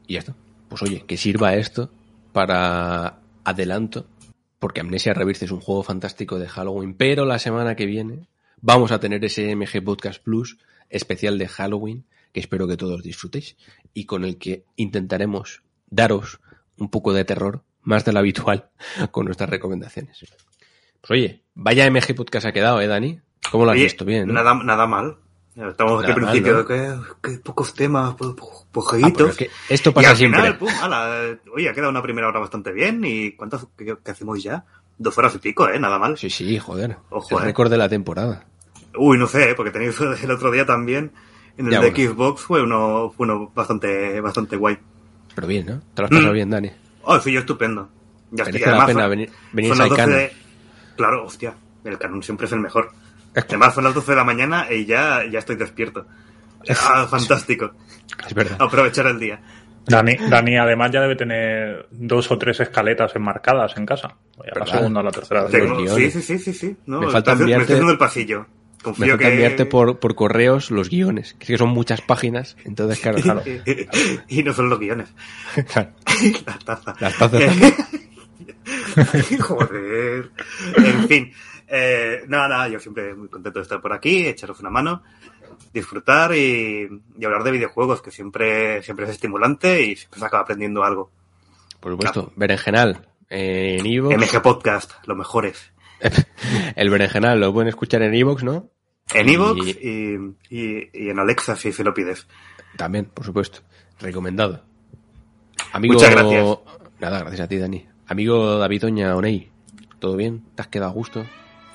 [0.08, 0.36] Y ya está.
[0.68, 1.92] Pues oye, que sirva esto
[2.34, 4.08] para adelanto,
[4.60, 8.28] porque Amnesia Rebirth es un juego fantástico de Halloween, pero la semana que viene
[8.62, 10.58] vamos a tener ese MG Podcast Plus
[10.90, 13.58] especial de Halloween, que espero que todos disfrutéis,
[13.94, 16.40] y con el que intentaremos daros
[16.78, 18.70] un poco de terror, más de lo habitual,
[19.12, 20.18] con nuestras recomendaciones.
[21.02, 23.20] Pues oye, vaya MG Podcast ha quedado, ¿eh, Dani?
[23.52, 24.06] ¿Cómo lo has Oye, visto?
[24.06, 24.34] Bien, ¿no?
[24.34, 25.18] nada, nada mal.
[25.56, 26.66] Estamos aquí al principio, ¿no?
[26.66, 28.36] que, que pocos temas, po-
[29.04, 30.42] Ah, es que esto y pasa al siempre.
[30.42, 33.04] final, pum, ala, oye, ha quedado una primera hora bastante bien.
[33.04, 34.64] ¿Y cuántas qué hacemos ya?
[34.98, 35.78] Dos horas y pico, ¿eh?
[35.78, 36.18] Nada mal.
[36.18, 36.96] Sí, sí, joder.
[37.10, 37.46] Ojo, el eh.
[37.48, 38.46] récord de la temporada.
[38.98, 39.56] Uy, no sé, ¿eh?
[39.56, 41.12] porque tenéis el otro día también.
[41.62, 42.12] En el Ya, de bueno.
[42.14, 44.78] Xbox fue uno, fue uno bastante, bastante guay.
[45.36, 45.80] Pero bien, ¿no?
[45.94, 46.34] Te lo has pasado Mm.
[46.34, 46.72] bien, Dani.
[47.04, 47.88] Oh, sí, yo estupendo.
[48.32, 50.18] Ya estoy, la además, pena son- venir, venir son a las 12 Icano.
[50.18, 50.32] de-
[50.98, 52.92] Claro, hostia, el canon siempre es el mejor.
[53.36, 56.06] Además, son las 12 de la mañana y ya, ya estoy despierto.
[56.70, 57.72] Ah, fantástico.
[58.28, 58.58] Es verdad.
[58.60, 59.40] Aprovechar el día.
[59.86, 64.16] Dani, Dani además ya debe tener dos o tres escaletas enmarcadas en casa.
[64.56, 65.48] La segunda o la tercera.
[65.48, 66.78] Tengo- sí, sí, sí, sí, sí.
[66.86, 68.46] No, Me falta me enviarte- estoy haciendo el pasillo.
[68.82, 69.28] Confío que...
[69.28, 73.42] enviarte por, por correos los guiones, que es que son muchas páginas, entonces claro, claro.
[74.28, 75.10] y no son los guiones.
[75.72, 75.92] Claro.
[76.46, 77.02] Las tazas.
[77.02, 77.44] Las tazas.
[79.40, 80.32] Joder.
[80.78, 81.34] En fin.
[81.68, 85.04] Eh, nada, nada, yo siempre muy contento de estar por aquí, echaros una mano,
[85.74, 90.44] disfrutar y, y hablar de videojuegos, que siempre, siempre es estimulante y siempre se acaba
[90.44, 91.12] aprendiendo algo.
[91.80, 94.18] Por supuesto, Berenjenal eh, en Evox.
[94.18, 95.72] MG Podcast, lo mejores.
[96.76, 98.70] El Berenjenal lo pueden escuchar en Evox, ¿no?
[99.14, 100.18] En Evox y,
[100.50, 102.28] y, y en Alexa, si se lo pides.
[102.78, 103.60] También, por supuesto.
[104.00, 104.64] Recomendado.
[105.74, 105.96] Amigo...
[105.96, 106.58] Muchas gracias.
[107.00, 107.86] Nada, gracias a ti, Dani.
[108.12, 109.50] Amigo David Oña Oney,
[110.00, 110.44] ¿todo bien?
[110.54, 111.26] ¿Te has quedado a gusto?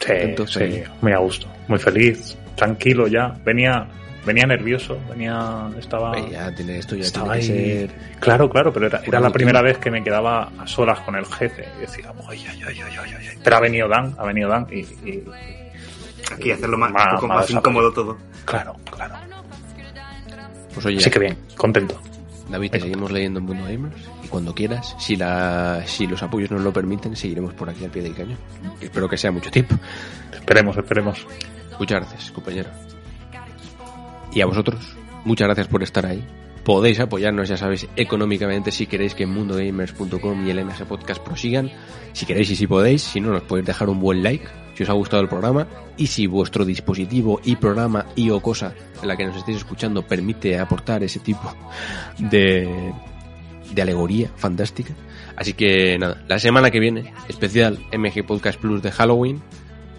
[0.00, 0.12] Sí,
[0.46, 3.28] sí, muy a gusto, muy feliz, tranquilo ya.
[3.42, 3.88] Venía,
[4.26, 7.78] venía nervioso, venía, estaba, ya tiene esto, ya estaba tiene que ahí.
[7.88, 7.90] ser...
[8.20, 11.24] Claro, claro, pero era, era la primera vez que me quedaba a solas con el
[11.24, 11.66] jefe.
[11.78, 13.38] Y decía, ay, ay, ay, ay, ay, ay.
[13.42, 15.24] Pero ha venido Dan, ha venido Dan y, y-
[16.32, 18.18] Aquí hacerlo más, más más incómodo todo.
[18.44, 19.14] claro, claro.
[20.74, 22.00] Pues oye, Así que bien, contento.
[22.50, 26.50] David, te seguimos leyendo en Mundo Gamers y cuando quieras, si, la, si los apoyos
[26.50, 28.38] nos lo permiten, seguiremos por aquí al pie del cañón.
[28.80, 29.76] Espero que sea mucho tiempo.
[30.32, 31.26] Esperemos, esperemos.
[31.78, 32.68] Muchas gracias, compañero.
[34.36, 36.22] Y a vosotros, muchas gracias por estar ahí.
[36.62, 41.72] podéis apoyarnos, ya sabéis, económicamente si queréis que mundogamers.com y el MG Podcast prosigan.
[42.12, 44.90] Si queréis y si podéis, si no, nos podéis dejar un buen like si os
[44.90, 45.66] ha gustado el programa
[45.96, 50.02] y si vuestro dispositivo y programa y o cosa en la que nos estéis escuchando
[50.02, 51.54] permite aportar ese tipo
[52.18, 52.92] de,
[53.72, 54.92] de alegoría fantástica.
[55.34, 59.40] Así que nada, la semana que viene, especial MG Podcast Plus de Halloween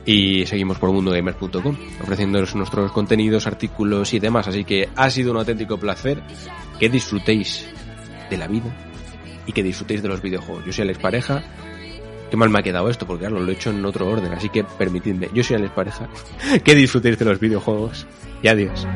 [0.08, 4.48] y seguimos por mundogamer.com ofreciéndoos nuestros contenidos, artículos y demás.
[4.48, 6.24] Así que ha sido un auténtico placer
[6.80, 7.68] que disfrutéis
[8.30, 8.74] de la vida
[9.46, 10.66] y que disfrutéis de los videojuegos.
[10.66, 11.44] Yo soy Alex Pareja.
[12.32, 14.50] Qué mal me ha quedado esto, porque claro, lo he hecho en otro orden, así
[14.50, 15.30] que permitidme.
[15.34, 16.10] Yo soy Alex Pareja.
[16.64, 18.08] Que disfrutéis de los videojuegos.
[18.42, 18.88] Y adiós.